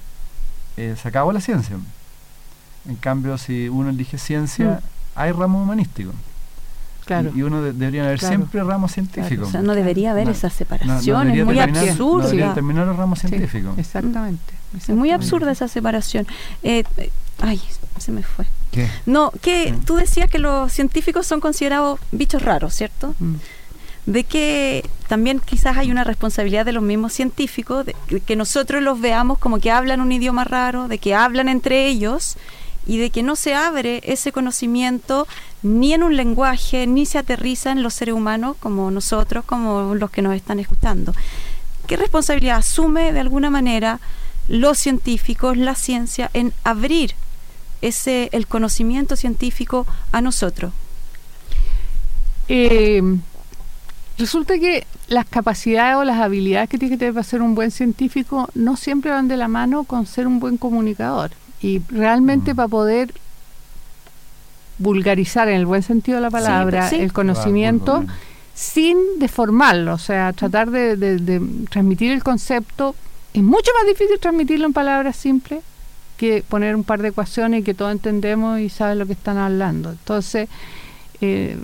eh, 0.77 0.97
se 1.01 1.07
acabó 1.07 1.31
la 1.31 1.41
ciencia. 1.41 1.77
En 2.89 2.97
cambio, 2.97 3.39
si 3.39 3.69
uno 3.69 3.91
elige 3.91 4.19
ciencia, 4.19 4.81
mm 4.83 4.94
hay 5.15 5.33
ramos 5.33 5.63
humanísticos. 5.63 6.15
Claro. 7.05 7.33
Y, 7.35 7.43
uno 7.43 7.61
debería 7.63 8.05
haber 8.05 8.19
siempre 8.19 8.63
ramos 8.63 8.93
científicos. 8.93 9.49
O 9.49 9.51
sea, 9.51 9.63
no 9.63 9.75
debería 9.75 10.13
haber 10.13 10.29
esa 10.29 10.49
separación, 10.49 11.31
es 11.31 11.45
muy 11.45 11.59
absurda. 11.59 12.25
No 12.25 12.29
debería 12.29 12.55
terminar 12.55 12.87
los 12.87 12.97
ramos 12.97 13.19
científicos. 13.19 13.79
exactamente, 13.79 14.55
Es 14.77 14.89
muy 14.91 15.11
absurda 15.11 15.53
esa 15.53 15.69
separación. 15.69 16.27
Eh, 16.63 16.85
ay, 17.43 17.61
se 17.99 18.11
me 18.11 18.23
fue. 18.23 18.47
¿Qué? 18.73 18.89
No, 19.07 19.33
que 19.43 19.73
mm. 19.73 19.85
tú 19.85 19.97
decías 19.97 20.31
que 20.31 20.39
los 20.39 20.73
científicos 20.73 21.27
son 21.27 21.41
considerados 21.41 22.01
bichos 22.11 22.43
raros, 22.43 22.75
¿cierto? 22.75 23.15
Mm. 23.19 23.35
De 24.07 24.25
que 24.25 24.89
también 25.09 25.41
quizás 25.41 25.77
hay 25.77 25.91
una 25.91 26.05
responsabilidad 26.05 26.65
de 26.65 26.73
los 26.73 26.83
mismos 26.83 27.13
científicos, 27.13 27.87
de 27.87 27.95
que 28.21 28.37
nosotros 28.37 28.83
los 28.83 29.01
veamos 29.01 29.39
como 29.39 29.61
que 29.61 29.71
hablan 29.71 30.01
un 30.01 30.13
idioma 30.13 30.45
raro, 30.45 30.89
de 30.89 30.99
que 30.99 31.15
hablan 31.15 31.49
entre 31.49 31.87
ellos 31.87 32.37
y 32.87 32.99
de 32.99 33.11
que 33.11 33.23
no 33.23 33.37
se 33.37 33.55
abre 33.55 34.01
ese 34.05 34.33
conocimiento 34.33 35.27
ni 35.63 35.95
en 35.95 36.03
un 36.03 36.17
lenguaje, 36.17 36.87
ni 36.87 37.07
se 37.07 37.19
aterriza 37.19 37.73
en 37.73 37.83
los 37.83 37.95
seres 37.95 38.15
humanos 38.15 38.57
como 38.61 38.91
nosotros, 38.91 39.45
como 39.45 39.95
los 39.95 40.11
que 40.11 40.23
nos 40.23 40.35
están 40.35 40.61
escuchando. 40.61 41.15
¿Qué 41.87 41.97
responsabilidad 41.97 42.59
asume 42.59 43.13
de 43.13 43.21
alguna 43.21 43.51
manera 43.51 44.01
los 44.49 44.79
científicos, 44.79 45.57
la 45.57 45.75
ciencia, 45.75 46.31
en 46.35 46.53
abrir 46.65 47.15
ese 47.83 48.29
el 48.33 48.47
conocimiento 48.47 49.17
científico 49.17 49.87
a 50.13 50.21
nosotros? 50.21 50.73
Eh, 52.49 53.03
resulta 54.19 54.59
que 54.59 54.87
las 55.09 55.27
capacidades 55.27 55.97
o 55.97 56.05
las 56.05 56.21
habilidades 56.21 56.69
que 56.69 56.79
tiene 56.79 56.95
que 56.95 56.99
tener 56.99 57.15
para 57.15 57.25
ser 57.25 57.43
un 57.43 57.55
buen 57.55 57.71
científico 57.71 58.49
no 58.55 58.77
siempre 58.77 59.11
van 59.11 59.29
de 59.29 59.37
la 59.37 59.49
mano 59.49 59.85
con 59.85 60.07
ser 60.07 60.27
un 60.27 60.41
buen 60.41 60.57
comunicador. 60.57 61.31
Y 61.65 61.81
realmente 61.89 62.53
mm. 62.53 62.57
para 62.57 62.69
poder 62.69 63.15
vulgarizar 64.79 65.49
en 65.49 65.55
el 65.55 65.67
buen 65.67 65.83
sentido 65.83 66.17
de 66.17 66.23
la 66.23 66.31
palabra 66.31 66.89
el 66.91 67.13
conocimiento 67.13 68.05
sin 68.55 68.99
deformarlo, 69.19 69.95
o 69.95 69.99
sea, 69.99 70.33
tratar 70.33 70.71
de, 70.71 71.41
transmitir 71.71 72.13
el 72.13 72.23
concepto, 72.23 72.95
es 73.33 73.43
mucho 73.43 73.71
más 73.79 73.89
difícil 73.89 74.19
transmitirlo 74.21 74.67
en 74.67 74.73
palabras 74.73 75.17
simples 75.17 75.63
que 76.17 76.45
poner 76.49 76.77
un 76.77 76.85
par 76.85 77.03
de 77.03 77.09
ecuaciones 77.09 77.61
y 77.61 77.63
que 77.65 77.75
todos 77.75 77.91
entendemos 77.91 78.61
y 78.61 78.69
saben 78.69 79.01
lo 79.01 79.07
que 79.07 79.15
están 79.15 79.39
hablando. 79.39 79.91
Entonces, 79.91 80.49
eh, 81.21 81.59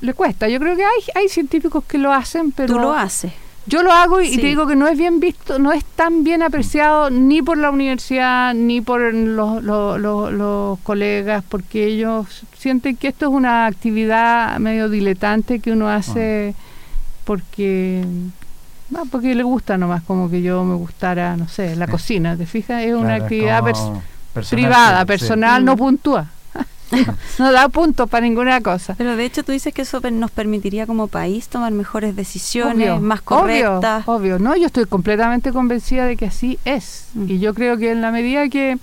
le 0.00 0.14
cuesta. 0.14 0.48
Yo 0.48 0.58
creo 0.58 0.76
que 0.76 0.84
hay, 0.84 1.02
hay 1.14 1.28
científicos 1.28 1.84
que 1.84 1.98
lo 1.98 2.12
hacen, 2.12 2.52
pero... 2.52 2.74
Tú 2.74 2.80
lo 2.80 2.94
haces. 2.94 3.32
Yo 3.68 3.82
lo 3.82 3.92
hago 3.92 4.20
y, 4.20 4.36
te 4.36 4.46
digo 4.46 4.66
que 4.66 4.76
no 4.76 4.88
es 4.88 4.96
bien 4.96 5.20
visto, 5.20 5.58
no 5.58 5.72
es 5.72 5.84
tan 5.84 6.24
bien 6.24 6.42
apreciado 6.42 7.10
ni 7.10 7.42
por 7.42 7.58
la 7.58 7.70
universidad 7.70 8.54
ni 8.54 8.80
por 8.80 9.12
los, 9.12 9.62
los, 9.62 10.78
colegas, 10.80 11.44
porque 11.48 11.86
ellos 11.86 12.44
sienten 12.56 12.96
que 12.96 13.08
esto 13.08 13.26
es 13.26 13.32
una 13.32 13.66
actividad 13.66 14.58
medio 14.58 14.88
diletante 14.88 15.60
que 15.60 15.72
uno 15.72 15.88
hace 15.88 16.54
porque 17.24 18.04
no, 18.90 19.04
porque 19.04 19.34
le 19.34 19.42
gusta 19.42 19.76
nomás, 19.76 20.02
como 20.02 20.30
que 20.30 20.40
yo 20.40 20.64
me 20.64 20.74
gustara, 20.74 21.36
no 21.36 21.46
sé, 21.46 21.76
la 21.76 21.86
cocina, 21.86 22.36
¿te 22.36 22.46
fijas? 22.46 22.82
Es 22.84 22.94
una 22.94 23.16
actividad 23.16 23.62
privada, 24.50 25.04
personal, 25.04 25.62
no 25.62 25.76
puntúa. 25.76 26.26
no 27.38 27.52
da 27.52 27.68
punto 27.68 28.06
para 28.06 28.24
ninguna 28.24 28.60
cosa. 28.60 28.94
Pero 28.96 29.16
de 29.16 29.24
hecho 29.24 29.42
tú 29.42 29.52
dices 29.52 29.74
que 29.74 29.82
eso 29.82 30.00
nos 30.10 30.30
permitiría 30.30 30.86
como 30.86 31.08
país 31.08 31.48
tomar 31.48 31.72
mejores 31.72 32.16
decisiones, 32.16 33.00
más 33.00 33.20
correctas. 33.22 34.06
Obvio, 34.06 34.38
no, 34.38 34.56
yo 34.56 34.66
estoy 34.66 34.86
completamente 34.86 35.52
convencida 35.52 36.06
de 36.06 36.16
que 36.16 36.26
así 36.26 36.58
es. 36.64 37.08
Mm. 37.14 37.30
Y 37.30 37.38
yo 37.38 37.54
creo 37.54 37.76
que 37.76 37.90
en 37.90 38.00
la 38.00 38.10
medida 38.10 38.48
que... 38.48 38.78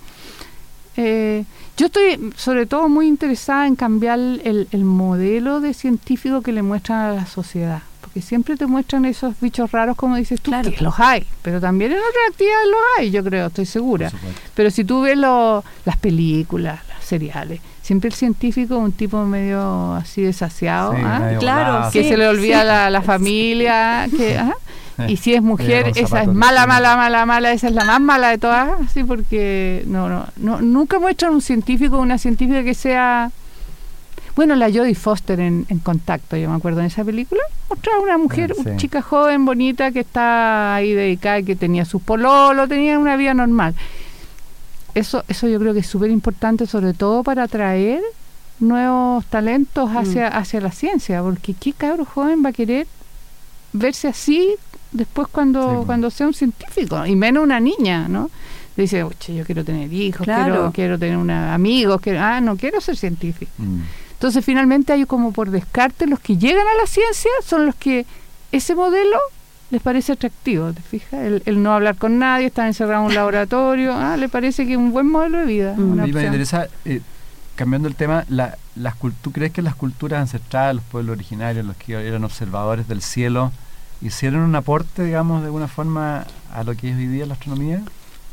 Eh, 0.98 1.44
yo 1.76 1.86
estoy 1.86 2.32
sobre 2.36 2.64
todo 2.64 2.88
muy 2.88 3.06
interesada 3.06 3.66
en 3.66 3.76
cambiar 3.76 4.18
el, 4.18 4.66
el 4.70 4.84
modelo 4.84 5.60
de 5.60 5.74
científico 5.74 6.40
que 6.40 6.50
le 6.52 6.62
muestran 6.62 7.00
a 7.00 7.12
la 7.12 7.26
sociedad 7.26 7.82
porque 8.06 8.22
siempre 8.22 8.56
te 8.56 8.66
muestran 8.66 9.04
esos 9.04 9.34
bichos 9.40 9.72
raros, 9.72 9.96
como 9.96 10.14
dices 10.14 10.40
tú, 10.40 10.52
que 10.52 10.80
los 10.80 11.00
hay, 11.00 11.26
pero 11.42 11.60
también 11.60 11.90
en 11.90 11.98
otras 11.98 12.30
actividades 12.30 12.68
los 12.68 12.80
hay, 12.96 13.10
yo 13.10 13.24
creo, 13.24 13.48
estoy 13.48 13.66
segura. 13.66 14.12
Pero 14.54 14.70
si 14.70 14.84
tú 14.84 15.02
ves 15.02 15.18
las 15.18 15.96
películas, 16.00 16.80
las 16.88 17.04
seriales, 17.04 17.60
siempre 17.86 18.08
el 18.08 18.14
científico 18.14 18.74
es 18.74 18.82
un 18.82 18.90
tipo 18.90 19.24
medio 19.24 19.94
así 19.94 20.22
desasiado, 20.22 20.92
¿ah? 21.04 21.36
claro, 21.38 21.88
que 21.92 22.02
se 22.02 22.16
le 22.16 22.26
olvida 22.26 22.90
la, 22.90 23.00
familia, 23.00 24.08
que, 24.10 24.36
¿ah? 24.36 24.54
y 25.06 25.16
si 25.18 25.34
es 25.34 25.40
mujer, 25.42 25.92
esa 25.94 26.22
es 26.22 26.28
mala, 26.28 26.66
mala, 26.66 26.96
mala, 26.96 27.24
mala, 27.26 27.52
esa 27.52 27.68
es 27.68 27.74
la 27.74 27.84
más 27.84 28.00
mala 28.00 28.30
de 28.30 28.38
todas, 28.38 28.70
así 28.80 29.04
porque 29.04 29.84
no, 29.86 30.08
no, 30.08 30.26
no 30.36 30.60
nunca 30.60 30.98
muestran 30.98 31.32
un 31.32 31.40
científico, 31.40 31.98
una 31.98 32.18
científica 32.18 32.64
que 32.64 32.74
sea 32.74 33.30
bueno, 34.34 34.56
la 34.56 34.66
Jodie 34.66 34.96
Foster 34.96 35.38
en, 35.38 35.64
Contacto, 35.82 36.36
yo 36.36 36.50
me 36.50 36.56
acuerdo 36.56 36.80
en 36.80 36.86
esa 36.86 37.04
película, 37.04 37.40
mostraba 37.70 38.00
una 38.00 38.18
mujer, 38.18 38.52
ah, 38.52 38.62
una 38.66 38.76
chica 38.76 39.00
joven, 39.00 39.44
bonita, 39.44 39.92
que 39.92 40.00
está 40.00 40.74
ahí 40.74 40.92
dedicada, 40.92 41.40
que 41.42 41.54
tenía 41.54 41.84
su 41.84 42.00
pololo, 42.00 42.66
tenía 42.66 42.98
una 42.98 43.16
vida 43.16 43.32
normal 43.32 43.76
eso, 44.96 45.24
eso 45.28 45.46
yo 45.46 45.58
creo 45.58 45.74
que 45.74 45.80
es 45.80 45.86
súper 45.86 46.10
importante, 46.10 46.66
sobre 46.66 46.94
todo 46.94 47.22
para 47.22 47.42
atraer 47.44 48.00
nuevos 48.60 49.26
talentos 49.26 49.90
mm. 49.90 49.96
hacia, 49.98 50.28
hacia 50.28 50.60
la 50.60 50.72
ciencia, 50.72 51.22
porque 51.22 51.52
qué 51.52 51.74
cabro 51.74 52.06
joven 52.06 52.42
va 52.44 52.48
a 52.48 52.52
querer 52.52 52.86
verse 53.74 54.08
así 54.08 54.54
después 54.92 55.28
cuando, 55.28 55.82
cuando 55.84 56.10
sea 56.10 56.26
un 56.26 56.32
científico, 56.32 57.04
y 57.04 57.14
menos 57.14 57.44
una 57.44 57.60
niña, 57.60 58.08
¿no? 58.08 58.30
Dice, 58.74 59.02
oye, 59.02 59.34
yo 59.34 59.44
quiero 59.44 59.64
tener 59.64 59.92
hijos, 59.92 60.24
quiero, 60.24 60.70
quiero 60.72 60.98
tener 60.98 61.18
una, 61.18 61.52
amigos, 61.52 62.00
que 62.00 62.16
ah, 62.16 62.40
no 62.40 62.56
quiero 62.56 62.80
ser 62.80 62.96
científico. 62.96 63.52
Mm. 63.58 63.80
Entonces, 64.12 64.42
finalmente 64.42 64.94
hay 64.94 65.04
como 65.04 65.32
por 65.32 65.50
descarte, 65.50 66.06
los 66.06 66.20
que 66.20 66.38
llegan 66.38 66.66
a 66.66 66.80
la 66.80 66.86
ciencia 66.86 67.30
son 67.44 67.66
los 67.66 67.74
que 67.74 68.06
ese 68.50 68.74
modelo 68.74 69.18
les 69.70 69.82
parece 69.82 70.12
atractivo, 70.12 70.72
¿te 70.72 70.80
fijas? 70.80 71.42
El, 71.44 71.62
no 71.62 71.72
hablar 71.72 71.96
con 71.96 72.18
nadie, 72.18 72.46
estar 72.46 72.66
encerrado 72.66 73.02
en 73.02 73.08
un 73.08 73.14
laboratorio, 73.14 73.94
ah, 73.94 74.16
le 74.16 74.28
parece 74.28 74.64
que 74.66 74.72
es 74.72 74.78
un 74.78 74.92
buen 74.92 75.08
modelo 75.08 75.38
de 75.38 75.44
vida. 75.44 75.74
Mm. 75.76 76.12
me 76.12 76.24
interesa, 76.24 76.68
eh, 76.84 77.00
cambiando 77.56 77.88
el 77.88 77.96
tema, 77.96 78.24
la, 78.28 78.56
las, 78.76 78.94
¿tú 79.22 79.32
crees 79.32 79.52
que 79.52 79.62
las 79.62 79.74
culturas 79.74 80.20
ancestrales, 80.20 80.76
los 80.76 80.84
pueblos 80.84 81.14
originarios, 81.16 81.64
los 81.66 81.76
que 81.76 81.94
eran 81.94 82.22
observadores 82.24 82.86
del 82.86 83.02
cielo, 83.02 83.50
hicieron 84.00 84.42
un 84.42 84.54
aporte, 84.54 85.04
digamos, 85.04 85.40
de 85.40 85.46
alguna 85.46 85.68
forma 85.68 86.26
a 86.52 86.62
lo 86.62 86.74
que 86.76 86.90
es 86.90 86.96
hoy 86.96 87.06
día 87.06 87.26
la 87.26 87.34
astronomía? 87.34 87.82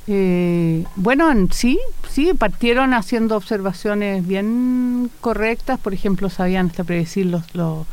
Eh, 0.06 0.86
bueno, 0.98 1.34
sí, 1.52 1.80
sí, 2.10 2.34
partieron 2.38 2.94
haciendo 2.94 3.38
observaciones 3.38 4.28
bien 4.28 5.10
correctas, 5.22 5.80
por 5.80 5.94
ejemplo, 5.94 6.30
sabían 6.30 6.68
hasta 6.68 6.84
predecir 6.84 7.28
los, 7.28 7.56
los, 7.56 7.88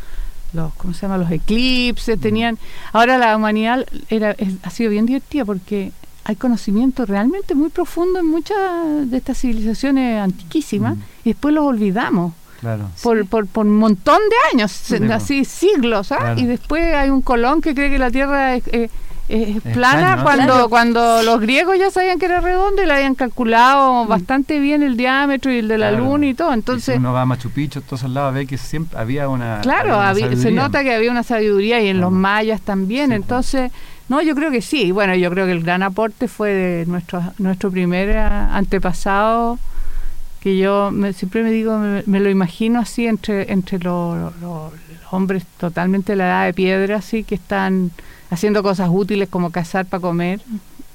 los 0.53 0.73
¿cómo 0.75 0.95
se 0.95 1.03
llama? 1.03 1.19
Los 1.19 1.31
eclipses, 1.31 2.21
tenían... 2.21 2.59
Ahora 2.93 3.19
la 3.19 3.37
humanidad 3.37 3.87
era, 4.09 4.35
ha 4.63 4.71
sido 4.71 4.91
bien 4.91 5.07
divertida 5.07 5.45
porque 5.45 5.93
hay 6.25 6.37
conocimiento 6.37 7.07
realmente 7.07 7.55
muy 7.55 7.71
profundo 7.71 8.21
en 8.21 8.27
muchas 8.27 9.11
de 9.11 9.17
estas 9.17 9.39
civilizaciones 9.39 10.21
antiquísimas 10.21 10.97
mm. 10.97 11.01
y 11.25 11.31
después 11.31 11.55
los 11.55 11.65
olvidamos. 11.65 12.35
Claro. 12.61 12.91
Por, 13.03 13.27
por, 13.27 13.47
por, 13.47 13.65
un 13.65 13.79
montón 13.79 14.19
de 14.29 14.59
años, 14.59 14.93
así 15.11 15.47
siglos, 15.47 16.13
¿ah? 16.13 16.35
y 16.37 16.45
después 16.45 16.95
hay 16.95 17.09
un 17.09 17.23
Colón 17.23 17.63
que 17.63 17.75
cree 17.75 17.89
que 17.89 17.99
la 17.99 18.11
Tierra 18.11 18.55
es, 18.55 18.65
eh, 18.69 18.91
es 19.31 19.61
plana 19.75 20.23
cuando 20.23 20.69
cuando 20.69 21.23
los 21.23 21.41
griegos 21.41 21.79
ya 21.79 21.91
sabían 21.91 22.19
que 22.19 22.27
era 22.27 22.41
redondo 22.41 22.83
y 22.83 22.87
le 22.87 22.93
habían 22.93 23.15
calculado 23.15 24.05
mm. 24.05 24.09
bastante 24.09 24.59
bien 24.59 24.83
el 24.83 24.97
diámetro 24.97 25.53
y 25.53 25.59
el 25.59 25.69
de 25.69 25.79
la 25.79 25.93
luna 25.93 26.27
y 26.27 26.35
todo. 26.35 26.53
Entonces 26.53 26.99
uno 26.99 27.13
va 27.13 27.23
a 27.23 27.27
Machu 27.27 27.51
Picchu, 27.51 27.81
todos 27.81 28.03
lados 28.05 28.35
ve 28.35 28.47
que 28.47 28.59
siempre 28.59 28.99
había 28.99 29.29
una 29.29 29.61
claro, 29.63 30.01
se 30.37 30.51
nota 30.51 30.83
que 30.83 30.95
había 30.95 31.11
una 31.11 31.23
sabiduría 31.23 31.81
y 31.81 31.89
en 31.89 32.01
los 32.01 32.11
mayas 32.11 32.61
también. 32.61 33.13
Entonces 33.13 33.71
no, 34.09 34.21
yo 34.21 34.35
creo 34.35 34.51
que 34.51 34.63
sí. 34.63 34.91
Bueno, 34.91 35.15
yo 35.15 35.31
creo 35.31 35.47
que 35.47 35.53
el 35.53 35.63
gran 35.63 35.83
aporte 35.83 36.27
fue 36.27 36.51
de 36.51 36.87
nuestro 36.87 37.23
nuestro 37.39 37.71
primer 37.71 38.17
antepasado 38.17 39.59
que 40.41 40.57
yo 40.57 40.91
siempre 41.13 41.43
me 41.43 41.51
digo, 41.51 41.79
me, 41.79 42.21
lo 42.21 42.31
imagino 42.31 42.81
así 42.81 43.07
entre 43.07 43.53
entre 43.53 43.79
los, 43.79 44.35
los 44.41 44.73
hombres 45.11 45.45
totalmente 45.59 46.13
de 46.13 46.17
la 46.17 46.27
edad 46.27 46.45
de 46.47 46.55
piedra, 46.55 46.97
así 46.97 47.25
que 47.25 47.35
están 47.35 47.91
haciendo 48.31 48.63
cosas 48.63 48.89
útiles 48.91 49.29
como 49.29 49.51
cazar 49.51 49.87
para 49.87 50.01
comer. 50.01 50.41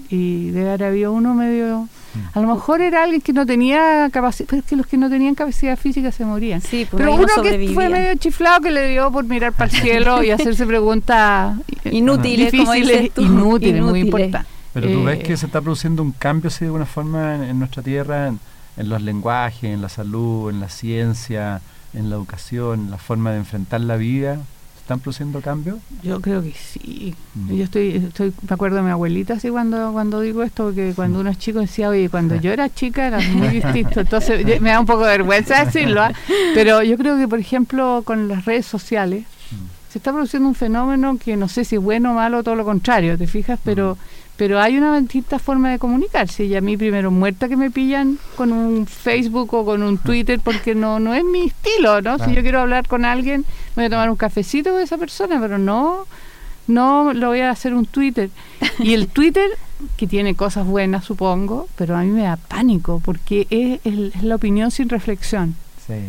Y 0.09 0.51
de 0.51 0.61
haber 0.61 0.83
habido 0.83 1.13
uno 1.13 1.33
medio 1.33 1.88
a 2.33 2.39
lo 2.39 2.53
mejor 2.53 2.81
era 2.81 3.03
alguien 3.03 3.21
que 3.21 3.33
no 3.33 3.45
tenía 3.45 4.09
capacidad 4.11 4.47
pero 4.49 4.61
es 4.61 4.65
que 4.65 4.75
los 4.75 4.88
que 4.88 4.97
no 4.97 5.09
tenían 5.09 5.36
capacidad 5.36 5.77
física 5.77 6.11
se 6.11 6.25
morían. 6.25 6.61
Sí, 6.61 6.88
pues 6.89 7.01
pero 7.01 7.15
uno 7.15 7.27
que 7.41 7.71
fue 7.73 7.89
medio 7.89 8.15
chiflado 8.15 8.61
que 8.61 8.71
le 8.71 8.89
dio 8.89 9.11
por 9.11 9.25
mirar 9.25 9.53
para 9.53 9.71
el 9.71 9.77
cielo 9.81 10.23
y 10.23 10.31
hacerse 10.31 10.65
preguntas 10.65 11.57
inútiles 11.86 12.51
difíciles 12.51 13.11
inútiles 13.17 13.81
muy 13.81 14.01
importantes. 14.01 14.51
Pero 14.73 14.89
tú 14.89 15.03
ves 15.03 15.23
que 15.23 15.33
eh, 15.33 15.38
se 15.38 15.45
está 15.45 15.61
produciendo 15.61 16.03
un 16.03 16.11
cambio 16.11 16.49
así 16.49 16.61
de 16.61 16.65
alguna 16.67 16.86
forma 16.86 17.47
en, 17.47 17.57
nuestra 17.59 17.81
tierra 17.81 18.27
en, 18.27 18.39
en, 18.77 18.89
los 18.89 19.01
lenguajes 19.01 19.63
en 19.63 19.81
la 19.81 19.89
salud 19.89 20.49
en 20.49 20.59
la 20.59 20.69
ciencia 20.69 21.61
en 21.93 22.09
la 22.09 22.17
educación 22.17 22.81
en 22.81 22.91
la 22.91 22.97
forma 22.97 23.31
de 23.31 23.38
enfrentar 23.38 23.81
la 23.81 23.95
vida 23.95 24.39
¿Están 24.86 24.99
produciendo 24.99 25.41
cambios? 25.41 25.79
Yo 26.03 26.21
creo 26.21 26.43
que 26.43 26.51
sí. 26.51 27.15
Mm. 27.33 27.55
Yo 27.55 27.63
estoy, 27.63 27.95
estoy, 27.95 28.31
me 28.47 28.53
acuerdo 28.53 28.77
de 28.77 28.83
mi 28.83 28.91
abuelita 28.91 29.33
así 29.33 29.49
cuando, 29.49 29.91
cuando 29.93 30.21
digo 30.21 30.43
esto, 30.43 30.65
porque 30.65 30.93
cuando 30.95 31.17
mm. 31.17 31.21
uno 31.21 31.29
es 31.31 31.39
chico 31.39 31.59
decía, 31.59 31.89
oye, 31.89 32.07
cuando 32.07 32.36
yo 32.36 32.51
era 32.51 32.71
chica 32.71 33.07
era 33.07 33.19
muy 33.19 33.47
distinto. 33.47 34.01
Entonces 34.01 34.45
me 34.61 34.69
da 34.69 34.79
un 34.79 34.86
poco 34.86 35.03
de 35.05 35.17
vergüenza 35.17 35.65
decirlo, 35.65 36.03
¿ah? 36.03 36.13
pero 36.53 36.83
yo 36.83 36.97
creo 36.97 37.17
que, 37.17 37.27
por 37.27 37.39
ejemplo, 37.39 38.03
con 38.05 38.27
las 38.27 38.45
redes 38.45 38.67
sociales 38.67 39.23
mm. 39.49 39.91
se 39.91 39.97
está 39.97 40.11
produciendo 40.11 40.47
un 40.47 40.53
fenómeno 40.53 41.17
que 41.17 41.36
no 41.36 41.47
sé 41.47 41.65
si 41.65 41.77
es 41.77 41.81
bueno 41.81 42.11
o 42.11 42.13
malo 42.13 42.43
todo 42.43 42.53
lo 42.53 42.63
contrario, 42.63 43.17
¿te 43.17 43.25
fijas? 43.25 43.59
Pero 43.63 43.97
pero 44.38 44.59
hay 44.59 44.77
una 44.77 44.99
distinta 44.99 45.39
forma 45.39 45.71
de 45.71 45.79
comunicarse 45.79 46.45
y 46.45 46.55
a 46.55 46.61
mí 46.61 46.77
primero 46.77 47.11
muerta 47.11 47.47
que 47.47 47.55
me 47.55 47.71
pillan 47.71 48.19
con 48.36 48.51
un 48.51 48.86
Facebook 48.86 49.53
o 49.53 49.65
con 49.65 49.83
un 49.83 49.97
Twitter 49.97 50.39
porque 50.43 50.75
no 50.75 50.99
no 50.99 51.13
es 51.13 51.23
mi 51.23 51.47
estilo, 51.47 52.01
¿no? 52.01 52.19
Si 52.19 52.33
yo 52.33 52.41
quiero 52.41 52.59
hablar 52.59 52.88
con 52.88 53.05
alguien, 53.05 53.45
voy 53.75 53.86
a 53.86 53.89
tomar 53.89 54.09
un 54.09 54.17
cafecito 54.17 54.71
con 54.71 54.81
esa 54.81 54.97
persona, 54.97 55.39
pero 55.39 55.57
no 55.57 56.05
no 56.67 57.13
lo 57.13 57.27
voy 57.27 57.41
a 57.41 57.51
hacer 57.51 57.73
un 57.73 57.86
Twitter. 57.86 58.29
Y 58.79 58.93
el 58.93 59.07
Twitter 59.07 59.49
que 59.97 60.07
tiene 60.07 60.36
cosas 60.36 60.65
buenas, 60.65 61.05
supongo, 61.05 61.67
pero 61.75 61.95
a 61.95 62.01
mí 62.01 62.09
me 62.09 62.23
da 62.23 62.38
pánico 62.38 63.01
porque 63.03 63.47
es, 63.49 64.23
la 64.23 64.36
opinión 64.36 64.71
sin 64.71 64.89
reflexión. 64.89 65.55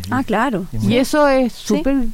ah, 0.09 0.23
claro. 0.23 0.65
Y 0.81 0.97
eso 0.97 1.27
es 1.27 1.53
súper 1.53 2.07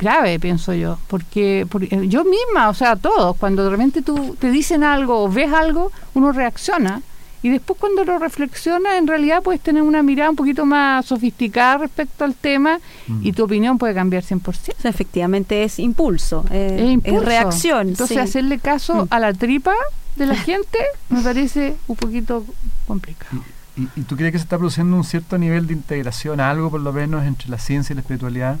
grave, 0.00 0.40
pienso 0.40 0.72
yo, 0.72 0.98
porque, 1.08 1.66
porque, 1.68 2.08
yo 2.08 2.24
misma, 2.24 2.70
o 2.70 2.74
sea, 2.74 2.96
todos, 2.96 3.36
cuando 3.36 3.64
de 3.64 3.70
repente 3.70 4.00
tú 4.02 4.34
te 4.40 4.50
dicen 4.50 4.82
algo 4.82 5.24
o 5.24 5.28
ves 5.28 5.52
algo, 5.52 5.92
uno 6.14 6.32
reacciona 6.32 7.02
y 7.42 7.48
después 7.48 7.78
cuando 7.78 8.04
lo 8.04 8.18
reflexiona, 8.18 8.98
en 8.98 9.06
realidad 9.06 9.42
puedes 9.42 9.60
tener 9.60 9.82
una 9.82 10.02
mirada 10.02 10.30
un 10.30 10.36
poquito 10.36 10.66
más 10.66 11.06
sofisticada 11.06 11.78
respecto 11.78 12.24
al 12.24 12.34
tema 12.34 12.80
y 13.22 13.32
mm. 13.32 13.34
tu 13.34 13.44
opinión 13.44 13.78
puede 13.78 13.94
cambiar 13.94 14.22
100%. 14.22 14.46
O 14.48 14.52
sea, 14.52 14.90
efectivamente 14.90 15.64
es 15.64 15.78
impulso, 15.78 16.44
es, 16.50 17.02
reacción. 17.24 17.88
Entonces 17.88 18.18
hacerle 18.18 18.58
caso 18.58 19.06
mm. 19.06 19.08
a 19.10 19.20
la 19.20 19.32
tripa 19.32 19.72
de 20.16 20.26
la 20.26 20.36
gente 20.50 20.78
me 21.08 21.22
parece 21.22 21.76
un 21.86 21.96
poquito 21.96 22.44
complicado. 22.86 23.42
¿Y, 23.76 23.88
¿Y, 24.00 24.02
tú 24.02 24.16
crees 24.16 24.32
que 24.32 24.38
se 24.38 24.44
está 24.44 24.58
produciendo 24.58 24.94
un 24.96 25.04
cierto 25.04 25.38
nivel 25.38 25.66
de 25.66 25.72
integración, 25.72 26.40
algo 26.40 26.70
por 26.70 26.80
lo 26.80 26.92
menos 26.92 27.24
entre 27.24 27.48
la 27.48 27.58
ciencia 27.58 27.94
y 27.94 27.96
la 27.96 28.00
espiritualidad? 28.00 28.58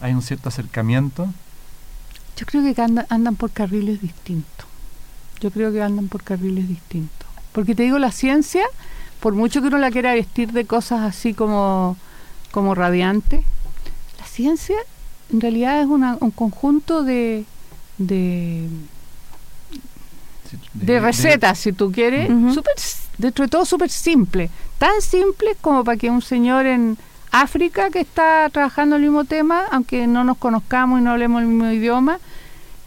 Hay 0.00 0.12
un 0.12 0.22
cierto 0.22 0.48
acercamiento. 0.48 1.28
Yo 2.36 2.46
creo 2.46 2.74
que 2.74 2.80
andan, 2.80 3.06
andan 3.08 3.36
por 3.36 3.50
carriles 3.50 4.00
distintos. 4.00 4.66
Yo 5.40 5.50
creo 5.50 5.72
que 5.72 5.82
andan 5.82 6.08
por 6.08 6.22
carriles 6.22 6.68
distintos. 6.68 7.28
Porque 7.52 7.74
te 7.74 7.82
digo, 7.82 7.98
la 7.98 8.12
ciencia, 8.12 8.64
por 9.20 9.34
mucho 9.34 9.60
que 9.60 9.68
uno 9.68 9.78
la 9.78 9.90
quiera 9.90 10.14
vestir 10.14 10.52
de 10.52 10.64
cosas 10.64 11.00
así 11.00 11.34
como, 11.34 11.96
como 12.50 12.74
radiante, 12.74 13.44
la 14.18 14.26
ciencia 14.26 14.76
en 15.32 15.40
realidad 15.40 15.80
es 15.80 15.86
una, 15.86 16.16
un 16.20 16.30
conjunto 16.30 17.02
de, 17.02 17.44
de, 17.98 18.68
de, 20.74 21.00
recetas, 21.00 21.58
si 21.58 21.72
tú 21.72 21.92
quieres, 21.92 22.28
super, 22.52 22.74
dentro 23.18 23.44
de 23.44 23.48
todo 23.48 23.64
súper 23.64 23.90
simple. 23.90 24.50
Tan 24.78 25.00
simple 25.00 25.56
como 25.60 25.84
para 25.84 25.96
que 25.96 26.10
un 26.10 26.22
señor 26.22 26.66
en 26.66 26.98
África 27.30 27.90
que 27.90 28.00
está 28.00 28.48
trabajando 28.50 28.96
el 28.96 29.02
mismo 29.02 29.24
tema, 29.24 29.64
aunque 29.70 30.06
no 30.06 30.24
nos 30.24 30.36
conozcamos 30.38 31.00
y 31.00 31.02
no 31.02 31.12
hablemos 31.12 31.42
el 31.42 31.48
mismo 31.48 31.70
idioma, 31.70 32.18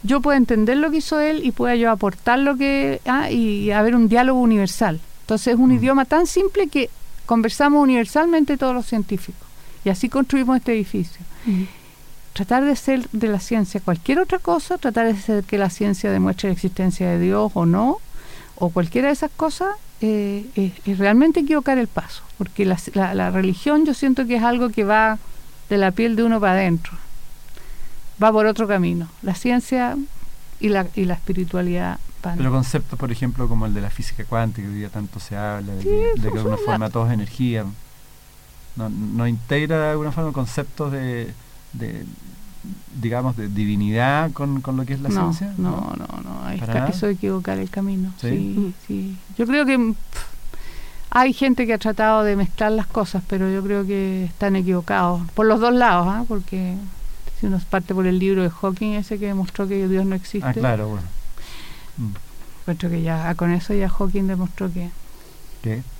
yo 0.02 0.20
puedo 0.20 0.36
entender 0.36 0.76
lo 0.76 0.90
que 0.90 0.98
hizo 0.98 1.18
él 1.18 1.44
y 1.44 1.52
pueda 1.52 1.74
yo 1.76 1.90
aportar 1.90 2.38
lo 2.38 2.56
que 2.56 3.00
ah, 3.06 3.30
y 3.30 3.70
haber 3.70 3.96
un 3.96 4.08
diálogo 4.08 4.40
universal. 4.40 5.00
Entonces 5.22 5.54
es 5.54 5.58
un 5.58 5.70
mm. 5.70 5.78
idioma 5.78 6.04
tan 6.04 6.26
simple 6.26 6.68
que 6.68 6.90
conversamos 7.24 7.82
universalmente 7.82 8.58
todos 8.58 8.74
los 8.74 8.86
científicos 8.86 9.48
y 9.84 9.88
así 9.88 10.08
construimos 10.10 10.58
este 10.58 10.74
edificio. 10.74 11.24
Mm. 11.46 11.62
Tratar 12.34 12.64
de 12.64 12.76
ser 12.76 13.08
de 13.10 13.28
la 13.28 13.40
ciencia 13.40 13.80
cualquier 13.80 14.18
otra 14.18 14.38
cosa, 14.38 14.76
tratar 14.76 15.06
de 15.06 15.12
hacer 15.12 15.44
que 15.44 15.56
la 15.56 15.70
ciencia 15.70 16.10
demuestre 16.10 16.50
la 16.50 16.54
existencia 16.54 17.08
de 17.08 17.18
Dios 17.18 17.52
o 17.54 17.64
no, 17.64 17.98
o 18.56 18.70
cualquiera 18.70 19.08
de 19.08 19.14
esas 19.14 19.30
cosas, 19.30 19.68
eh, 20.00 20.72
es, 20.84 20.98
realmente 20.98 21.40
equivocar 21.40 21.78
el 21.78 21.88
paso, 21.88 22.22
porque 22.38 22.64
la, 22.64 22.78
la, 23.14 23.30
religión 23.30 23.86
yo 23.86 23.94
siento 23.94 24.26
que 24.26 24.36
es 24.36 24.42
algo 24.42 24.70
que 24.70 24.84
va 24.84 25.18
de 25.68 25.78
la 25.78 25.92
piel 25.92 26.16
de 26.16 26.24
uno 26.24 26.40
para 26.40 26.54
adentro, 26.54 26.92
va 28.22 28.32
por 28.32 28.46
otro 28.46 28.68
camino. 28.68 29.08
La 29.22 29.34
ciencia 29.34 29.96
y 30.60 30.68
la, 30.68 30.86
y 30.94 31.04
la 31.04 31.14
espiritualidad 31.14 31.98
van. 32.22 32.36
Pero 32.36 32.50
conceptos, 32.50 32.98
por 32.98 33.10
ejemplo, 33.12 33.48
como 33.48 33.66
el 33.66 33.74
de 33.74 33.80
la 33.80 33.90
física 33.90 34.24
cuántica, 34.24 34.66
que 34.66 34.72
hoy 34.72 34.78
día 34.78 34.88
tanto 34.88 35.20
se 35.20 35.36
habla, 35.36 35.74
de, 35.74 35.82
que, 35.82 35.88
de 35.90 36.14
que 36.14 36.20
de 36.20 36.38
alguna 36.38 36.56
forma 36.56 36.90
todo 36.90 37.06
es 37.06 37.12
energía, 37.12 37.64
no, 38.76 38.88
no 38.88 39.26
integra 39.26 39.78
de 39.78 39.90
alguna 39.90 40.12
forma 40.12 40.32
conceptos 40.32 40.92
de, 40.92 41.32
de 41.72 42.04
digamos, 43.00 43.36
de 43.36 43.48
divinidad 43.48 44.32
con, 44.32 44.60
con 44.60 44.76
lo 44.76 44.84
que 44.84 44.94
es 44.94 45.00
la 45.00 45.10
ciencia? 45.10 45.52
No, 45.58 45.92
no, 45.96 46.06
no, 46.22 46.50
eso 46.88 47.06
es 47.06 47.16
equivocar 47.16 47.58
el 47.58 47.70
camino. 47.70 48.12
¿Sí? 48.20 48.74
sí, 48.86 49.16
Yo 49.36 49.46
creo 49.46 49.66
que 49.66 49.94
hay 51.10 51.32
gente 51.32 51.66
que 51.66 51.74
ha 51.74 51.78
tratado 51.78 52.24
de 52.24 52.36
mezclar 52.36 52.72
las 52.72 52.86
cosas, 52.86 53.22
pero 53.28 53.50
yo 53.50 53.62
creo 53.62 53.86
que 53.86 54.24
están 54.24 54.56
equivocados, 54.56 55.22
por 55.32 55.46
los 55.46 55.60
dos 55.60 55.72
lados, 55.72 56.06
¿ah? 56.08 56.24
porque 56.26 56.76
si 57.38 57.46
uno 57.46 57.60
parte 57.70 57.94
por 57.94 58.06
el 58.06 58.18
libro 58.18 58.42
de 58.42 58.50
Hawking, 58.50 58.94
ese 58.94 59.18
que 59.18 59.26
demostró 59.26 59.68
que 59.68 59.86
Dios 59.88 60.06
no 60.06 60.14
existe. 60.14 60.48
Ah, 60.48 60.52
claro, 60.52 60.88
bueno. 60.88 61.06
Mm. 61.96 62.72
que 62.72 63.02
ya 63.02 63.28
ah, 63.28 63.34
con 63.34 63.52
eso 63.52 63.74
ya 63.74 63.88
Hawking 63.88 64.26
demostró 64.26 64.72
que 64.72 64.90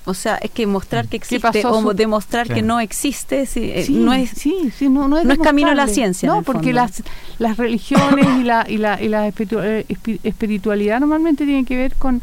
o 0.07 0.15
sea, 0.15 0.37
es 0.37 0.51
que 0.51 0.67
mostrar 0.67 1.09
que 1.09 1.17
existe 1.17 1.67
o 1.67 1.95
demostrar 1.95 2.47
que 2.47 2.63
no 2.63 2.81
existe 2.81 3.49
eh, 3.55 3.87
no 3.91 4.13
es 4.13 4.31
sí, 4.31 4.71
sí, 4.77 4.89
no, 4.89 5.09
no, 5.09 5.19
es, 5.19 5.39
camino 5.39 5.71
a 5.71 5.75
la 5.75 5.89
ciencia. 5.89 6.29
No, 6.29 6.43
porque 6.43 6.73
las, 6.73 7.03
las 7.39 7.57
religiones 7.57 8.27
y 8.41 8.43
la, 8.43 8.67
y 8.69 8.77
la, 8.77 9.01
y 9.01 9.09
la 9.09 9.29
eh, 9.29 9.87
espiritualidad 10.23 11.01
normalmente 11.01 11.45
tienen 11.45 11.65
que 11.65 11.77
ver 11.77 11.95
con 11.95 12.21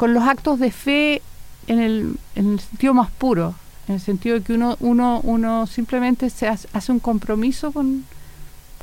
con 0.00 0.14
los 0.14 0.22
actos 0.22 0.58
de 0.58 0.70
fe 0.70 1.20
en 1.66 1.78
el, 1.78 2.16
en 2.34 2.54
el 2.54 2.60
sentido 2.60 2.94
más 2.94 3.10
puro, 3.10 3.54
en 3.86 3.96
el 3.96 4.00
sentido 4.00 4.38
de 4.38 4.42
que 4.42 4.54
uno, 4.54 4.78
uno, 4.80 5.20
uno 5.22 5.66
simplemente 5.66 6.30
se 6.30 6.48
hace, 6.48 6.90
un 6.90 7.00
compromiso 7.00 7.70
con, 7.70 8.06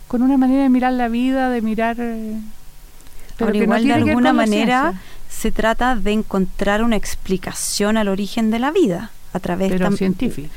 con 0.08 0.22
una 0.22 0.38
manera 0.38 0.62
de 0.62 0.70
mirar 0.70 0.94
la 0.94 1.08
vida, 1.08 1.50
de 1.50 1.64
mirar... 1.64 1.96
Eh, 2.00 2.40
pero 3.36 3.52
igual 3.56 3.84
de 3.88 3.94
alguna 3.94 4.32
manera 4.32 4.94
se 5.30 5.52
trata 5.52 5.96
de 5.96 6.12
encontrar 6.12 6.84
una 6.84 6.96
explicación 6.96 7.98
al 7.98 8.08
origen 8.08 8.52
de 8.52 8.60
la 8.60 8.72
vida 8.72 9.12
a 9.34 9.40
través 9.40 9.72
pero 9.72 9.92
científica. 9.92 10.56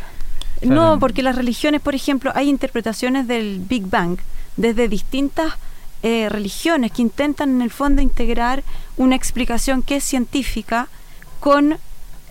No, 0.63 0.99
porque 0.99 1.23
las 1.23 1.37
religiones, 1.37 1.81
por 1.81 1.95
ejemplo, 1.95 2.33
hay 2.35 2.49
interpretaciones 2.49 3.27
del 3.27 3.61
Big 3.61 3.87
Bang 3.87 4.19
desde 4.57 4.89
distintas 4.89 5.55
eh, 6.03 6.29
religiones 6.29 6.93
que 6.93 7.03
intentan 7.03 7.51
en 7.51 7.63
el 7.63 7.71
fondo 7.71 8.03
integrar 8.03 8.63
una 8.97 9.17
explicación 9.17 9.83
que 9.83 9.97
es 9.97 10.05
científica 10.05 10.89
con 11.41 11.79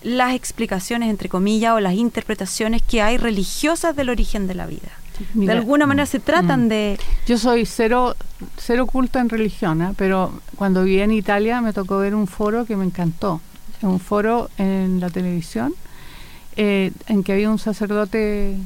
las 0.04 0.34
explicaciones, 0.34 1.10
entre 1.10 1.30
comillas, 1.30 1.74
o 1.74 1.80
las 1.80 1.94
interpretaciones 1.94 2.82
que 2.82 3.02
hay 3.02 3.18
religiosas 3.18 3.96
del 3.96 4.10
origen 4.10 4.48
de 4.48 4.56
la 4.56 4.66
vida. 4.66 4.90
De 5.34 5.52
alguna 5.52 5.86
manera 5.86 6.06
se 6.06 6.20
tratan 6.20 6.66
mm. 6.66 6.70
de... 6.70 7.00
Yo 7.28 7.38
soy 7.38 7.66
cero, 7.66 8.16
cero 8.58 8.86
culta 8.86 9.20
en 9.20 9.30
religión, 9.30 9.82
¿eh? 9.82 9.94
pero 9.98 10.32
cuando 10.56 10.84
viví 10.84 11.02
en 11.02 11.12
Italia 11.12 11.62
me 11.62 11.74
tocó 11.74 12.00
ver 12.00 12.16
un 12.16 12.28
foro 12.28 12.66
que 12.66 12.76
me 12.76 12.86
encantó. 12.86 13.42
Un 13.82 14.00
foro 14.00 14.50
en 14.58 15.00
la 15.00 15.10
televisión 15.10 15.74
eh, 16.58 16.92
en 17.08 17.24
que 17.24 17.32
había 17.32 17.50
un 17.50 17.60
sacerdote 17.60 18.58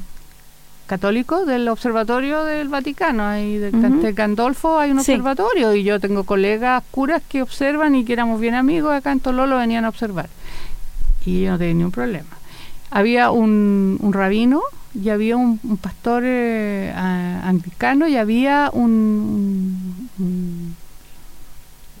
católico 0.86 1.44
del 1.46 1.68
observatorio 1.68 2.44
del 2.44 2.68
Vaticano. 2.68 3.24
Ahí 3.24 3.58
de, 3.58 4.12
Gandolfo 4.12 4.78
hay 4.78 4.90
un 4.90 4.98
observatorio 4.98 5.74
y 5.74 5.84
yo 5.84 6.00
tengo 6.00 6.24
colegas 6.24 6.82
curas 6.90 7.22
que 7.28 7.42
observan 7.42 7.94
y 7.94 8.04
que 8.04 8.12
éramos 8.12 8.40
bien 8.40 8.54
amigos 8.54 8.92
acá 8.92 9.12
en 9.12 9.20
Tololo 9.20 9.58
venían 9.58 9.84
a 9.84 9.88
observar. 9.88 10.28
Y 11.24 11.42
yo 11.42 11.52
no 11.52 11.58
tenía 11.58 11.74
ningún 11.74 11.92
problema. 11.92 12.28
Había 12.94 13.32
un, 13.32 13.98
rabino 14.12 14.62
y 14.94 15.08
había 15.08 15.36
un, 15.36 15.58
pastor 15.78 16.22
eh, 16.24 16.92
anglicano 16.94 18.06
y 18.06 18.16
había 18.16 18.70
un, 18.72 20.06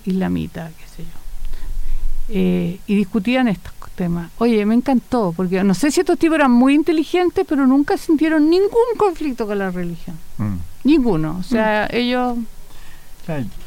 islamita, 0.04 0.70
qué 0.78 0.86
sé 0.86 1.02
yo. 1.02 1.18
Eh, 2.28 2.78
y 2.86 2.94
discutían 2.94 3.48
estos 3.48 3.74
temas. 3.96 4.30
Oye, 4.38 4.64
me 4.66 4.76
encantó, 4.76 5.32
porque 5.36 5.64
no 5.64 5.74
sé 5.74 5.90
si 5.90 5.98
estos 5.98 6.16
tipos 6.16 6.36
eran 6.36 6.52
muy 6.52 6.74
inteligentes, 6.74 7.44
pero 7.48 7.66
nunca 7.66 7.96
sintieron 7.96 8.48
ningún 8.48 8.94
conflicto 8.96 9.48
con 9.48 9.58
la 9.58 9.72
religión. 9.72 10.16
Mm. 10.38 10.56
Ninguno. 10.84 11.38
O 11.40 11.42
sea, 11.42 11.88
mm. 11.90 11.96
ellos... 11.96 12.38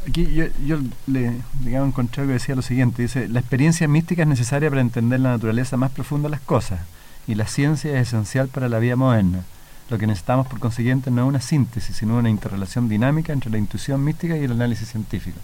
aquí 0.08 0.34
yo, 0.34 0.46
yo 0.66 0.80
le 1.08 1.34
digamos, 1.60 1.90
encontré 1.90 2.26
que 2.26 2.32
decía 2.32 2.56
lo 2.56 2.62
siguiente, 2.62 3.02
dice, 3.02 3.28
la 3.28 3.42
experiencia 3.42 3.86
mística 3.90 4.22
es 4.22 4.30
necesaria 4.30 4.70
para 4.70 4.80
entender 4.80 5.20
la 5.20 5.32
naturaleza 5.32 5.76
más 5.76 5.92
profunda 5.92 6.30
de 6.30 6.32
las 6.32 6.42
cosas, 6.42 6.80
y 7.28 7.36
la 7.36 7.46
ciencia 7.48 8.00
es 8.00 8.08
esencial 8.08 8.48
para 8.48 8.70
la 8.70 8.80
vida 8.80 8.96
moderna. 8.96 9.44
Lo 9.90 9.98
que 9.98 10.08
necesitamos, 10.08 10.48
por 10.48 10.60
consiguiente, 10.60 11.12
no 11.12 11.24
es 11.24 11.28
una 11.28 11.42
síntesis, 11.42 11.96
sino 11.96 12.18
una 12.18 12.30
interrelación 12.30 12.90
dinámica 12.90 13.34
entre 13.34 13.50
la 13.52 13.58
intuición 13.58 14.04
mística 14.04 14.38
y 14.38 14.44
el 14.44 14.52
análisis 14.52 14.90
científico. 14.90 15.40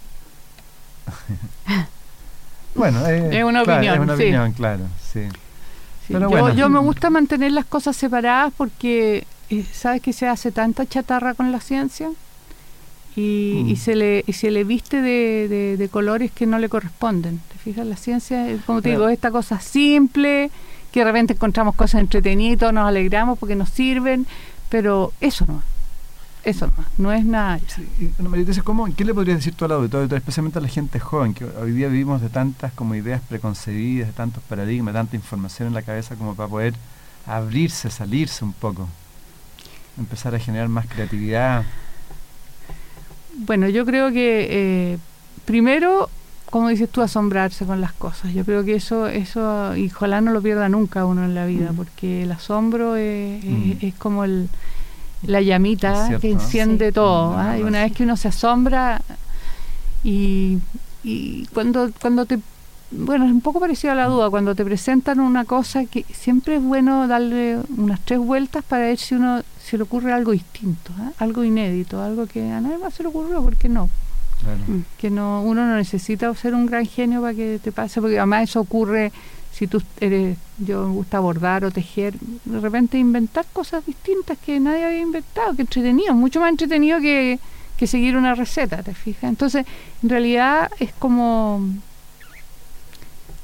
Bueno, 2.75 3.05
es 3.07 3.43
una 3.43 3.61
opinión. 3.61 3.93
Es 3.93 3.99
una 3.99 4.13
opinión, 4.15 4.51
claro, 4.53 4.85
sí. 5.11 5.21
yo, 6.09 6.69
me 6.69 6.79
gusta 6.79 7.11
mantener 7.11 7.51
las 7.51 7.65
cosas 7.65 7.95
separadas 7.95 8.51
porque, 8.57 9.27
eh, 9.51 9.65
¿sabes 9.71 10.01
que 10.01 10.11
se 10.11 10.27
hace 10.27 10.51
tanta 10.51 10.85
chatarra 10.87 11.35
con 11.35 11.51
la 11.51 11.59
ciencia? 11.59 12.09
Y, 13.15 13.65
y 13.67 13.73
mm. 13.73 13.75
se, 13.75 13.95
le, 13.95 14.23
y 14.25 14.33
se 14.33 14.49
le 14.49 14.63
viste 14.63 15.03
de, 15.03 15.77
de, 15.77 15.89
colores 15.89 16.31
que 16.31 16.47
no 16.47 16.57
le 16.57 16.67
corresponden. 16.67 17.41
¿Te 17.51 17.59
fijas? 17.59 17.85
La 17.85 17.95
ciencia, 17.95 18.47
como 18.65 18.81
te 18.81 18.89
digo, 18.89 19.07
esta 19.07 19.29
cosa 19.29 19.59
simple, 19.59 20.49
que 20.93 20.99
de 20.99 21.05
repente 21.05 21.33
encontramos 21.33 21.73
cosas 21.73 22.01
entretenidas, 22.01 22.71
nos 22.71 22.87
alegramos 22.87 23.39
porque 23.39 23.55
nos 23.55 23.69
sirven, 23.69 24.27
pero 24.69 25.11
eso 25.19 25.43
no. 25.47 25.63
Eso 26.43 26.67
no, 26.67 26.73
no 26.97 27.11
es 27.11 27.25
nada. 27.25 27.59
¿cómo, 28.63 28.93
¿qué 28.95 29.03
le 29.03 29.13
podrías 29.13 29.37
decir 29.37 29.55
tú 29.55 29.65
al 29.65 29.71
auditorio, 29.71 30.15
especialmente 30.15 30.59
a 30.59 30.61
la 30.61 30.67
gente 30.67 30.99
joven, 30.99 31.33
que 31.33 31.45
hoy 31.45 31.71
día 31.71 31.87
vivimos 31.87 32.21
de 32.21 32.29
tantas 32.29 32.73
como 32.73 32.93
ideas 32.95 33.21
preconcebidas, 33.27 34.09
de 34.09 34.13
tantos 34.13 34.43
paradigmas, 34.43 34.93
tanta 34.93 35.15
información 35.15 35.69
en 35.69 35.73
la 35.73 35.81
cabeza 35.81 36.15
como 36.15 36.35
para 36.35 36.49
poder 36.49 36.73
abrirse, 37.25 37.89
salirse 37.89 38.45
un 38.45 38.53
poco, 38.53 38.87
empezar 39.97 40.35
a 40.35 40.39
generar 40.39 40.67
más 40.67 40.85
creatividad? 40.85 41.63
Bueno, 43.35 43.67
yo 43.67 43.83
creo 43.85 44.11
que 44.11 44.47
eh, 44.51 44.97
primero, 45.45 46.09
como 46.53 46.69
dices 46.69 46.87
tú, 46.87 47.01
asombrarse 47.01 47.65
con 47.65 47.81
las 47.81 47.93
cosas. 47.93 48.31
Yo 48.31 48.45
creo 48.45 48.63
que 48.63 48.75
eso, 48.75 49.07
eso 49.07 49.75
y 49.75 49.87
ojalá 49.87 50.21
no 50.21 50.31
lo 50.31 50.39
pierda 50.39 50.69
nunca 50.69 51.03
uno 51.03 51.25
en 51.25 51.33
la 51.33 51.47
vida, 51.47 51.71
mm. 51.71 51.75
porque 51.75 52.21
el 52.21 52.31
asombro 52.31 52.95
es, 52.95 53.43
es 53.81 53.95
mm. 53.95 53.97
como 53.97 54.23
el 54.23 54.49
la 55.23 55.41
llamita 55.41 56.19
que 56.21 56.29
enciende 56.29 56.91
todo. 56.91 57.35
¿ah? 57.35 57.57
Y 57.57 57.63
una 57.63 57.81
vez 57.81 57.93
que 57.93 58.03
uno 58.03 58.15
se 58.17 58.27
asombra 58.27 59.01
y, 60.03 60.59
y 61.03 61.47
cuando, 61.47 61.89
cuando 61.99 62.27
te... 62.27 62.37
Bueno, 62.91 63.25
es 63.25 63.31
un 63.31 63.41
poco 63.41 63.59
parecido 63.59 63.93
a 63.93 63.95
la 63.95 64.05
duda, 64.05 64.29
cuando 64.29 64.53
te 64.53 64.63
presentan 64.63 65.21
una 65.21 65.45
cosa 65.45 65.85
que 65.85 66.05
siempre 66.13 66.57
es 66.57 66.61
bueno 66.61 67.07
darle 67.07 67.57
unas 67.77 67.99
tres 68.01 68.19
vueltas 68.19 68.63
para 68.63 68.85
ver 68.85 68.99
si 68.99 69.15
uno 69.15 69.41
se 69.59 69.77
le 69.77 69.83
ocurre 69.83 70.13
algo 70.13 70.33
distinto, 70.33 70.91
¿ah? 70.99 71.13
algo 71.17 71.43
inédito, 71.43 71.99
algo 71.99 72.27
que 72.27 72.51
a 72.51 72.61
nadie 72.61 72.77
más 72.77 72.93
se 72.93 73.01
le 73.01 73.09
ocurrió, 73.09 73.41
¿por 73.41 73.55
qué 73.55 73.69
no? 73.69 73.89
Mm. 74.67 74.81
Que 74.97 75.09
no 75.09 75.41
uno 75.41 75.65
no 75.65 75.75
necesita 75.75 76.33
ser 76.35 76.53
un 76.53 76.65
gran 76.65 76.85
genio 76.85 77.21
para 77.21 77.33
que 77.33 77.59
te 77.63 77.71
pase, 77.71 78.01
porque 78.01 78.17
además 78.17 78.49
eso 78.49 78.59
ocurre 78.59 79.11
si 79.53 79.67
tú 79.67 79.81
eres, 79.99 80.37
yo 80.57 80.87
me 80.87 80.93
gusta 80.93 81.19
bordar 81.19 81.63
o 81.63 81.71
tejer, 81.71 82.15
de 82.43 82.59
repente 82.59 82.97
inventar 82.97 83.45
cosas 83.53 83.85
distintas 83.85 84.37
que 84.39 84.59
nadie 84.59 84.83
había 84.83 85.01
inventado, 85.01 85.55
que 85.55 85.61
entretenido, 85.61 86.15
mucho 86.15 86.39
más 86.39 86.49
entretenido 86.49 86.99
que, 86.99 87.39
seguir 87.85 88.15
una 88.15 88.33
receta, 88.33 88.81
¿te 88.81 88.93
fijas? 88.93 89.25
Entonces, 89.25 89.65
en 90.01 90.09
realidad 90.09 90.71
es 90.79 90.93
como 90.93 91.61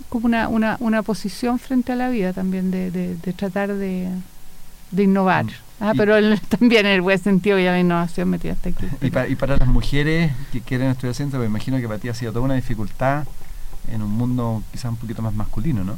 como 0.08 0.28
una, 0.28 0.47
una, 0.47 0.78
una 0.80 1.04
posición 1.04 1.60
frente 1.60 1.91
a 1.91 1.97
la 1.97 2.08
vida 2.08 2.32
también 2.32 2.72
de, 2.72 2.89
de, 2.89 3.34
tratar 3.34 3.74
de, 3.74 4.08
de 4.91 5.04
innovar. 5.04 5.43
Mm. 5.43 5.68
Ah, 5.80 5.93
pero 5.95 6.15
también 6.49 6.86
en 6.86 6.93
el 6.93 7.01
buen 7.01 7.19
sentido 7.19 7.57
ya 7.59 7.71
la 7.71 7.80
innovación 7.80 8.30
metida 8.30 8.53
hasta 8.53 8.69
aquí. 8.69 8.86
Y, 9.01 9.32
y 9.32 9.36
para 9.36 9.57
las 9.57 9.67
mujeres 9.67 10.32
que 10.51 10.61
quieren 10.61 10.89
estudiar 10.89 11.15
ciencia, 11.15 11.39
me 11.39 11.45
imagino 11.45 11.77
que 11.77 11.88
para 11.88 11.99
ti 11.99 12.09
ha 12.09 12.13
sido 12.13 12.32
toda 12.32 12.45
una 12.45 12.55
dificultad 12.55 13.25
en 13.91 14.01
un 14.01 14.11
mundo 14.11 14.63
quizás 14.71 14.91
un 14.91 14.97
poquito 14.97 15.21
más 15.21 15.34
masculino, 15.34 15.84
¿no? 15.84 15.95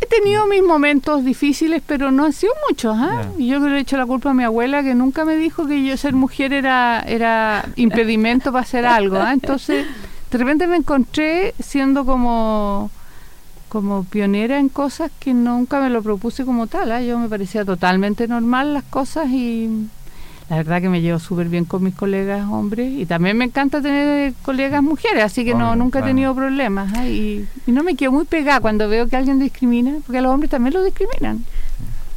He 0.00 0.06
tenido 0.06 0.46
mis 0.46 0.62
momentos 0.62 1.24
difíciles, 1.24 1.82
pero 1.86 2.10
no 2.10 2.26
han 2.26 2.32
sido 2.32 2.52
muchos. 2.68 2.96
Y 3.38 3.46
yo 3.48 3.58
le 3.60 3.76
he 3.76 3.80
hecho 3.80 3.96
la 3.96 4.04
culpa 4.04 4.30
a 4.30 4.34
mi 4.34 4.44
abuela, 4.44 4.82
que 4.82 4.94
nunca 4.94 5.24
me 5.24 5.36
dijo 5.36 5.66
que 5.66 5.82
yo 5.82 5.96
ser 5.96 6.12
mujer 6.12 6.52
era, 6.52 7.00
era 7.00 7.64
impedimento 7.76 8.52
para 8.52 8.62
hacer 8.62 8.84
algo. 8.84 9.16
¿ah? 9.16 9.32
Entonces, 9.32 9.86
de 10.30 10.38
repente 10.38 10.66
me 10.66 10.76
encontré 10.76 11.54
siendo 11.60 12.04
como 12.04 12.90
como 13.76 14.04
pionera 14.04 14.58
en 14.58 14.70
cosas 14.70 15.10
que 15.20 15.34
nunca 15.34 15.80
me 15.80 15.90
lo 15.90 16.02
propuse 16.02 16.46
como 16.46 16.66
tal. 16.66 16.90
¿ah? 16.92 17.02
Yo 17.02 17.18
me 17.18 17.28
parecía 17.28 17.62
totalmente 17.62 18.26
normal 18.26 18.72
las 18.72 18.84
cosas 18.84 19.28
y 19.28 19.88
la 20.48 20.56
verdad 20.56 20.80
que 20.80 20.88
me 20.88 21.02
llevo 21.02 21.18
súper 21.18 21.50
bien 21.50 21.66
con 21.66 21.82
mis 21.82 21.94
colegas 21.94 22.48
hombres 22.48 22.90
y 22.90 23.04
también 23.04 23.36
me 23.36 23.44
encanta 23.44 23.82
tener 23.82 24.32
colegas 24.40 24.82
mujeres, 24.82 25.24
así 25.24 25.44
que 25.44 25.54
no 25.54 25.76
nunca 25.76 25.98
he 25.98 26.02
tenido 26.02 26.34
problemas. 26.34 26.90
¿ah? 26.96 27.06
Y, 27.06 27.46
no 27.66 27.82
me 27.82 27.96
quedo 27.96 28.12
muy 28.12 28.24
pegada 28.24 28.60
cuando 28.60 28.88
veo 28.88 29.08
que 29.08 29.16
alguien 29.16 29.38
discrimina, 29.38 29.98
porque 30.06 30.18
a 30.18 30.22
los 30.22 30.32
hombres 30.32 30.50
también 30.50 30.72
los 30.72 30.84
discriminan. 30.86 31.44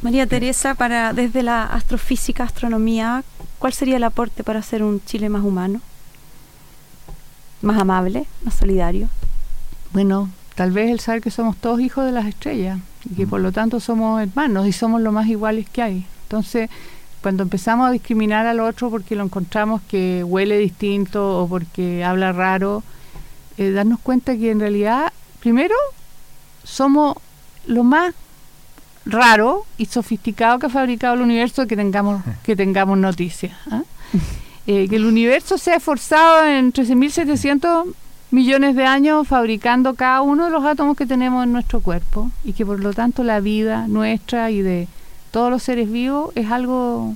María 0.00 0.26
Teresa, 0.26 0.74
para 0.74 1.12
desde 1.12 1.42
la 1.42 1.64
astrofísica, 1.64 2.44
astronomía, 2.44 3.22
¿cuál 3.58 3.74
sería 3.74 3.98
el 3.98 4.04
aporte 4.04 4.42
para 4.42 4.60
hacer 4.60 4.82
un 4.82 5.04
Chile 5.04 5.28
más 5.28 5.44
humano? 5.44 5.82
Más 7.60 7.78
amable, 7.78 8.24
más 8.44 8.54
solidario. 8.54 9.10
Bueno, 9.92 10.30
tal 10.54 10.72
vez 10.72 10.90
el 10.90 11.00
saber 11.00 11.22
que 11.22 11.30
somos 11.30 11.56
todos 11.56 11.80
hijos 11.80 12.04
de 12.04 12.12
las 12.12 12.26
estrellas 12.26 12.78
y 13.10 13.14
que 13.14 13.26
por 13.26 13.40
lo 13.40 13.52
tanto 13.52 13.80
somos 13.80 14.20
hermanos 14.22 14.66
y 14.66 14.72
somos 14.72 15.00
lo 15.00 15.12
más 15.12 15.26
iguales 15.26 15.68
que 15.68 15.82
hay. 15.82 16.06
Entonces, 16.24 16.70
cuando 17.22 17.42
empezamos 17.42 17.88
a 17.88 17.92
discriminar 17.92 18.46
al 18.46 18.60
otro 18.60 18.90
porque 18.90 19.16
lo 19.16 19.24
encontramos 19.24 19.82
que 19.88 20.24
huele 20.24 20.58
distinto 20.58 21.42
o 21.42 21.48
porque 21.48 22.04
habla 22.04 22.32
raro, 22.32 22.82
eh, 23.58 23.70
darnos 23.70 24.00
cuenta 24.00 24.36
que 24.36 24.50
en 24.50 24.60
realidad, 24.60 25.12
primero, 25.40 25.74
somos 26.64 27.16
lo 27.66 27.84
más 27.84 28.14
raro 29.04 29.66
y 29.76 29.86
sofisticado 29.86 30.58
que 30.58 30.66
ha 30.66 30.70
fabricado 30.70 31.14
el 31.14 31.22
universo 31.22 31.66
que 31.66 31.76
tengamos 31.76 32.22
que 32.42 32.56
tengamos 32.56 32.98
noticias. 32.98 33.52
¿ah? 33.70 33.82
Eh, 34.66 34.88
que 34.88 34.96
el 34.96 35.06
universo 35.06 35.58
se 35.58 35.72
ha 35.72 35.76
esforzado 35.76 36.44
en 36.44 36.72
13.700 36.72 37.92
millones 38.30 38.76
de 38.76 38.84
años 38.84 39.26
fabricando 39.26 39.94
cada 39.94 40.22
uno 40.22 40.44
de 40.44 40.50
los 40.50 40.64
átomos 40.64 40.96
que 40.96 41.06
tenemos 41.06 41.44
en 41.44 41.52
nuestro 41.52 41.80
cuerpo 41.80 42.30
y 42.44 42.52
que 42.52 42.64
por 42.64 42.80
lo 42.80 42.92
tanto 42.92 43.24
la 43.24 43.40
vida 43.40 43.88
nuestra 43.88 44.50
y 44.50 44.62
de 44.62 44.88
todos 45.30 45.50
los 45.50 45.62
seres 45.62 45.90
vivos 45.90 46.32
es 46.34 46.50
algo 46.50 47.14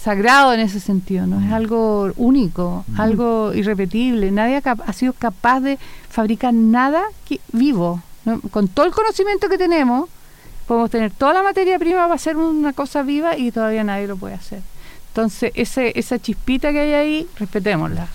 sagrado 0.00 0.52
en 0.52 0.60
ese 0.60 0.80
sentido, 0.80 1.26
¿no? 1.26 1.44
Es 1.44 1.52
algo 1.52 2.12
único, 2.16 2.84
algo 2.96 3.52
irrepetible. 3.52 4.30
Nadie 4.30 4.62
ha, 4.64 4.92
sido 4.92 5.12
capaz 5.12 5.60
de 5.60 5.78
fabricar 6.08 6.54
nada 6.54 7.02
vivo. 7.52 8.00
Con 8.50 8.68
todo 8.68 8.86
el 8.86 8.92
conocimiento 8.92 9.48
que 9.48 9.58
tenemos, 9.58 10.08
podemos 10.66 10.90
tener 10.90 11.10
toda 11.10 11.34
la 11.34 11.42
materia 11.42 11.78
prima 11.78 12.02
para 12.02 12.14
hacer 12.14 12.36
una 12.36 12.72
cosa 12.72 13.02
viva 13.02 13.36
y 13.36 13.50
todavía 13.50 13.82
nadie 13.84 14.06
lo 14.06 14.16
puede 14.16 14.34
hacer. 14.34 14.62
Entonces, 15.08 15.50
ese, 15.54 15.98
esa 15.98 16.18
chispita 16.18 16.70
que 16.70 16.80
hay 16.80 16.92
ahí, 16.92 17.28
respetémosla. 17.38 18.06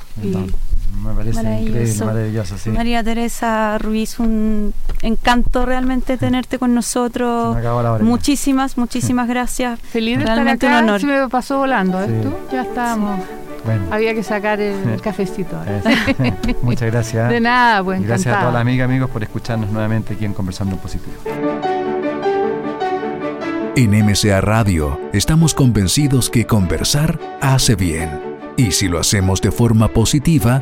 Me 1.01 1.13
parece 1.13 1.39
increíble, 1.39 2.05
maravilloso. 2.05 2.57
Sí. 2.57 2.69
María 2.69 3.03
Teresa 3.03 3.77
Ruiz, 3.77 4.19
un 4.19 4.73
encanto 5.01 5.65
realmente 5.65 6.17
tenerte 6.17 6.59
con 6.59 6.73
nosotros. 6.73 7.57
Muchísimas, 8.01 8.77
muchísimas 8.77 9.27
gracias. 9.27 9.79
Feliz 9.83 10.19
de 10.19 10.25
realmente 10.25 10.65
estar 10.65 10.83
acá. 10.83 10.99
Se 10.99 11.05
me 11.05 11.29
pasó 11.29 11.57
volando, 11.57 12.01
¿eh? 12.01 12.21
¿Tú? 12.23 12.33
Ya 12.51 12.63
estábamos. 12.63 13.19
Bueno. 13.65 13.85
Había 13.91 14.13
que 14.13 14.23
sacar 14.23 14.59
el 14.59 14.99
cafecito. 15.01 15.57
Muchas 16.61 16.91
gracias. 16.91 17.29
De 17.29 17.39
nada, 17.39 17.83
pues. 17.83 18.01
gracias 18.01 18.35
a 18.35 18.39
todas 18.39 18.53
las 18.53 18.61
amigas, 18.61 18.85
amigos, 18.85 19.09
por 19.09 19.23
escucharnos 19.23 19.71
nuevamente 19.71 20.13
aquí 20.13 20.25
en 20.25 20.33
Conversando 20.33 20.75
en 20.75 20.81
Positivo. 20.81 21.13
En 23.75 23.89
MCA 24.05 24.39
Radio 24.41 24.99
estamos 25.13 25.55
convencidos 25.55 26.29
que 26.29 26.45
conversar 26.45 27.19
hace 27.41 27.75
bien. 27.75 28.21
Y 28.55 28.71
si 28.71 28.87
lo 28.87 28.99
hacemos 28.99 29.41
de 29.41 29.51
forma 29.51 29.87
positiva, 29.87 30.61